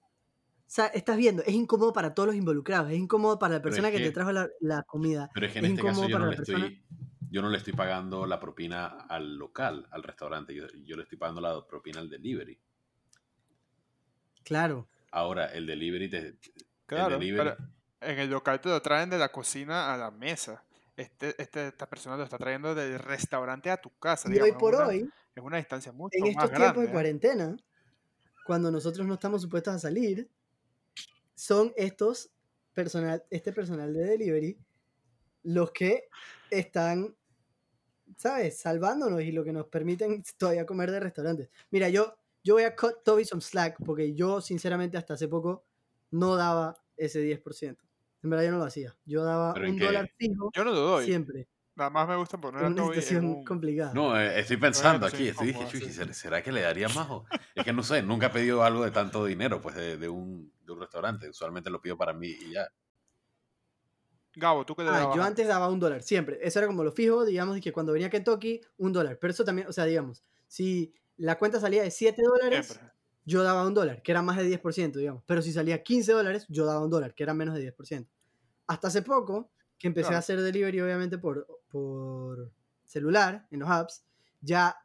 sea, 0.67 0.87
estás 0.89 1.17
viendo, 1.17 1.43
es 1.45 1.55
incómodo 1.55 1.93
para 1.93 2.15
todos 2.15 2.29
los 2.29 2.37
involucrados, 2.37 2.91
es 2.91 2.99
incómodo 2.99 3.39
para 3.39 3.55
la 3.55 3.61
es 3.61 3.63
persona 3.63 3.91
que, 3.91 4.01
te 4.01 4.11
trajo 4.13 4.33
la, 4.33 4.49
la 4.61 4.83
comida. 4.85 5.31
Pero 5.33 5.47
es 5.47 5.53
que 5.53 5.61
en 5.61 5.67
Es 5.67 5.71
este 5.71 5.83
caso 5.85 6.05
incómodo 6.05 6.09
yo 6.09 6.19
no, 6.19 6.25
para 6.25 6.27
le 6.27 6.31
la 6.31 6.37
persona. 6.37 6.67
estoy, 6.67 6.85
yo 7.31 7.43
no 7.43 7.51
le 7.51 7.59
estoy 7.59 7.73
pagando 7.75 8.27
la 8.27 8.41
propina 8.41 8.87
al 8.87 9.37
local, 9.37 9.87
al 9.91 10.03
restaurante, 10.03 10.55
yo, 10.55 10.67
yo 10.85 10.97
le 10.97 11.03
estoy 11.05 11.19
pagando 11.19 11.41
la 11.41 11.67
propina 11.67 12.01
al 12.01 12.09
delivery. 12.11 12.59
Claro. 14.47 14.89
Ahora, 15.11 15.47
el 15.47 15.67
delivery 15.67 16.09
te... 16.09 16.39
Claro, 16.87 17.19
delivery. 17.19 17.51
pero 17.57 17.69
en 18.01 18.19
el 18.21 18.31
local 18.31 18.61
te 18.61 18.69
lo 18.69 18.81
traen 18.81 19.11
de 19.11 19.19
la 19.19 19.31
cocina 19.31 19.93
a 19.93 19.97
la 19.97 20.13
mesa. 20.13 20.65
Este, 20.97 21.35
este, 21.43 21.67
esta 21.67 21.89
persona 21.91 22.17
lo 22.17 22.23
está 22.23 22.39
trayendo 22.39 22.73
del 22.75 22.99
restaurante 23.01 23.71
a 23.71 23.77
tu 23.77 23.91
casa. 23.99 24.29
Y 24.29 24.33
digamos, 24.35 24.47
hoy 24.47 24.53
es 24.53 24.59
por 24.61 24.75
una- 24.77 24.87
hoy, 24.87 25.11
Es 25.35 25.43
una 25.43 25.57
distancia 25.57 25.91
mucho 25.93 26.17
en 26.17 26.23
más 26.23 26.31
estos 26.31 26.51
grande. 26.51 26.65
tiempos 26.67 26.83
de 26.85 26.89
¿eh? 26.89 26.93
cuarentena, 26.93 27.57
cuando 28.47 28.71
nosotros 28.71 29.05
no 29.05 29.15
estamos 29.15 29.43
supuestos 29.43 29.75
a 29.75 29.79
salir, 29.81 30.31
son 31.35 31.73
estos 31.77 32.31
personal, 32.73 33.25
este 33.31 33.53
personal 33.53 33.93
de 33.93 34.05
delivery 34.05 34.59
los 35.43 35.73
que 35.73 36.05
están, 36.51 37.17
¿sabes? 38.17 38.59
Salvándonos 38.61 39.21
y 39.23 39.33
lo 39.33 39.43
que 39.45 39.53
nos 39.53 39.67
permiten 39.67 40.23
todavía 40.39 40.65
comer 40.67 40.91
de 40.93 41.01
restaurantes. 41.01 41.51
Mira, 41.71 41.89
yo, 41.89 42.17
yo 42.47 42.55
voy 42.55 42.65
a 42.65 42.77
cut 42.77 43.03
Toby 43.05 43.25
some 43.25 43.43
slack 43.43 43.83
porque 43.85 44.15
yo, 44.15 44.41
sinceramente, 44.41 44.97
hasta 44.99 45.15
hace 45.15 45.29
poco 45.29 45.67
no 46.11 46.37
daba 46.37 46.77
ese 46.97 47.21
10%. 47.21 47.85
En 48.23 48.31
verdad, 48.31 48.45
yo 48.47 48.53
no 48.53 48.59
lo 48.59 48.65
hacía. 48.65 48.97
Yo 49.05 49.25
daba 49.25 49.55
¿Pero 49.55 49.67
en 49.67 49.73
un 49.73 49.79
qué? 49.79 49.85
dólar 49.87 50.09
fijo 50.19 50.51
Yo 50.55 50.65
no 50.65 50.73
lo 50.73 50.81
doy. 50.81 51.05
siempre. 51.05 51.49
Nada 51.77 51.91
más 51.91 52.09
me 52.09 52.17
gusta 52.17 52.41
poner 52.41 52.65
En 52.65 52.69
a 52.73 52.75
Toby 52.75 52.97
en 52.99 53.03
situación 53.03 53.25
un... 53.25 53.45
complicada. 53.45 53.93
No, 53.95 54.19
eh, 54.21 54.41
estoy 54.41 54.57
pensando 54.57 55.07
aquí, 55.07 55.29
estoy 55.29 55.49
dije, 55.49 55.59
incómodo, 55.61 55.73
"Chuchi, 55.73 55.93
sí. 55.93 55.93
¿será- 55.93 56.15
¿será 56.15 56.43
que 56.43 56.53
le 56.53 56.63
daría 56.63 56.89
más? 56.89 57.09
o-?" 57.11 57.25
Es 57.55 57.65
que 57.65 57.73
no 57.73 57.83
sé, 57.83 58.03
nunca 58.03 58.27
he 58.27 58.31
pedido 58.31 58.63
algo 58.65 58.85
de 58.85 58.91
tanto 58.91 59.25
dinero, 59.25 59.61
pues, 59.61 59.75
de, 59.77 59.97
de 59.99 60.09
un, 60.09 60.53
de 60.65 60.73
un 60.73 60.81
restaurante. 60.81 61.29
Usualmente 61.29 61.71
lo 61.71 61.81
pido 61.81 61.97
para 61.99 62.13
mí 62.15 62.29
y 62.29 62.53
ya. 62.53 62.67
Gabo, 64.35 64.65
¿tú 64.67 64.75
qué 64.77 64.83
le 64.85 64.91
Ah, 64.91 64.93
dabas 64.93 65.17
yo 65.17 65.23
antes 65.23 65.49
daba 65.49 65.69
un 65.69 65.81
dólar, 65.81 66.03
siempre. 66.03 66.39
Eso 66.43 66.59
era 66.61 66.69
como 66.69 66.85
lo 66.85 66.93
fijo, 66.93 67.25
digamos, 67.25 67.57
y 67.59 67.61
que 67.61 67.73
cuando 67.73 67.93
venía 67.93 68.07
a 68.09 68.11
Kentucky, 68.11 68.61
un 68.79 68.93
dólar. 68.93 69.19
Pero 69.21 69.33
eso 69.33 69.45
también, 69.45 69.67
o 69.69 69.73
sea, 69.73 69.85
digamos, 69.85 70.25
si 70.47 70.95
la 71.19 71.39
cuenta 71.39 71.61
salía 71.61 71.83
de 71.83 71.91
7 71.91 72.23
dólares, 72.23 72.67
Siempre. 72.69 72.93
yo 73.25 73.43
daba 73.43 73.67
un 73.67 73.75
dólar, 73.75 74.03
que 74.03 74.13
era 74.13 74.23
más 74.23 74.37
de 74.37 74.45
10%, 74.45 74.99
digamos. 74.99 75.23
Pero 75.27 75.43
si 75.43 75.53
salía 75.53 75.83
15 75.83 76.13
dólares, 76.13 76.47
yo 76.49 76.65
daba 76.67 76.83
un 76.83 76.91
dólar, 76.91 77.15
que 77.15 77.23
era 77.23 77.35
menos 77.35 77.55
de 77.55 77.61
10%. 77.63 78.09
Hasta 78.67 78.89
hace 78.89 79.03
poco, 79.03 79.51
que 79.79 79.87
empecé 79.89 80.07
Claro. 80.09 80.17
a 80.17 80.21
hacer 80.21 80.41
delivery, 80.41 80.81
obviamente, 80.81 81.19
por, 81.19 81.47
por 81.69 82.53
celular, 82.85 83.47
en 83.51 83.61
los 83.61 83.69
apps, 83.71 84.05
ya 84.41 84.77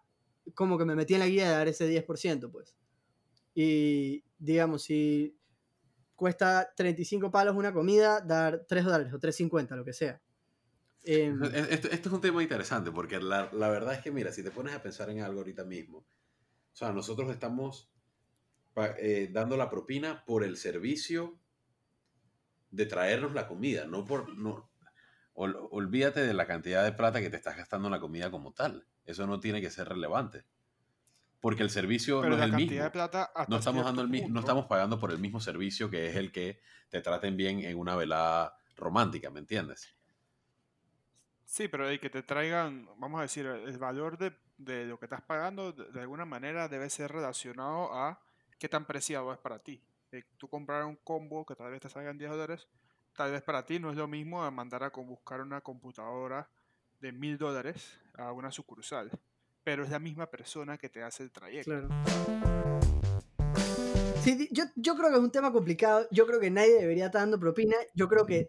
como 0.56 0.78
que 0.78 0.86
me 0.86 0.96
metí 0.96 1.14
en 1.14 1.20
la 1.22 1.28
guía 1.28 1.46
de 1.50 1.56
dar 1.56 1.68
ese 1.68 1.88
10%, 1.88 2.52
pues. 2.52 2.76
Y, 3.54 4.24
digamos, 4.40 4.84
si 4.84 5.38
cuesta 6.16 6.72
35 6.76 7.32
palos 7.32 7.56
una 7.56 7.74
comida, 7.74 8.22
dar 8.22 8.66
3 8.68 8.86
dólares 8.86 9.14
o 9.14 9.20
3.50, 9.20 9.76
lo 9.76 9.84
que 9.86 9.94
sea. 9.94 10.22
Em, 11.04 11.42
Esto, 11.44 11.88
esto 11.90 12.10
es 12.10 12.14
un 12.14 12.22
tema 12.22 12.44
interesante 12.44 12.92
porque 12.92 13.20
la, 13.20 13.50
la 13.54 13.70
verdad 13.70 13.96
es 13.96 14.02
que, 14.04 14.12
mira, 14.12 14.32
si 14.32 14.44
te 14.44 14.52
pones 14.52 14.76
a 14.76 14.84
pensar 14.84 15.10
en 15.10 15.22
algo 15.22 15.40
ahorita 15.40 15.64
mismo, 15.64 16.06
sea, 16.86 16.92
nosotros 16.94 17.30
estamos 17.30 17.90
eh, 18.76 19.30
dando 19.32 19.58
la 19.58 19.70
propina 19.70 20.24
por 20.26 20.44
el 20.44 20.58
servicio 20.58 21.38
de 22.72 22.86
traernos 22.86 23.34
la 23.34 23.48
comida, 23.48 23.86
no 23.86 24.06
por... 24.06 24.36
No, 24.38 24.70
ol- 25.34 25.68
olvídate 25.72 26.22
de 26.22 26.34
la 26.34 26.48
cantidad 26.48 26.84
de 26.84 26.92
plata 26.94 27.22
que 27.22 27.30
te 27.30 27.38
estás 27.38 27.58
gastando 27.58 27.88
en 27.88 27.92
la 27.94 28.00
comida 28.00 28.32
como 28.32 28.54
tal. 28.54 28.86
Eso 29.06 29.28
no 29.28 29.40
tiene 29.40 29.62
que 29.62 29.70
ser 29.70 29.88
relevante. 29.90 30.46
Porque 31.42 31.64
el 31.64 31.70
servicio 31.70 32.22
Pero 32.22 32.30
no 32.32 32.38
la 32.38 32.46
es 32.46 32.54
el 32.54 32.58
mismo. 32.58 32.84
de 32.84 32.90
plata 32.92 33.24
hasta 33.24 33.52
No 33.52 33.58
estamos, 33.58 33.84
dando 33.86 34.02
el, 34.04 34.10
cierto 34.10 34.28
mi- 34.28 34.34
no 34.34 34.40
estamos 34.40 34.66
pagando 34.68 35.00
por 35.00 35.12
el 35.12 35.20
mismo 35.20 35.40
servicio 35.40 35.90
que 35.90 36.08
es 36.08 36.16
el 36.16 36.32
que 36.32 36.62
te 36.90 37.02
traten 37.02 37.36
bien 37.36 37.62
en 37.62 37.78
una 37.78 37.96
velada 37.96 38.56
romántica, 38.76 39.30
¿me 39.32 39.40
entiendes? 39.40 39.96
Sí, 41.46 41.68
pero 41.68 41.90
el 41.90 42.00
que 42.00 42.10
te 42.10 42.24
traigan, 42.24 42.88
vamos 42.98 43.20
a 43.20 43.24
decir, 43.24 43.46
el 43.46 43.78
valor 43.78 44.18
de, 44.18 44.32
de 44.64 44.86
lo 44.86 45.00
que 45.00 45.06
estás 45.06 45.22
pagando, 45.22 45.72
de, 45.72 45.92
de 45.92 46.02
alguna 46.02 46.26
manera 46.26 46.68
debe 46.68 46.90
ser 46.90 47.12
relacionado 47.12 47.94
a 47.94 48.20
qué 48.58 48.70
tan 48.70 48.86
preciado 48.86 49.34
es 49.34 49.40
para 49.40 49.60
ti. 49.60 49.82
Eh, 50.12 50.24
tú 50.38 50.48
comprar 50.48 50.86
un 50.86 50.98
combo 50.98 51.46
que 51.46 51.56
tal 51.56 51.72
vez 51.72 51.82
te 51.82 51.90
salgan 51.90 52.18
10 52.18 52.32
dólares, 52.32 52.68
tal 53.16 53.32
vez 53.32 53.42
para 53.42 53.66
ti 53.66 53.80
no 53.80 53.90
es 53.90 53.96
lo 53.96 54.08
mismo 54.08 54.44
a 54.44 54.52
mandar 54.52 54.84
a 54.84 54.90
buscar 54.90 55.42
una 55.42 55.62
computadora 55.62 56.50
de 57.00 57.12
mil 57.12 57.38
dólares 57.38 57.98
a 58.18 58.32
una 58.32 58.52
sucursal, 58.52 59.10
pero 59.64 59.84
es 59.84 59.90
la 59.90 60.00
misma 60.00 60.28
persona 60.28 60.78
que 60.78 60.90
te 60.90 61.02
hace 61.02 61.24
el 61.24 61.32
trayecto. 61.32 61.72
Claro. 61.72 61.90
Sí, 64.22 64.50
yo, 64.52 64.66
yo 64.76 64.96
creo 64.96 65.10
que 65.10 65.16
es 65.16 65.24
un 65.24 65.32
tema 65.32 65.52
complicado. 65.52 66.08
Yo 66.12 66.28
creo 66.28 66.40
que 66.40 66.52
nadie 66.52 66.80
debería 66.80 67.08
estar 67.08 67.22
dando 67.22 67.40
propina. 67.40 67.76
Yo 67.96 68.08
creo 68.08 68.28
que 68.28 68.48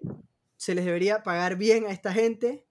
se 0.57 0.75
les 0.75 0.85
debería 0.85 1.23
pagar 1.23 1.57
bien 1.57 1.87
a 1.87 1.91
esta 1.91 2.13
gente. 2.13 2.67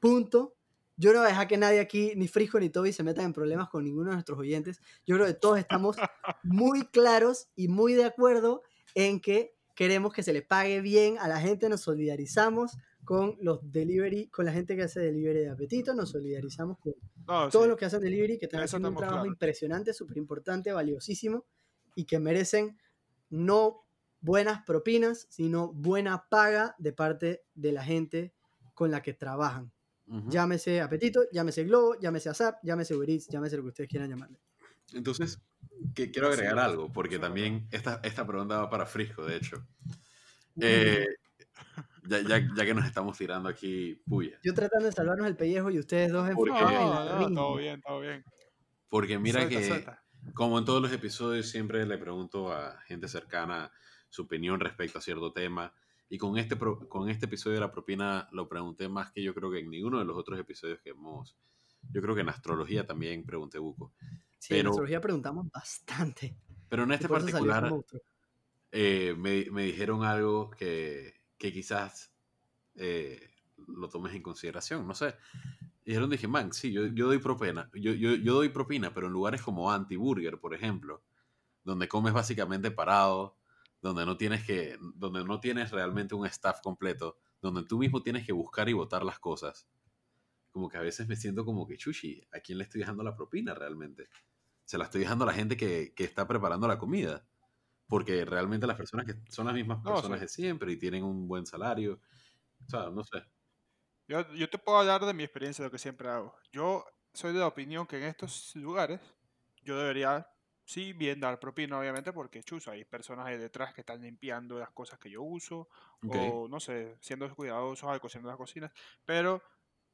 Punto. 0.00 0.54
Yo 1.02 1.12
no 1.12 1.18
voy 1.18 1.26
a 1.26 1.30
dejar 1.30 1.48
que 1.48 1.56
nadie 1.56 1.80
aquí, 1.80 2.12
ni 2.14 2.28
Frisco 2.28 2.60
ni 2.60 2.70
Toby, 2.70 2.92
se 2.92 3.02
metan 3.02 3.24
en 3.24 3.32
problemas 3.32 3.68
con 3.68 3.82
ninguno 3.82 4.10
de 4.10 4.14
nuestros 4.14 4.38
oyentes. 4.38 4.80
Yo 5.04 5.16
creo 5.16 5.26
que 5.26 5.34
todos 5.34 5.58
estamos 5.58 5.96
muy 6.44 6.86
claros 6.86 7.48
y 7.56 7.66
muy 7.66 7.94
de 7.94 8.04
acuerdo 8.04 8.62
en 8.94 9.18
que 9.20 9.56
queremos 9.74 10.12
que 10.12 10.22
se 10.22 10.32
le 10.32 10.42
pague 10.42 10.80
bien 10.80 11.18
a 11.18 11.26
la 11.26 11.40
gente. 11.40 11.68
Nos 11.68 11.80
solidarizamos 11.80 12.76
con 13.04 13.36
los 13.40 13.72
delivery, 13.72 14.28
con 14.28 14.44
la 14.44 14.52
gente 14.52 14.76
que 14.76 14.82
hace 14.82 15.00
delivery 15.00 15.40
de 15.40 15.50
apetito. 15.50 15.92
Nos 15.92 16.10
solidarizamos 16.10 16.78
con 16.78 16.94
No, 17.26 17.48
todos 17.50 17.64
sí. 17.64 17.68
los 17.70 17.76
que 17.76 17.86
hacen 17.86 18.00
delivery, 18.00 18.38
que 18.38 18.44
están 18.44 18.62
haciendo 18.62 18.90
un 18.90 18.94
trabajo 18.94 19.26
impresionante, 19.26 19.92
súper 19.92 20.18
importante, 20.18 20.70
valiosísimo, 20.70 21.44
y 21.96 22.04
que 22.04 22.20
merecen 22.20 22.78
no 23.28 23.82
buenas 24.20 24.62
propinas, 24.64 25.26
sino 25.30 25.72
buena 25.72 26.28
paga 26.30 26.76
de 26.78 26.92
parte 26.92 27.42
de 27.56 27.72
la 27.72 27.82
gente 27.82 28.32
con 28.74 28.92
la 28.92 29.02
que 29.02 29.14
trabajan. 29.14 29.71
Ujú. 30.06 30.30
Llámese 30.30 30.80
Apetito, 30.80 31.22
llámese 31.32 31.64
Globo, 31.64 31.98
llámese 32.00 32.28
ASAP, 32.28 32.58
llámese 32.62 32.94
Uber 32.94 33.08
Eats, 33.08 33.28
llámese 33.28 33.56
lo 33.56 33.62
que 33.62 33.68
ustedes 33.68 33.90
quieran 33.90 34.10
llamarle. 34.10 34.38
Entonces, 34.92 35.40
que, 35.94 36.10
quiero 36.10 36.28
agregar 36.28 36.58
algo, 36.58 36.92
porque 36.92 37.18
también 37.18 37.66
esta, 37.70 38.00
esta 38.02 38.26
pregunta 38.26 38.58
va 38.58 38.70
para 38.70 38.86
Frisco, 38.86 39.24
de 39.24 39.36
hecho. 39.36 39.66
Eh, 40.60 41.06
ya, 42.08 42.20
ya, 42.20 42.48
ya 42.54 42.64
que 42.64 42.74
nos 42.74 42.84
estamos 42.84 43.16
tirando 43.16 43.48
aquí 43.48 44.02
puya. 44.06 44.38
Yo 44.42 44.52
tratando 44.52 44.86
de 44.86 44.92
salvarnos 44.92 45.26
el 45.26 45.36
pellejo 45.36 45.70
y 45.70 45.78
ustedes 45.78 46.12
dos 46.12 46.28
¿Por 46.30 46.48
No, 46.48 46.58
en 46.58 46.64
no, 46.64 47.04
la 47.04 47.12
no, 47.12 47.18
ring. 47.26 47.34
todo 47.34 47.56
bien, 47.56 47.80
todo 47.80 48.00
bien. 48.00 48.24
Porque 48.88 49.18
mira 49.18 49.40
Suelta, 49.40 49.58
que, 49.58 49.66
suelta. 49.66 50.04
como 50.34 50.58
en 50.58 50.64
Y 56.12 56.18
con 56.18 56.36
este, 56.36 56.58
con 56.58 57.08
este 57.08 57.24
episodio 57.24 57.54
de 57.54 57.60
la 57.62 57.72
propina 57.72 58.28
lo 58.32 58.46
pregunté 58.46 58.86
más 58.86 59.10
que 59.12 59.22
yo 59.22 59.32
creo 59.32 59.50
que 59.50 59.60
en 59.60 59.70
ninguno 59.70 59.98
de 59.98 60.04
los 60.04 60.14
otros 60.14 60.38
episodios 60.38 60.78
que 60.82 60.90
hemos... 60.90 61.38
Yo 61.90 62.02
creo 62.02 62.14
que 62.14 62.20
en 62.20 62.28
astrología 62.28 62.86
también 62.86 63.24
pregunté 63.24 63.58
buco. 63.58 63.94
Sí, 64.38 64.52
en 64.52 64.58
pero- 64.60 64.70
astrología 64.72 65.00
preguntamos 65.00 65.50
bastante. 65.50 66.36
Pero 66.68 66.82
en 66.82 66.92
este 66.92 67.08
particular 67.08 67.72
eh, 68.72 69.14
me, 69.16 69.50
me 69.50 69.62
dijeron 69.64 70.04
algo 70.04 70.50
que, 70.50 71.14
que 71.38 71.50
quizás 71.50 72.12
eh, 72.74 73.30
lo 73.66 73.88
tomes 73.88 74.14
en 74.14 74.20
consideración, 74.22 74.86
no 74.86 74.94
sé. 74.94 75.14
Dijeron, 75.82 76.10
dije, 76.10 76.28
man, 76.28 76.52
sí, 76.52 76.72
yo, 76.72 76.88
yo 76.88 77.06
doy 77.06 77.20
propina, 77.20 77.70
yo, 77.72 77.94
yo, 77.94 78.16
yo 78.16 78.34
doy 78.34 78.50
propina, 78.50 78.92
pero 78.92 79.06
en 79.06 79.14
lugares 79.14 79.40
como 79.40 79.72
Anti-Burger, 79.72 80.38
por 80.38 80.52
ejemplo, 80.52 81.02
donde 81.64 81.88
comes 81.88 82.12
básicamente 82.12 82.70
parado, 82.70 83.34
donde 83.82 84.06
no 84.06 84.16
tienes 84.16 84.44
que, 84.46 84.78
donde 84.96 85.24
no 85.24 85.40
tienes 85.40 85.70
realmente 85.72 86.14
un 86.14 86.26
staff 86.26 86.60
completo, 86.62 87.18
donde 87.42 87.64
tú 87.64 87.78
mismo 87.78 88.02
tienes 88.02 88.26
que 88.26 88.32
buscar 88.32 88.68
y 88.68 88.72
votar 88.74 89.04
las 89.04 89.18
cosas. 89.18 89.68
Como 90.50 90.68
que 90.68 90.78
a 90.78 90.82
veces 90.82 91.08
me 91.08 91.16
siento 91.16 91.44
como 91.44 91.66
que, 91.66 91.76
chuchi, 91.78 92.22
¿a 92.32 92.40
quién 92.40 92.58
le 92.58 92.64
estoy 92.64 92.80
dejando 92.80 93.02
la 93.02 93.14
propina 93.16 93.54
realmente? 93.54 94.08
Se 94.64 94.78
la 94.78 94.84
estoy 94.84 95.02
dejando 95.02 95.24
a 95.24 95.28
la 95.28 95.34
gente 95.34 95.56
que, 95.56 95.94
que 95.94 96.04
está 96.04 96.28
preparando 96.28 96.68
la 96.68 96.78
comida. 96.78 97.26
Porque 97.88 98.24
realmente 98.24 98.66
las 98.66 98.76
personas 98.78 99.06
que 99.06 99.14
son 99.32 99.46
las 99.46 99.54
mismas 99.54 99.84
No, 99.84 99.92
personas 99.94 100.20
sí. 100.20 100.20
de 100.20 100.28
siempre 100.28 100.72
y 100.72 100.78
tienen 100.78 101.04
un 101.04 101.28
buen 101.28 101.46
salario. 101.46 102.00
O 102.66 102.70
sea, 102.70 102.90
no 102.90 103.04
sé. 103.04 103.24
Yo, 104.08 104.32
yo 104.34 104.48
te 104.50 104.58
puedo 104.58 104.78
hablar 104.78 105.04
de 105.04 105.14
mi 105.14 105.22
experiencia, 105.24 105.62
de 105.62 105.68
lo 105.68 105.72
que 105.72 105.78
siempre 105.78 106.08
hago. 106.08 106.36
Yo 106.52 106.84
soy 107.14 107.32
de 107.32 107.38
la 107.40 107.46
opinión 107.46 107.86
que 107.86 107.96
en 107.98 108.04
estos 108.04 108.54
lugares 108.56 109.00
yo 109.62 109.78
debería, 109.78 110.28
sí, 110.64 110.92
bien 110.92 111.20
dar 111.20 111.40
propina, 111.40 111.78
obviamente, 111.78 112.12
porque 112.12 112.42
chus, 112.42 112.68
hay 112.68 112.84
personas 112.84 113.26
ahí 113.26 113.38
detrás 113.38 113.74
que 113.74 113.80
están 113.82 114.02
limpiando 114.02 114.58
las 114.58 114.70
cosas 114.72 114.98
que 114.98 115.10
yo 115.10 115.22
uso, 115.22 115.68
o 116.04 116.46
no 116.50 116.60
sé, 116.60 116.96
siendo 117.00 117.34
cuidadosos 117.34 117.88
al 117.90 118.00
cocinar 118.00 118.26
las 118.26 118.36
cocinas, 118.36 118.72
pero 119.04 119.42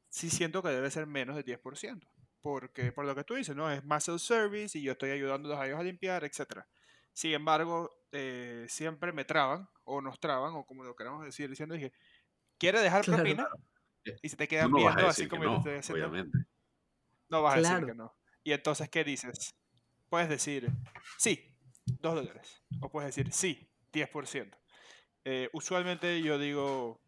sí 0.08 0.30
siento 0.30 0.62
que 0.62 0.70
debe 0.70 0.90
ser 0.90 1.06
menos 1.06 1.36
del 1.36 1.44
10%, 1.44 2.08
porque 2.40 2.92
por 2.92 3.04
lo 3.06 3.14
que 3.14 3.24
tú 3.24 3.34
dices, 3.34 3.56
¿no? 3.56 3.70
Es 3.70 3.84
más 3.84 4.08
el 4.08 4.18
service 4.20 4.78
y 4.78 4.82
yo 4.82 4.92
estoy 4.92 5.10
ayudándolos 5.10 5.58
a 5.58 5.66
ellos 5.66 5.78
a 5.80 5.82
limpiar, 5.82 6.24
etc. 6.24 6.68
Sin 7.12 7.32
embargo, 7.34 7.90
eh, 8.12 8.66
siempre 8.68 9.12
me 9.12 9.24
traban, 9.24 9.68
o 9.84 10.00
nos 10.02 10.20
traban, 10.20 10.54
o 10.54 10.64
como 10.66 10.84
lo 10.84 10.94
queramos 10.96 11.24
decir, 11.24 11.50
diciendo, 11.50 11.74
dije, 11.74 11.92
¿quiere 12.58 12.80
dejar 12.80 13.06
Claro. 13.06 13.08
propina? 13.08 13.48
Eh, 14.06 14.18
Y 14.22 14.30
se 14.30 14.36
te 14.36 14.48
quedan 14.48 14.74
no 14.74 14.74
viendo 14.74 15.06
así 15.08 15.28
como 15.28 15.44
yo 15.44 15.50
te 15.50 15.56
no, 15.56 15.58
estoy 15.58 15.76
haciendo. 15.76 16.12
obviamente. 16.12 16.38
No 17.30 17.42
vas 17.42 17.54
a 17.54 17.56
Claro. 17.56 17.58
decir 17.58 17.82
que 17.84 17.94
no. 17.94 18.16
Y 18.44 18.52
entonces, 18.52 18.88
¿qué 18.90 19.04
dices? 19.04 19.54
Puedes 20.08 20.28
decir, 20.28 20.70
sí, 21.18 21.54
dos 22.00 22.14
dólares. 22.14 22.62
O 22.80 22.90
puedes 22.90 23.14
decir, 23.14 23.32
sí, 23.32 23.68
10%. 23.92 24.56
Eh, 25.24 25.50
usualmente 25.52 26.22
yo 26.22 26.38
digo, 26.38 27.00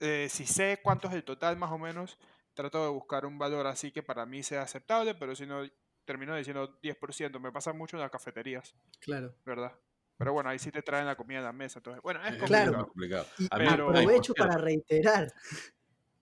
eh, 0.00 0.28
si 0.30 0.46
sé 0.46 0.80
cuánto 0.82 1.08
es 1.08 1.14
el 1.14 1.24
total 1.24 1.56
más 1.56 1.70
o 1.72 1.78
menos, 1.78 2.18
trato 2.54 2.82
de 2.82 2.90
buscar 2.90 3.26
un 3.26 3.38
valor 3.38 3.66
así 3.66 3.92
que 3.92 4.02
para 4.02 4.24
mí 4.26 4.42
sea 4.42 4.62
aceptable, 4.62 5.14
pero 5.14 5.34
si 5.36 5.46
no, 5.46 5.62
termino 6.04 6.34
diciendo 6.34 6.78
10%. 6.80 7.38
Me 7.40 7.52
pasa 7.52 7.72
mucho 7.74 7.96
en 7.96 8.00
las 8.02 8.10
cafeterías, 8.10 8.74
Claro. 9.00 9.34
¿verdad? 9.44 9.72
Pero 10.16 10.32
bueno, 10.32 10.48
ahí 10.50 10.58
sí 10.58 10.72
te 10.72 10.82
traen 10.82 11.06
la 11.06 11.16
comida 11.16 11.38
a 11.40 11.42
la 11.42 11.52
mesa. 11.52 11.78
Entonces, 11.78 12.02
bueno, 12.02 12.24
es 12.24 12.42
Claro. 12.44 12.86
complicado. 12.86 12.86
complicado. 12.86 13.26
Y 13.38 13.48
Pero- 13.48 13.90
aprovecho 13.90 14.34
para 14.34 14.56
reiterar 14.56 15.32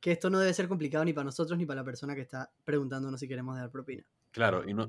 que 0.01 0.13
esto 0.13 0.29
no 0.29 0.39
debe 0.41 0.53
ser 0.53 0.69
complicado 0.69 1.05
ni 1.05 1.13
para 1.13 1.25
nosotros 1.25 1.57
ni 1.57 1.65
para 1.65 1.81
la 1.81 1.85
persona 1.85 2.15
que 2.15 2.21
está 2.21 2.51
preguntándonos 2.65 3.19
si 3.21 3.29
queremos 3.29 3.57
dar 3.57 3.71
propina. 3.71 4.05
Claro, 4.33 4.69
y 4.69 4.75
no, 4.75 4.87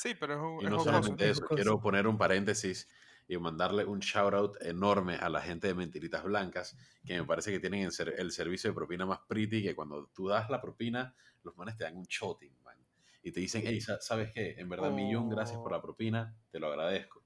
Sí, 0.00 0.14
pero 0.18 0.32
es, 0.34 0.40
un- 0.40 0.62
Y 0.66 0.70
no 0.74 0.82
solamente 0.82 1.24
es 1.26 1.32
eso, 1.32 1.42
jocoso. 1.42 1.56
quiero 1.56 1.78
poner 1.80 2.06
un 2.06 2.16
paréntesis 2.16 2.88
y 3.28 3.36
mandarle 3.36 3.84
un 3.84 3.98
shout 4.00 4.32
out 4.32 4.56
enorme 4.62 5.16
a 5.16 5.28
la 5.28 5.42
gente 5.42 5.66
de 5.68 5.74
Mentiritas 5.74 6.24
Blancas, 6.24 6.74
que 7.04 7.18
me 7.20 7.26
parece 7.26 7.52
que 7.52 7.60
tienen 7.60 7.82
el, 7.82 7.92
ser- 7.92 8.14
el 8.16 8.32
servicio 8.32 8.70
de 8.70 8.74
propina 8.74 9.04
más 9.04 9.18
pretty, 9.28 9.62
que 9.62 9.74
cuando 9.74 10.06
tú 10.14 10.26
das 10.28 10.48
la 10.48 10.58
propina, 10.60 11.14
los 11.42 11.54
manes 11.58 11.76
te 11.76 11.84
dan 11.84 11.98
un 11.98 12.04
shotting, 12.04 12.56
man. 12.62 12.78
Y 13.22 13.30
te 13.30 13.40
dicen, 13.40 13.62
hey, 13.66 13.78
sa- 13.82 14.00
¿sabes 14.00 14.32
qué? 14.32 14.54
En 14.56 14.70
verdad, 14.70 14.90
millón 14.90 15.28
gracias 15.28 15.58
por 15.58 15.70
Oh. 15.70 15.76
la 15.76 15.82
propina, 15.82 16.34
te 16.50 16.58
lo 16.58 16.68
agradezco. 16.68 17.22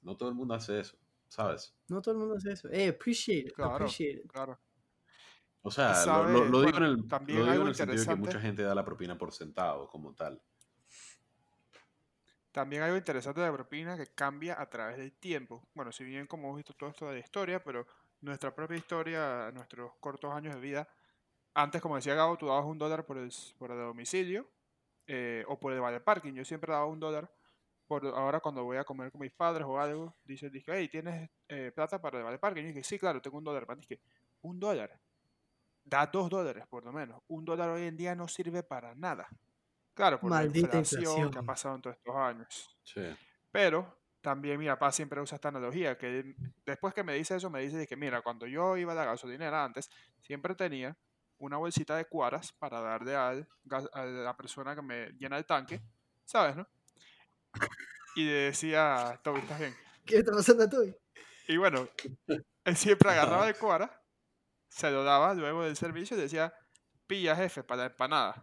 No 0.00 0.16
todo 0.16 0.30
el 0.30 0.34
mundo 0.36 0.54
hace 0.54 0.80
eso, 0.80 0.96
¿sabes? 1.28 1.76
No 1.88 2.00
todo 2.00 2.14
el 2.14 2.20
mundo 2.20 2.36
hace 2.36 2.52
eso. 2.52 2.68
Eh, 2.70 2.88
appreciate 2.88 3.48
it, 3.48 3.52
Claro. 3.54 3.74
appreciate 3.74 4.20
it. 4.24 4.26
Claro. 4.32 4.58
O 5.62 5.70
sea, 5.70 5.88
lo, 5.90 5.94
sabes, 5.96 6.32
lo- 6.32 6.44
lo 6.46 6.60
digo 6.60 6.70
bueno, 6.72 6.86
en 6.86 6.92
el, 7.00 7.08
también 7.08 7.40
lo 7.44 7.50
digo 7.52 7.62
en 7.64 7.68
el 7.68 7.74
sentido 7.74 8.00
de 8.02 8.06
que 8.08 8.14
mucha 8.16 8.40
gente 8.40 8.62
da 8.62 8.74
la 8.74 8.84
propina 8.84 9.18
por 9.18 9.32
sentado, 9.32 9.86
como 9.88 10.14
tal. 10.14 10.40
También 12.56 12.82
algo 12.82 12.96
interesante 12.96 13.42
de 13.42 13.48
la 13.48 13.52
propina 13.52 13.98
que 13.98 14.06
cambia 14.06 14.58
a 14.58 14.64
través 14.70 14.96
del 14.96 15.12
tiempo. 15.12 15.68
Bueno, 15.74 15.92
si 15.92 16.04
bien 16.04 16.26
como 16.26 16.44
hemos 16.44 16.56
visto 16.56 16.72
todo 16.72 16.88
esto 16.88 17.06
de 17.06 17.12
la 17.12 17.18
historia, 17.18 17.62
pero 17.62 17.86
nuestra 18.22 18.54
propia 18.54 18.78
historia, 18.78 19.50
nuestros 19.52 19.92
cortos 20.00 20.32
años 20.32 20.54
de 20.54 20.60
vida, 20.62 20.88
antes, 21.52 21.82
como 21.82 21.96
decía 21.96 22.14
Gabo, 22.14 22.38
tú 22.38 22.46
dabas 22.46 22.64
un 22.64 22.78
dólar 22.78 23.04
por 23.04 23.18
el, 23.18 23.30
por 23.58 23.72
el 23.72 23.76
domicilio 23.76 24.48
eh, 25.06 25.44
o 25.48 25.60
por 25.60 25.74
el 25.74 25.82
vale 25.82 26.00
parking. 26.00 26.32
Yo 26.32 26.46
siempre 26.46 26.72
daba 26.72 26.86
un 26.86 26.98
dólar. 26.98 27.30
Por, 27.86 28.06
ahora 28.06 28.40
cuando 28.40 28.64
voy 28.64 28.78
a 28.78 28.84
comer 28.84 29.12
con 29.12 29.20
mis 29.20 29.32
padres 29.32 29.66
o 29.68 29.78
algo, 29.78 30.14
dicen, 30.24 30.50
dije, 30.50 30.72
hey, 30.74 30.88
¿tienes 30.88 31.28
eh, 31.48 31.72
plata 31.74 32.00
para 32.00 32.16
el 32.16 32.24
vale 32.24 32.38
parking? 32.38 32.62
Y 32.62 32.68
dije, 32.68 32.84
sí, 32.84 32.98
claro, 32.98 33.20
tengo 33.20 33.36
un 33.36 33.44
dólar. 33.44 33.68
Man, 33.68 33.80
dije, 33.80 34.00
un 34.40 34.58
dólar. 34.58 34.98
Da 35.84 36.06
dos 36.06 36.30
dólares, 36.30 36.66
por 36.66 36.86
lo 36.86 36.92
menos. 36.94 37.20
Un 37.28 37.44
dólar 37.44 37.68
hoy 37.68 37.82
en 37.82 37.98
día 37.98 38.14
no 38.14 38.26
sirve 38.28 38.62
para 38.62 38.94
nada. 38.94 39.28
Claro, 39.96 40.20
por 40.20 40.30
Maldita 40.30 40.68
la 40.74 40.78
inflación, 40.78 41.30
que 41.30 41.38
ha 41.38 41.42
inflación. 41.42 41.46
pasado 41.46 41.74
en 41.76 41.82
todos 41.82 41.96
estos 41.96 42.14
años. 42.16 42.78
Sí. 42.84 43.00
Pero 43.50 43.98
también 44.20 44.58
mi 44.58 44.66
papá 44.66 44.92
siempre 44.92 45.20
usa 45.22 45.36
esta 45.36 45.48
analogía, 45.48 45.96
que 45.96 46.34
después 46.66 46.92
que 46.92 47.02
me 47.02 47.14
dice 47.14 47.36
eso, 47.36 47.48
me 47.48 47.62
dice 47.62 47.86
que, 47.86 47.96
mira, 47.96 48.20
cuando 48.20 48.46
yo 48.46 48.76
iba 48.76 48.92
a 48.92 48.94
la 48.94 49.06
gasolinera 49.06 49.64
antes, 49.64 49.88
siempre 50.20 50.54
tenía 50.54 50.96
una 51.38 51.56
bolsita 51.56 51.96
de 51.96 52.04
cuaras 52.04 52.52
para 52.52 52.80
darle 52.80 53.16
al, 53.16 53.48
a 53.94 54.04
la 54.04 54.36
persona 54.36 54.74
que 54.74 54.82
me 54.82 55.12
llena 55.12 55.38
el 55.38 55.46
tanque, 55.46 55.80
¿sabes, 56.24 56.56
no? 56.56 56.68
Y 58.16 58.24
le 58.24 58.32
decía, 58.32 59.18
Toby, 59.22 59.40
¿estás 59.40 59.60
bien? 59.60 59.74
¿Qué 60.04 60.14
le 60.14 60.20
está 60.20 60.32
pasando 60.32 60.64
a 60.64 60.68
Toby? 60.68 60.94
Y 61.48 61.56
bueno, 61.56 61.88
él 62.64 62.76
siempre 62.76 63.10
agarraba 63.10 63.48
el 63.48 63.56
cuara, 63.56 64.02
se 64.68 64.90
lo 64.90 65.04
daba 65.04 65.32
luego 65.32 65.64
del 65.64 65.76
servicio 65.76 66.16
y 66.18 66.20
decía, 66.20 66.52
pilla 67.06 67.36
jefe 67.36 67.62
para 67.62 67.82
la 67.82 67.86
empanada. 67.86 68.42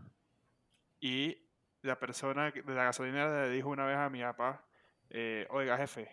Y 1.00 1.43
la 1.84 2.00
persona 2.00 2.50
de 2.52 2.64
la 2.74 2.86
gasolinera 2.86 3.44
le 3.46 3.50
dijo 3.52 3.70
una 3.70 3.86
vez 3.86 3.98
a 3.98 4.10
mi 4.10 4.22
papá, 4.22 4.66
eh, 5.10 5.46
oiga 5.52 5.78
jefe, 5.78 6.10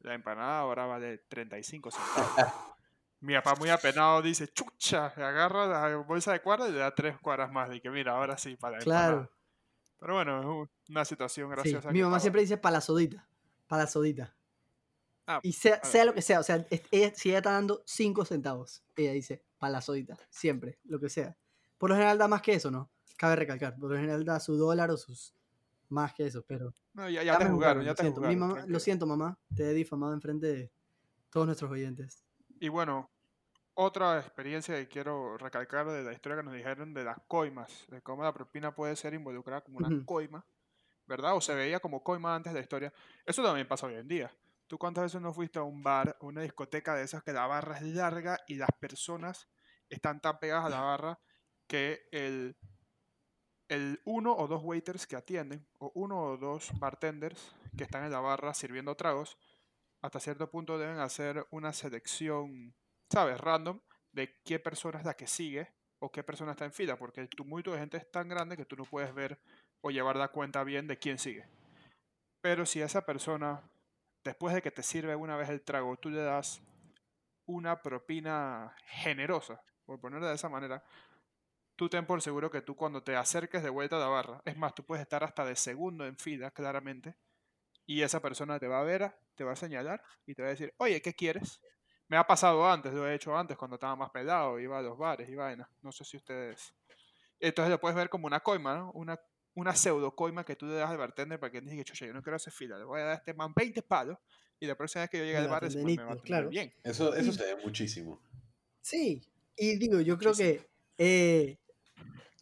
la 0.00 0.14
empanada 0.14 0.60
ahora 0.60 0.86
vale 0.86 1.18
35 1.28 1.90
centavos. 1.90 2.30
mi 3.20 3.34
papá 3.34 3.54
muy 3.56 3.70
apenado 3.70 4.22
dice, 4.22 4.46
chucha, 4.48 5.12
le 5.16 5.24
agarra 5.24 5.66
la 5.66 5.96
bolsa 5.96 6.32
de 6.32 6.40
cuadras 6.40 6.68
y 6.68 6.72
le 6.72 6.78
da 6.78 6.94
tres 6.94 7.18
cuadras 7.18 7.50
más. 7.50 7.74
Y 7.74 7.80
que 7.80 7.90
mira, 7.90 8.12
ahora 8.12 8.36
sí, 8.38 8.56
para 8.56 8.76
la 8.76 8.82
empanada. 8.82 9.08
Claro. 9.08 9.32
Pero 9.98 10.14
bueno, 10.14 10.40
es 10.40 10.46
un- 10.46 10.70
una 10.90 11.04
situación 11.04 11.48
Sí, 11.48 11.54
graciosa. 11.54 11.90
mi 11.90 12.02
mamá 12.02 12.20
siempre 12.20 12.42
dice 12.42 12.58
para 12.58 12.74
la 12.74 12.80
sodita. 12.82 13.26
Para 13.66 13.82
la 13.84 13.88
sodita. 13.88 14.36
Ah, 15.26 15.40
Y 15.42 15.54
sea, 15.54 15.82
sea 15.82 16.04
lo 16.04 16.14
que 16.14 16.22
sea, 16.22 16.38
o 16.38 16.42
sea, 16.44 16.64
ella, 16.92 17.12
si 17.14 17.30
ella 17.30 17.38
está 17.38 17.50
dando 17.52 17.82
5 17.86 18.24
centavos, 18.24 18.84
ella 18.94 19.12
dice 19.12 19.42
para 19.58 19.72
la 19.72 19.80
sodita. 19.80 20.16
Siempre, 20.28 20.78
lo 20.84 21.00
que 21.00 21.08
sea. 21.08 21.36
Por 21.78 21.90
lo 21.90 21.96
general 21.96 22.18
da 22.18 22.28
más 22.28 22.42
que 22.42 22.52
eso, 22.54 22.70
¿no? 22.70 22.90
Cabe 23.16 23.36
recalcar. 23.36 23.76
Por 23.76 23.90
lo 23.90 23.96
general 23.96 24.24
da 24.24 24.40
su 24.40 24.56
dólar 24.56 24.90
o 24.90 24.96
sus. 24.96 25.34
Más 25.88 26.12
que 26.14 26.26
eso, 26.26 26.44
pero. 26.46 26.74
No, 26.94 27.08
ya, 27.08 27.22
ya 27.22 27.32
ya 27.34 27.38
te 27.38 27.44
jugaron, 27.44 27.54
jugaron, 27.54 27.84
ya 27.84 27.94
te 27.94 28.02
siento. 28.02 28.20
Mi 28.22 28.34
jugaron. 28.34 28.48
mamá- 28.48 28.66
lo 28.66 28.80
siento, 28.80 29.06
mamá. 29.06 29.38
Te 29.54 29.70
he 29.70 29.72
difamado 29.74 30.12
enfrente 30.14 30.46
de 30.46 30.72
todos 31.30 31.46
nuestros 31.46 31.70
oyentes. 31.70 32.24
Y 32.58 32.68
bueno, 32.68 33.08
otra 33.74 34.18
experiencia 34.18 34.74
que 34.76 34.88
quiero 34.88 35.36
recalcar 35.38 35.86
de 35.88 36.02
la 36.02 36.12
historia 36.12 36.38
que 36.38 36.42
nos 36.42 36.54
dijeron 36.54 36.92
de 36.94 37.04
las 37.04 37.18
coimas, 37.28 37.84
de 37.88 38.00
cómo 38.02 38.24
la 38.24 38.32
propina 38.32 38.74
puede 38.74 38.96
ser 38.96 39.14
involucrada 39.14 39.60
como 39.60 39.78
una 39.78 40.04
coima, 40.04 40.44
¿verdad? 41.06 41.36
O 41.36 41.40
se 41.40 41.54
veía 41.54 41.78
como 41.78 42.02
coima 42.02 42.34
antes 42.34 42.52
de 42.52 42.58
la 42.58 42.62
historia. 42.62 42.92
Eso 43.24 43.42
también 43.44 43.68
pasa 43.68 43.86
hoy 43.86 43.94
en 43.94 44.08
día. 44.08 44.32
¿Tú 44.66 44.78
cuántas 44.78 45.04
veces 45.04 45.20
no 45.20 45.32
fuiste 45.32 45.58
a 45.60 45.62
un 45.62 45.82
bar, 45.84 46.16
a 46.20 46.24
una 46.24 46.40
discoteca 46.42 46.94
de 46.96 47.04
esas 47.04 47.22
que 47.22 47.32
la 47.32 47.46
barra 47.46 47.76
es 47.76 47.82
larga 47.82 48.40
y 48.48 48.56
las 48.56 48.70
personas 48.80 49.46
están 49.88 50.20
tan 50.20 50.40
pegadas 50.40 50.64
a 50.64 50.70
la 50.70 50.80
barra 50.80 51.20
que 51.68 52.08
el, 52.10 52.56
el 53.68 54.00
uno 54.04 54.34
o 54.34 54.46
dos 54.46 54.62
waiters 54.62 55.06
que 55.06 55.16
atienden, 55.16 55.66
o 55.78 55.90
uno 55.94 56.20
o 56.20 56.36
dos 56.36 56.70
bartenders 56.78 57.54
que 57.76 57.84
están 57.84 58.04
en 58.04 58.12
la 58.12 58.20
barra 58.20 58.54
sirviendo 58.54 58.94
tragos, 58.94 59.36
hasta 60.02 60.20
cierto 60.20 60.50
punto 60.50 60.78
deben 60.78 60.98
hacer 60.98 61.46
una 61.50 61.72
selección, 61.72 62.74
¿sabes? 63.10 63.40
Random 63.40 63.80
de 64.12 64.40
qué 64.44 64.58
persona 64.58 64.98
es 64.98 65.04
la 65.04 65.14
que 65.14 65.26
sigue 65.26 65.72
o 65.98 66.12
qué 66.12 66.22
persona 66.22 66.52
está 66.52 66.64
en 66.64 66.72
fila, 66.72 66.96
porque 66.96 67.20
el 67.20 67.28
tumulto 67.28 67.72
de 67.72 67.78
gente 67.78 67.96
es 67.96 68.10
tan 68.10 68.28
grande 68.28 68.56
que 68.56 68.64
tú 68.64 68.76
no 68.76 68.84
puedes 68.84 69.14
ver 69.14 69.40
o 69.80 69.90
llevar 69.90 70.16
la 70.16 70.28
cuenta 70.28 70.62
bien 70.64 70.86
de 70.86 70.98
quién 70.98 71.18
sigue. 71.18 71.48
Pero 72.40 72.66
si 72.66 72.80
esa 72.80 73.04
persona, 73.04 73.62
después 74.22 74.54
de 74.54 74.62
que 74.62 74.70
te 74.70 74.82
sirve 74.82 75.16
una 75.16 75.36
vez 75.36 75.48
el 75.48 75.62
trago, 75.62 75.96
tú 75.96 76.10
le 76.10 76.22
das 76.22 76.60
una 77.46 77.82
propina 77.82 78.74
generosa, 78.86 79.62
por 79.84 80.00
ponerlo 80.00 80.28
de 80.28 80.34
esa 80.34 80.48
manera, 80.48 80.84
tú 81.76 81.88
ten 81.88 82.06
por 82.06 82.20
seguro 82.22 82.50
que 82.50 82.62
tú 82.62 82.74
cuando 82.74 83.02
te 83.02 83.14
acerques 83.16 83.62
de 83.62 83.70
vuelta 83.70 83.96
a 83.96 84.00
la 84.00 84.08
barra, 84.08 84.42
es 84.44 84.56
más, 84.56 84.74
tú 84.74 84.84
puedes 84.84 85.02
estar 85.02 85.22
hasta 85.22 85.44
de 85.44 85.56
segundo 85.56 86.06
en 86.06 86.16
fila, 86.16 86.50
claramente, 86.50 87.14
y 87.86 88.02
esa 88.02 88.20
persona 88.20 88.58
te 88.58 88.66
va 88.66 88.80
a 88.80 88.84
ver, 88.84 89.14
te 89.34 89.44
va 89.44 89.52
a 89.52 89.56
señalar 89.56 90.02
y 90.26 90.34
te 90.34 90.42
va 90.42 90.48
a 90.48 90.50
decir, 90.52 90.74
oye, 90.78 91.00
¿qué 91.00 91.14
quieres? 91.14 91.60
Me 92.08 92.16
ha 92.16 92.26
pasado 92.26 92.66
antes, 92.68 92.92
lo 92.92 93.06
he 93.06 93.14
hecho 93.14 93.36
antes 93.36 93.56
cuando 93.56 93.76
estaba 93.76 93.94
más 93.96 94.10
pelado, 94.10 94.58
iba 94.58 94.78
a 94.78 94.82
los 94.82 94.96
bares 94.96 95.28
y 95.28 95.34
vaina. 95.34 95.68
No 95.82 95.92
sé 95.92 96.04
si 96.04 96.16
ustedes... 96.16 96.72
Entonces 97.38 97.70
lo 97.70 97.80
puedes 97.80 97.96
ver 97.96 98.08
como 98.08 98.26
una 98.26 98.40
coima, 98.40 98.74
¿no? 98.76 98.92
Una, 98.92 99.20
una 99.54 99.74
pseudo 99.74 100.14
coima 100.14 100.44
que 100.44 100.56
tú 100.56 100.66
le 100.66 100.74
das 100.74 100.90
al 100.90 100.98
bartender 100.98 101.38
para 101.38 101.50
que 101.52 101.58
él 101.58 101.66
diga, 101.66 101.84
chucha, 101.84 102.06
yo 102.06 102.12
no 102.14 102.22
quiero 102.22 102.36
hacer 102.36 102.52
fila, 102.52 102.78
le 102.78 102.84
voy 102.84 103.00
a 103.00 103.04
dar 103.04 103.12
a 103.12 103.16
este 103.16 103.34
man 103.34 103.52
20 103.54 103.82
palos 103.82 104.18
y 104.58 104.66
la 104.66 104.74
próxima 104.76 105.02
vez 105.02 105.10
que 105.10 105.18
yo 105.18 105.24
llegue 105.24 105.36
al 105.38 105.50
va 105.50 105.56
a 105.58 105.60
bar, 105.60 105.70
me 105.70 105.96
va 105.96 106.12
a 106.12 106.16
claro. 106.16 106.48
bien. 106.48 106.72
Eso, 106.82 107.14
eso 107.14 107.30
Y- 107.30 107.34
se 107.34 107.54
ve 107.54 107.62
muchísimo. 107.62 108.22
Sí, 108.80 109.22
y 109.56 109.76
digo, 109.78 110.00
yo 110.00 110.16
creo 110.16 110.32
que. 110.32 110.66
eh, 110.98 111.58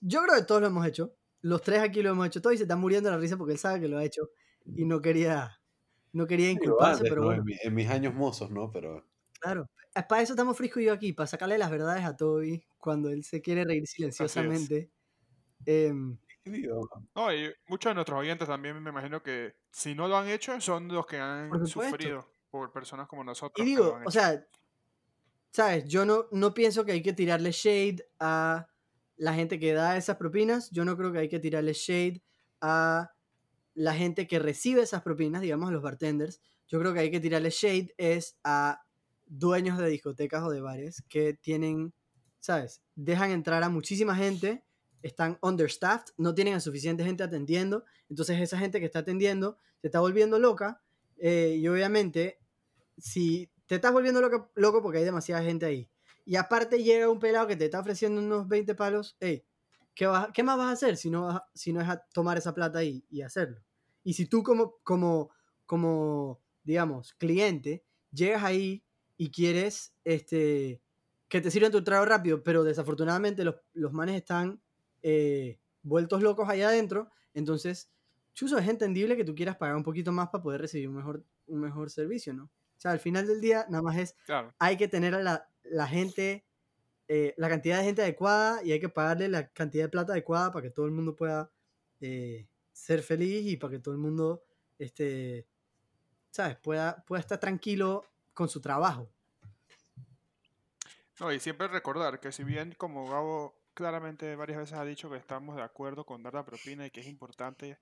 yo 0.00 0.22
creo 0.22 0.36
que 0.36 0.44
todos 0.44 0.61
lo 0.61 0.66
hemos 0.68 0.86
hecho. 0.86 1.14
Los 1.42 1.62
tres 1.62 1.80
aquí 1.80 2.02
lo 2.02 2.11
hemos 2.11 2.26
hecho. 2.26 2.40
Todos 2.42 2.55
y 2.55 2.59
se 2.59 2.64
están 2.64 2.80
muriendo 2.80 3.09
de 3.11 3.16
la 3.16 3.20
risa 3.20 3.36
porque 3.36 3.52
él 3.52 3.59
sabe 3.59 3.80
que 3.80 3.88
lo 3.88 3.98
ha 3.98 4.05
hecho 4.05 4.30
y 4.74 4.84
no 4.86 5.00
quería, 5.00 5.61
no 6.12 6.26
quería 6.26 6.50
inculparse, 6.50 6.98
antes, 6.98 7.11
pero 7.11 7.20
¿no? 7.22 7.26
bueno, 7.28 7.40
en, 7.42 7.46
mi- 7.46 7.57
en 7.62 7.74
mis 7.74 7.88
años 7.90 8.14
mozos, 8.14 8.50
¿no? 8.50 8.70
Pero 8.70 9.05
claro. 9.40 9.68
Es 9.94 10.05
Para 10.07 10.22
eso 10.22 10.32
estamos 10.32 10.57
Frisco 10.57 10.80
y 10.80 10.86
yo 10.86 10.92
aquí, 10.92 11.12
para 11.12 11.26
sacarle 11.28 11.57
las 11.59 11.70
verdades 11.70 12.05
a 12.05 12.16
Toby 12.16 12.64
cuando 12.78 13.11
él 13.11 13.22
se 13.24 13.40
quiere 13.40 13.64
reír 13.64 13.86
silenciosamente. 13.86 14.90
Digo, 16.44 16.88
No, 17.14 17.32
y 17.32 17.52
muchos 17.68 17.90
de 17.90 17.94
nuestros 17.94 18.18
oyentes 18.20 18.46
también 18.48 18.82
me 18.82 18.90
imagino 18.90 19.22
que 19.22 19.55
si 19.70 19.94
no 19.94 20.09
lo 20.09 20.16
han 20.16 20.28
hecho, 20.28 20.61
son 20.61 20.88
los 20.88 21.07
que 21.07 21.18
han 21.18 21.48
Por 21.48 21.66
sufrido 21.68 22.26
por 22.50 22.70
personas 22.72 23.09
como 23.09 23.24
nosotros. 23.24 23.66
y 23.66 23.70
digo, 23.70 23.98
o 24.05 24.11
sea, 24.11 24.44
¿sabes? 25.52 25.84
Yo 25.86 26.05
no, 26.05 26.26
no 26.32 26.52
pienso 26.55 26.84
que 26.84 26.92
hay 26.92 27.02
que 27.02 27.12
tirarle 27.12 27.50
shade 27.52 28.05
a 28.20 28.66
la 29.16 29.34
gente 29.34 29.58
que 29.58 29.72
da 29.72 29.96
esas 29.96 30.16
propinas. 30.16 30.70
Yo 30.70 30.84
no 30.84 30.96
creo 30.96 31.12
que 31.12 31.18
hay 31.18 31.28
que 31.28 31.38
tirarle 31.38 31.72
shade 31.72 32.22
a 32.60 33.12
la 33.74 33.94
gente 33.94 34.26
que 34.26 34.38
recibe 34.38 34.82
esas 34.82 35.02
propinas, 35.02 35.42
digamos, 35.42 35.68
a 35.68 35.72
los 35.72 35.82
bartenders. 35.82 36.40
Yo 36.68 36.78
creo 36.78 36.94
que 36.94 37.00
hay 37.00 37.10
que 37.10 37.20
tirarle 37.20 37.50
shade 37.50 37.94
es 37.98 38.38
a 38.44 38.84
dueños 39.26 39.78
de 39.78 39.88
discotecas 39.88 40.42
o 40.42 40.50
de 40.50 40.60
bares 40.60 41.02
que 41.08 41.34
tienen, 41.34 41.92
¿sabes? 42.40 42.82
Dejan 42.94 43.30
entrar 43.30 43.62
a 43.62 43.68
muchísima 43.68 44.14
gente, 44.14 44.64
están 45.02 45.38
understaffed, 45.42 46.14
no 46.16 46.34
tienen 46.34 46.54
a 46.54 46.60
suficiente 46.60 47.04
gente 47.04 47.22
atendiendo, 47.22 47.84
entonces 48.08 48.40
esa 48.40 48.58
gente 48.58 48.80
que 48.80 48.86
está 48.86 49.00
atendiendo 49.00 49.58
se 49.80 49.88
está 49.88 50.00
volviendo 50.00 50.38
loca 50.38 50.82
eh, 51.18 51.56
y 51.58 51.68
obviamente 51.68 52.38
si 52.96 53.50
te 53.66 53.74
estás 53.74 53.92
volviendo 53.92 54.20
loco, 54.20 54.50
loco 54.54 54.82
porque 54.82 54.98
hay 54.98 55.04
demasiada 55.04 55.42
gente 55.42 55.66
ahí 55.66 55.90
y 56.25 56.37
aparte 56.37 56.83
llega 56.83 57.11
un 57.11 57.18
pelado 57.18 57.47
que 57.47 57.57
te 57.57 57.66
está 57.66 57.81
ofreciendo 57.81 58.20
unos 58.20 58.49
20 58.49 58.75
palos, 58.75 59.16
hey, 59.20 59.45
¿qué, 59.95 60.07
vas- 60.07 60.29
qué 60.33 60.43
más 60.43 60.57
vas 60.59 60.68
a 60.68 60.72
hacer 60.72 60.97
si 60.97 61.11
no, 61.11 61.27
vas 61.27 61.43
si 61.55 61.72
no 61.72 61.81
es 61.81 61.89
a 61.89 61.99
tomar 62.12 62.39
esa 62.39 62.55
plata 62.55 62.79
ahí 62.81 63.05
y 63.11 63.22
hacerlo? 63.22 63.62
Y 64.03 64.14
si 64.14 64.27
tú 64.27 64.43
como, 64.43 64.77
como, 64.85 65.31
como 65.66 66.43
digamos, 66.62 67.14
cliente, 67.14 67.85
llegas 68.12 68.45
ahí 68.45 68.85
y 69.16 69.31
quieres 69.31 69.95
este, 70.05 70.83
que 71.29 71.41
te 71.41 71.51
sirvan 71.51 71.72
tu 71.72 71.83
trago 71.85 72.05
rápido, 72.05 72.43
pero 72.43 72.64
desafortunadamente 72.64 73.45
los, 73.45 73.57
los 73.72 73.93
manes 73.93 74.16
están 74.16 74.62
eh, 75.03 75.61
vueltos 75.83 76.22
locos 76.22 76.49
allá 76.49 76.68
adentro, 76.68 77.11
entonces, 77.33 77.91
chuzo, 78.33 78.59
es 78.59 78.68
entendible 78.68 79.16
que 79.16 79.25
tú 79.25 79.35
quieras 79.35 79.57
pagar 79.57 79.77
un 79.77 79.83
poquito 79.83 80.12
más 80.12 80.29
para 80.29 80.43
poder 80.43 80.61
recibir 80.61 80.89
un 80.89 80.97
mejor, 80.97 81.25
un 81.47 81.61
mejor 81.61 81.91
servicio, 81.91 82.33
¿no? 82.35 82.45
O 82.45 82.81
sea, 82.81 82.93
al 82.93 83.01
final 83.01 83.27
del 83.27 83.41
día, 83.41 83.66
nada 83.68 83.83
más 83.83 83.97
es, 83.99 84.16
Claro. 84.25 84.55
hay 84.59 84.77
que 84.77 84.89
tener 84.89 85.14
a 85.14 85.22
la, 85.22 85.51
la 85.64 85.86
gente, 85.86 86.44
eh, 87.08 87.34
la 87.36 87.48
cantidad 87.48 87.78
de 87.78 87.84
gente 87.84 88.02
adecuada 88.02 88.62
y 88.62 88.72
hay 88.72 88.80
que 88.80 88.88
pagarle 88.88 89.28
la 89.28 89.48
cantidad 89.48 89.84
de 89.84 89.88
plata 89.88 90.12
adecuada 90.12 90.52
para 90.52 90.62
que 90.62 90.70
todo 90.70 90.86
el 90.86 90.92
mundo 90.92 91.16
pueda 91.16 91.50
eh, 92.00 92.46
ser 92.72 93.02
feliz 93.02 93.46
y 93.46 93.56
para 93.56 93.72
que 93.72 93.78
todo 93.78 93.94
el 93.94 94.00
mundo, 94.00 94.44
este, 94.78 95.46
¿sabes? 96.30 96.56
Pueda, 96.56 97.04
pueda 97.06 97.20
estar 97.20 97.38
tranquilo 97.38 98.04
con 98.32 98.48
su 98.48 98.60
trabajo. 98.60 99.08
No, 101.20 101.32
y 101.32 101.38
siempre 101.38 101.68
recordar 101.68 102.18
que 102.18 102.32
si 102.32 102.42
bien 102.42 102.74
como 102.76 103.08
Gabo 103.08 103.54
claramente 103.72 104.34
varias 104.36 104.58
veces 104.58 104.78
ha 104.78 104.84
dicho 104.84 105.10
que 105.10 105.16
estamos 105.16 105.56
de 105.56 105.62
acuerdo 105.62 106.04
con 106.04 106.22
dar 106.22 106.34
la 106.34 106.44
propina 106.44 106.86
y 106.86 106.90
que 106.90 107.00
es 107.00 107.06
importante, 107.06 107.78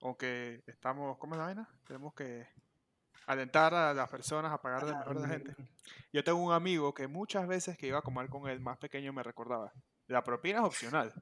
aunque 0.00 0.62
estamos, 0.66 1.16
¿cómo 1.18 1.34
es 1.34 1.38
la 1.38 1.44
vaina? 1.46 1.68
Tenemos 1.86 2.14
que 2.14 2.46
alentar 3.26 3.74
a 3.74 3.94
las 3.94 4.08
personas 4.08 4.52
a 4.52 4.60
pagar 4.60 4.82
lo 4.84 4.94
mejor 4.96 5.16
de 5.16 5.22
la 5.22 5.28
gente. 5.28 5.56
Yo 6.12 6.24
tengo 6.24 6.38
un 6.38 6.52
amigo 6.52 6.94
que 6.94 7.06
muchas 7.08 7.46
veces 7.46 7.76
que 7.76 7.86
iba 7.88 7.98
a 7.98 8.02
comer 8.02 8.28
con 8.28 8.48
el 8.48 8.60
más 8.60 8.78
pequeño 8.78 9.12
me 9.12 9.22
recordaba, 9.22 9.72
la 10.06 10.22
propina 10.24 10.58
es 10.60 10.64
opcional. 10.64 11.12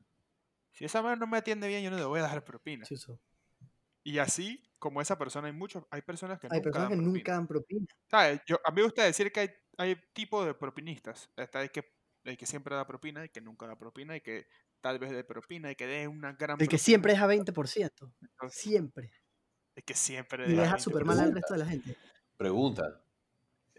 Si 0.72 0.84
esa 0.84 1.02
mujer 1.02 1.18
no 1.18 1.26
me 1.26 1.38
atiende 1.38 1.68
bien, 1.68 1.82
yo 1.82 1.90
no 1.90 1.96
le 1.98 2.04
voy 2.04 2.20
a 2.20 2.22
dar 2.22 2.44
propina. 2.44 2.86
Y 4.04 4.18
así, 4.18 4.62
como 4.78 5.00
esa 5.00 5.16
persona, 5.18 5.46
hay 5.48 5.52
muchos, 5.52 5.84
hay 5.90 6.02
personas 6.02 6.40
que 6.40 6.48
Hay 6.48 6.60
nunca 6.60 6.62
personas 6.62 6.88
que 6.88 6.96
dan 6.96 7.04
nunca 7.04 7.32
propina. 7.32 7.36
dan 7.36 7.46
propina. 7.46 7.86
¿Sabes? 8.10 8.40
Yo, 8.46 8.56
a 8.64 8.70
mí 8.70 8.76
me 8.76 8.82
gusta 8.84 9.04
decir 9.04 9.30
que 9.32 9.40
hay, 9.40 9.50
hay 9.78 9.96
tipos 10.12 10.44
de 10.46 10.54
propinistas. 10.54 11.30
Está 11.36 11.62
el 11.62 11.70
que, 11.70 11.84
el 12.24 12.36
que 12.36 12.46
siempre 12.46 12.74
da 12.74 12.86
propina, 12.86 13.22
el 13.22 13.30
que 13.30 13.40
nunca 13.40 13.66
da 13.66 13.76
propina, 13.76 14.16
y 14.16 14.20
que 14.20 14.46
tal 14.80 14.98
vez 14.98 15.10
dé 15.12 15.24
propina, 15.24 15.70
y 15.70 15.76
que 15.76 15.86
dé 15.86 16.08
una 16.08 16.32
gran 16.32 16.58
El 16.58 16.68
que 16.68 16.78
propina, 16.78 16.78
siempre 16.78 17.12
es 17.12 17.20
a 17.20 17.26
20%. 17.26 18.12
entonces, 18.22 18.60
Siempre. 18.60 19.12
El 19.74 19.84
que 19.84 19.94
siempre 19.94 20.44
Y 20.46 20.54
deja 20.54 20.76
20%. 20.76 20.82
súper 20.82 21.04
mal 21.04 21.20
al 21.20 21.34
resto 21.34 21.54
de 21.54 21.58
la 21.60 21.66
gente. 21.66 21.96
Pregunta. 22.36 23.02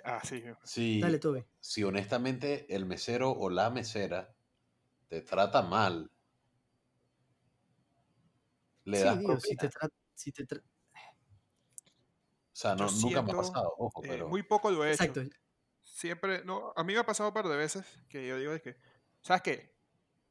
Ah, 0.03 0.21
sí. 0.23 0.43
Si, 0.63 0.99
Dale, 0.99 1.19
Toby. 1.19 1.43
si 1.59 1.83
honestamente 1.83 2.73
el 2.75 2.85
mesero 2.85 3.31
o 3.31 3.49
la 3.49 3.69
mesera 3.69 4.35
te 5.07 5.21
trata 5.21 5.61
mal, 5.61 6.11
le 8.85 8.97
Sí, 8.97 9.03
das 9.05 9.17
digo, 9.19 9.39
si 9.39 9.55
propina. 9.55 9.61
te 9.61 9.69
tra- 9.69 9.91
si 10.13 10.31
te 10.31 10.47
tra- 10.47 10.61
O 10.61 12.55
sea, 12.55 12.75
no, 12.75 12.89
nunca 12.91 13.21
me 13.23 13.31
ha 13.31 13.35
pasado, 13.37 13.73
ojo, 13.77 14.03
Eh, 14.03 14.07
pero 14.09 14.27
muy 14.27 14.43
poco 14.43 14.69
lo 14.69 14.85
he 14.85 14.91
hecho. 14.93 15.03
Exacto. 15.03 15.21
Siempre, 15.81 16.43
no, 16.45 16.71
a 16.75 16.83
mí 16.83 16.93
me 16.93 16.99
ha 16.99 17.05
pasado 17.05 17.29
un 17.29 17.33
par 17.33 17.47
de 17.47 17.57
veces 17.57 17.85
que 18.07 18.27
yo 18.27 18.37
digo 18.37 18.53
es 18.53 18.61
que, 18.61 18.77
¿sabes 19.21 19.41
qué? 19.41 19.73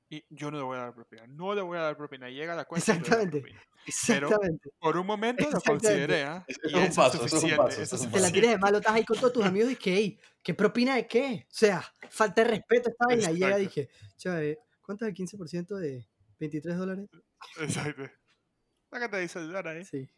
Y 0.08 0.24
yo 0.30 0.50
no 0.50 0.58
le 0.58 0.62
voy 0.62 0.76
a 0.76 0.80
dar 0.82 0.94
propina, 0.94 1.26
no 1.26 1.54
le 1.54 1.62
voy 1.62 1.78
a 1.78 1.82
dar 1.82 1.96
propina. 1.96 2.28
Llega 2.30 2.54
la 2.54 2.64
cuenta 2.64 2.94
y 2.94 3.00
le 3.00 3.08
doy 3.08 3.52
la 3.52 3.60
Exactamente. 3.86 4.26
Exactamente. 4.26 4.70
Por 4.78 4.96
un 4.96 5.06
momento 5.06 5.48
lo 5.50 5.60
consideré, 5.60 6.20
Y 6.46 6.66
es 6.68 6.74
un 6.74 6.80
eso 6.82 6.94
paso, 6.96 7.24
es 7.24 7.32
un 7.32 7.50
eso 7.50 7.96
es 7.96 8.10
Te 8.10 8.20
la 8.20 8.30
tienes 8.30 8.50
de 8.50 8.58
malo, 8.58 8.78
estás 8.78 8.94
ahí 8.94 9.04
con 9.04 9.16
todos 9.18 9.32
tus 9.32 9.44
amigos 9.44 9.72
y 9.72 9.76
que, 9.76 9.94
"Ey, 9.94 10.20
¿qué 10.42 10.54
propina 10.54 10.96
de 10.96 11.06
qué? 11.06 11.46
O 11.48 11.54
sea, 11.54 11.82
falta 12.10 12.42
de 12.44 12.50
respeto 12.50 12.90
esta 12.90 13.06
vaina. 13.06 13.30
Y 13.30 13.34
llega 13.34 13.56
dije, 13.56 13.88
"Chave, 14.16 14.58
¿cuánto 14.80 15.04
es 15.04 15.08
el 15.10 15.14
15% 15.14 15.76
de 15.76 16.06
23 16.38 16.76
dólares? 16.76 17.08
Exacto. 17.60 18.02
La 18.90 19.00
que 19.00 19.08
te 19.08 19.18
dice 19.20 19.38
el 19.38 19.46
dólar 19.48 19.68
ahí. 19.68 19.84
Sí. 19.84 20.08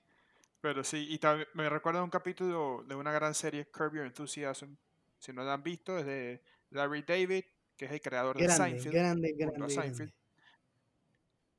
Pero 0.60 0.82
sí, 0.82 1.06
y 1.10 1.18
también 1.18 1.46
me 1.54 1.68
recuerda 1.68 2.02
un 2.02 2.10
capítulo 2.10 2.84
de 2.88 2.94
una 2.94 3.12
gran 3.12 3.34
serie, 3.34 3.66
Curb 3.70 3.94
Your 3.96 4.06
Enthusiasm. 4.06 4.76
Si 5.18 5.32
no 5.32 5.44
la 5.44 5.54
han 5.54 5.62
visto, 5.62 5.98
es 5.98 6.06
de 6.06 6.42
Larry 6.70 7.02
David, 7.02 7.44
que 7.76 7.84
es 7.84 7.92
el 7.92 8.00
creador 8.00 8.36
de 8.36 8.48
Seinfeld. 8.48 8.94
grande, 8.94 9.32
grande, 9.36 9.70
Seinfeld. 9.70 9.96
grande. 9.96 10.23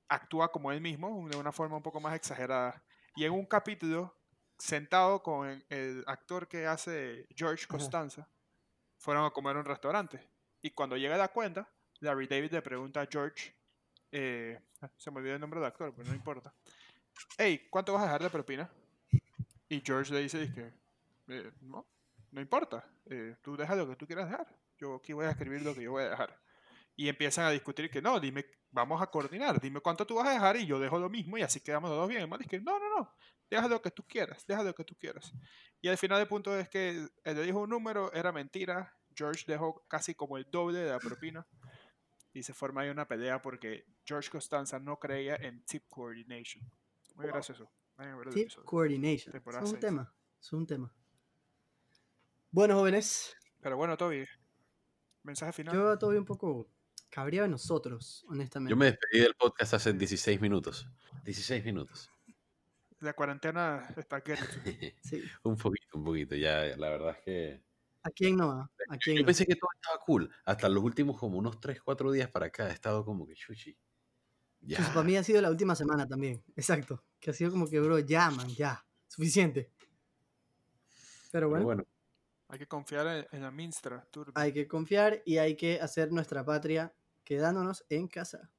Actúa 0.08 0.52
como 0.52 0.72
él 0.72 0.82
mismo, 0.82 1.28
de 1.30 1.38
una 1.38 1.52
forma 1.52 1.78
un 1.78 1.84
poco 1.84 2.00
más 2.00 2.16
exagerada. 2.16 2.84
Y 3.16 3.26
en 3.26 3.32
un 3.32 3.46
capítulo, 3.46 4.16
sentado 4.58 5.22
con 5.22 5.64
el, 5.70 6.04
actor 6.08 6.48
que 6.48 6.68
hace 6.68 7.28
George. 7.36 7.68
Costanza, 7.68 8.28
fueron 8.98 9.26
a 9.26 9.32
comer 9.32 9.56
a 9.56 9.60
un 9.60 9.66
restaurante. 9.66 10.30
Y 10.62 10.72
cuando 10.72 10.98
llega 10.98 11.18
la 11.18 11.30
cuenta, 11.30 11.70
Larry 12.00 12.28
David 12.28 12.52
le 12.52 12.62
pregunta 12.62 13.02
a 13.02 13.08
George, 13.10 13.56
eh, 14.12 14.60
se 14.98 15.12
me 15.12 15.18
olvidó 15.18 15.36
el 15.36 15.42
nombre 15.42 15.60
del 15.60 15.68
actor, 15.68 15.94
pero 15.96 16.08
no 16.08 16.16
importa. 16.16 16.54
Hey, 17.38 17.68
¿cuánto 17.70 17.94
vas 17.94 18.04
a 18.04 18.06
dejar 18.06 18.24
de 18.24 18.30
propina? 18.30 18.70
Y 19.70 19.82
George 19.82 20.14
le 20.14 20.22
dice, 20.22 20.54
que 20.54 21.52
no, 21.62 21.86
no 22.32 22.42
importa, 22.42 22.86
eh, 23.06 23.36
tú 23.42 23.58
deja 23.58 23.76
lo 23.76 23.88
que 23.88 23.96
tú 23.96 24.06
quieras 24.06 24.30
dejar. 24.30 24.48
Yo 24.78 24.96
aquí 24.96 25.14
voy 25.14 25.26
a 25.26 25.32
escribir 25.32 25.62
lo 25.62 25.74
que 25.74 25.84
yo 25.84 25.92
voy 25.92 26.04
a 26.04 26.10
dejar. 26.10 26.38
Y 26.96 27.10
empiezan 27.10 27.46
a 27.46 27.52
discutir 27.52 27.90
que 27.90 28.02
no, 28.02 28.20
dime, 28.20 28.46
vamos 28.72 29.02
a 29.02 29.08
coordinar, 29.08 29.60
dime 29.60 29.82
cuánto 29.82 30.06
tú 30.06 30.16
vas 30.16 30.28
a 30.28 30.32
dejar 30.32 30.56
y 30.58 30.66
yo 30.66 30.80
dejo 30.80 30.98
lo 30.98 31.10
mismo 31.10 31.38
y 31.38 31.42
así 31.42 31.60
quedamos 31.60 31.90
los 31.90 32.00
dos 32.00 32.08
bien. 32.10 32.22
El 32.22 32.28
man 32.28 32.40
dice 32.40 32.50
que 32.52 32.62
no, 32.62 32.80
no, 32.80 33.00
no, 33.00 33.14
deja 33.50 33.68
lo 33.68 33.82
que 33.82 33.92
tú 33.92 34.04
quieras, 34.08 34.46
deja 34.48 34.64
lo 34.64 34.74
que 34.74 34.84
tú 34.84 34.96
quieras. 34.96 35.34
Y 35.82 35.88
al 35.90 35.98
final 35.98 36.22
el 36.22 36.28
punto 36.28 36.58
es 36.58 36.70
que 36.70 36.90
él 36.92 37.10
le 37.36 37.42
dijo 37.44 37.60
un 37.60 37.70
número, 37.70 38.12
era 38.14 38.32
mentira, 38.32 38.94
George 39.14 39.44
dejó 39.48 39.84
casi 39.88 40.16
como 40.16 40.38
el 40.38 40.48
doble 40.50 40.80
de 40.80 40.92
la 40.92 41.00
propina 41.00 41.46
y 42.34 42.44
se 42.44 42.54
forma 42.54 42.82
ahí 42.82 42.90
una 42.90 43.08
pelea 43.08 43.42
porque 43.42 43.86
George 44.06 44.30
Costanza 44.30 44.80
no 44.80 45.00
creía 45.00 45.36
en 45.36 45.64
tip 45.66 45.84
coordination. 45.90 46.64
Muy 47.16 47.28
gracioso. 47.28 47.70
Ver 47.98 48.10
el 48.28 48.34
Tip 48.34 48.52
coordination. 48.66 49.32
Temporada 49.32 49.64
Es 49.64 49.70
un 49.70 49.76
seis. 49.76 49.86
tema. 49.86 50.14
Es 50.42 50.54
un 50.54 50.68
tema. 50.68 50.94
Bueno, 52.52 52.76
jóvenes, 52.76 53.36
Pero 53.62 53.78
bueno, 53.78 53.96
Toby, 53.98 54.26
mensaje 55.24 55.54
final. 55.54 55.74
yo 55.74 55.94
estoy 55.94 56.18
un 56.18 56.26
poco 56.26 56.68
cabreado 57.16 57.46
de 57.48 57.52
nosotros, 57.52 58.26
honestamente. 58.28 58.72
yo 58.72 58.76
me 58.76 58.88
despedí 58.88 59.22
del 59.22 59.34
podcast 59.36 59.76
hace 59.76 59.94
16 59.94 60.42
minutos. 60.42 60.86
16 61.24 61.64
minutos. 61.64 62.12
La 63.00 63.14
cuarentena 63.14 63.88
está 63.96 64.18
aquí. 64.18 64.34
Sí. 65.02 65.24
un 65.44 65.56
poquito, 65.56 65.98
un 65.98 66.04
poquito. 66.04 66.36
Ya, 66.36 66.76
la 66.76 66.90
verdad 66.90 67.12
es 67.18 67.24
que. 67.24 67.64
¿A 68.04 68.10
quién 68.10 68.36
no? 68.36 68.52
¿A 68.52 68.98
quién 68.98 69.16
Yo 69.16 69.22
no? 69.22 69.26
pensé 69.28 69.46
que 69.46 69.56
todo 69.56 69.70
estaba 69.76 69.98
cool. 70.06 70.30
Hasta 70.44 70.68
los 70.68 70.84
últimos 70.84 71.18
como 71.18 71.38
unos 71.38 71.60
3, 71.62 71.82
4 71.82 72.12
días 72.12 72.30
para 72.30 72.48
acá 72.48 72.68
he 72.70 72.74
estado 72.74 73.06
como 73.06 73.26
que 73.26 73.34
chuchi. 73.34 73.78
Ya. 74.62 74.78
Pues 74.78 74.90
para 74.90 75.04
mí 75.04 75.16
ha 75.16 75.24
sido 75.24 75.42
la 75.42 75.50
última 75.50 75.74
semana 75.76 76.06
también. 76.08 76.44
Exacto. 76.58 77.04
Que 77.20 77.30
ha 77.32 77.34
sido 77.34 77.50
como 77.52 77.70
que, 77.70 77.80
bro, 77.80 77.98
ya, 78.00 78.30
man, 78.30 78.50
ya. 78.50 78.86
Suficiente. 79.08 79.72
Pero 81.32 81.50
Pero 81.52 81.64
bueno, 81.64 81.84
Hay 82.50 82.60
que 82.60 82.68
confiar 82.68 83.08
en, 83.08 83.28
en 83.32 83.42
la 83.42 83.52
Minstra. 83.52 84.06
Turbi. 84.12 84.34
hay 84.36 84.52
que 84.54 84.68
confiar 84.68 85.22
y 85.26 85.38
hay 85.38 85.56
que 85.56 85.80
hacer 85.80 86.12
nuestra 86.12 86.44
patria 86.44 86.94
quedándonos 87.26 87.86
en 87.90 88.08
casa. 88.08 88.50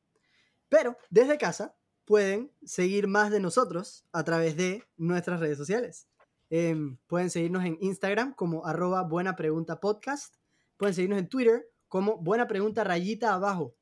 Pero 0.69 0.97
desde 1.09 1.39
casa 1.39 1.75
pueden 2.05 2.53
seguir 2.65 3.07
más 3.07 3.31
de 3.31 3.41
nosotros 3.41 4.05
a 4.13 4.25
través 4.25 4.57
de 4.57 4.85
nuestras 4.97 5.41
redes 5.41 5.57
sociales. 5.57 6.09
Em, 6.51 6.99
pueden 7.07 7.31
seguirnos 7.31 7.65
en 7.65 7.79
Instagram 7.81 8.35
como 8.35 8.67
arroba 8.67 9.03
buena 9.03 9.35
pregunta 9.35 9.81
podcast. 9.81 10.37
Pueden 10.77 10.95
seguirnos 10.95 11.19
en 11.19 11.29
Twitter 11.29 11.69
como 11.89 12.19
buena 12.19 12.47
pregunta 12.47 12.85
rayita 12.85 13.35
abajo. 13.35 13.75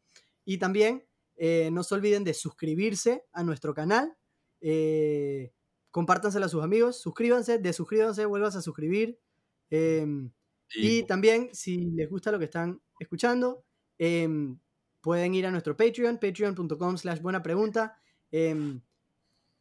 Y 0.45 0.59
también 0.59 1.05
eh, 1.37 1.71
no 1.73 1.83
se 1.83 1.95
olviden 1.95 2.25
de 2.25 2.35
suscribirse 2.35 3.25
a 3.33 3.43
nuestro 3.43 3.75
canal. 3.75 4.17
Eh, 4.61 5.53
compártanselo 5.91 6.47
a 6.47 6.49
sus 6.49 6.63
amigos. 6.63 7.01
Suscríbanse, 7.01 7.59
desuscríbanse, 7.59 8.25
vuelvas 8.25 8.57
a 8.57 8.63
suscribir. 8.63 9.19
Em, 9.71 10.31
y 10.75 11.05
también, 11.05 11.51
si 11.53 11.91
les 11.91 12.09
gusta 12.09 12.33
lo 12.33 12.39
que 12.39 12.47
están 12.47 12.81
escuchando, 12.99 13.65
em, 13.99 14.59
pueden 15.05 15.35
ir 15.35 15.47
a 15.47 15.51
nuestro 15.51 15.77
Patreon, 15.77 16.17
patreon.com 16.19 16.97
slash 16.97 17.21
buena 17.21 17.43
pregunta. 17.43 17.95
Em, 18.33 18.81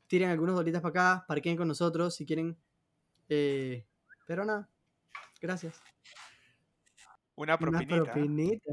tiren 0.08 0.30
algunos 0.30 0.56
dolitas 0.56 0.82
para 0.82 0.90
acá, 1.18 1.26
parquen 1.28 1.58
con 1.58 1.68
nosotros 1.68 2.16
si 2.16 2.26
quieren. 2.26 2.58
Eh, 3.28 3.86
pero 4.26 4.46
nada, 4.46 4.70
gracias. 5.42 5.82
Una 7.36 7.54
Una 7.56 7.58
propinita. 7.58 7.96
¿eh? 7.96 8.02
propinita. 8.04 8.72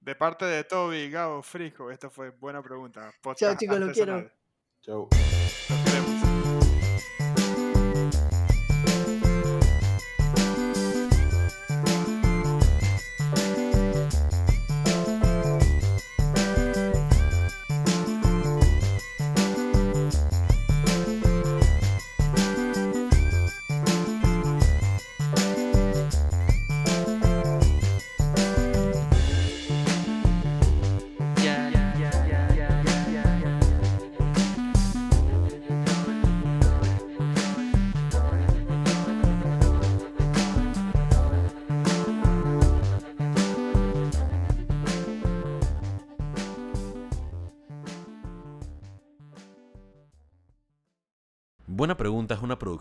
De 0.00 0.14
parte 0.14 0.44
de 0.44 0.62
Toby, 0.64 1.10
Gabo, 1.10 1.42
Frisco, 1.42 1.90
esta 1.90 2.08
fue 2.08 2.30
buena 2.30 2.62
pregunta. 2.62 3.10
Chao, 3.10 3.20
Podcast 3.22 3.58
chicos, 3.58 3.80
los 3.80 3.90
quiero. 3.92 4.30
artesanal. 4.84 5.81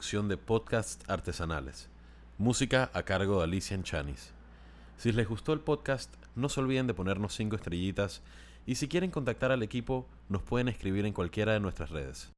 De 0.02 0.36
podcasts 0.36 1.08
artesanales. 1.08 1.88
Música 2.40 2.90
a 2.96 3.04
cargo 3.04 3.38
de 3.38 3.44
Alicia 3.44 3.82
Chanis. 3.84 4.34
Si 4.98 5.12
les 5.12 5.28
gustó 5.28 5.54
el 5.54 5.60
podcast, 5.60 6.12
no 6.36 6.50
se 6.50 6.60
olviden 6.60 6.88
de 6.88 6.96
ponernos 6.96 7.36
5 7.36 7.56
estrellitas 7.56 8.24
y 8.66 8.76
si 8.76 8.88
quieren 8.88 9.12
contactar 9.12 9.52
al 9.52 9.62
equipo, 9.62 10.08
nos 10.28 10.42
pueden 10.42 10.70
escribir 10.70 11.06
en 11.06 11.14
cualquiera 11.14 11.54
de 11.54 11.60
nuestras 11.60 11.92
redes. 11.92 12.30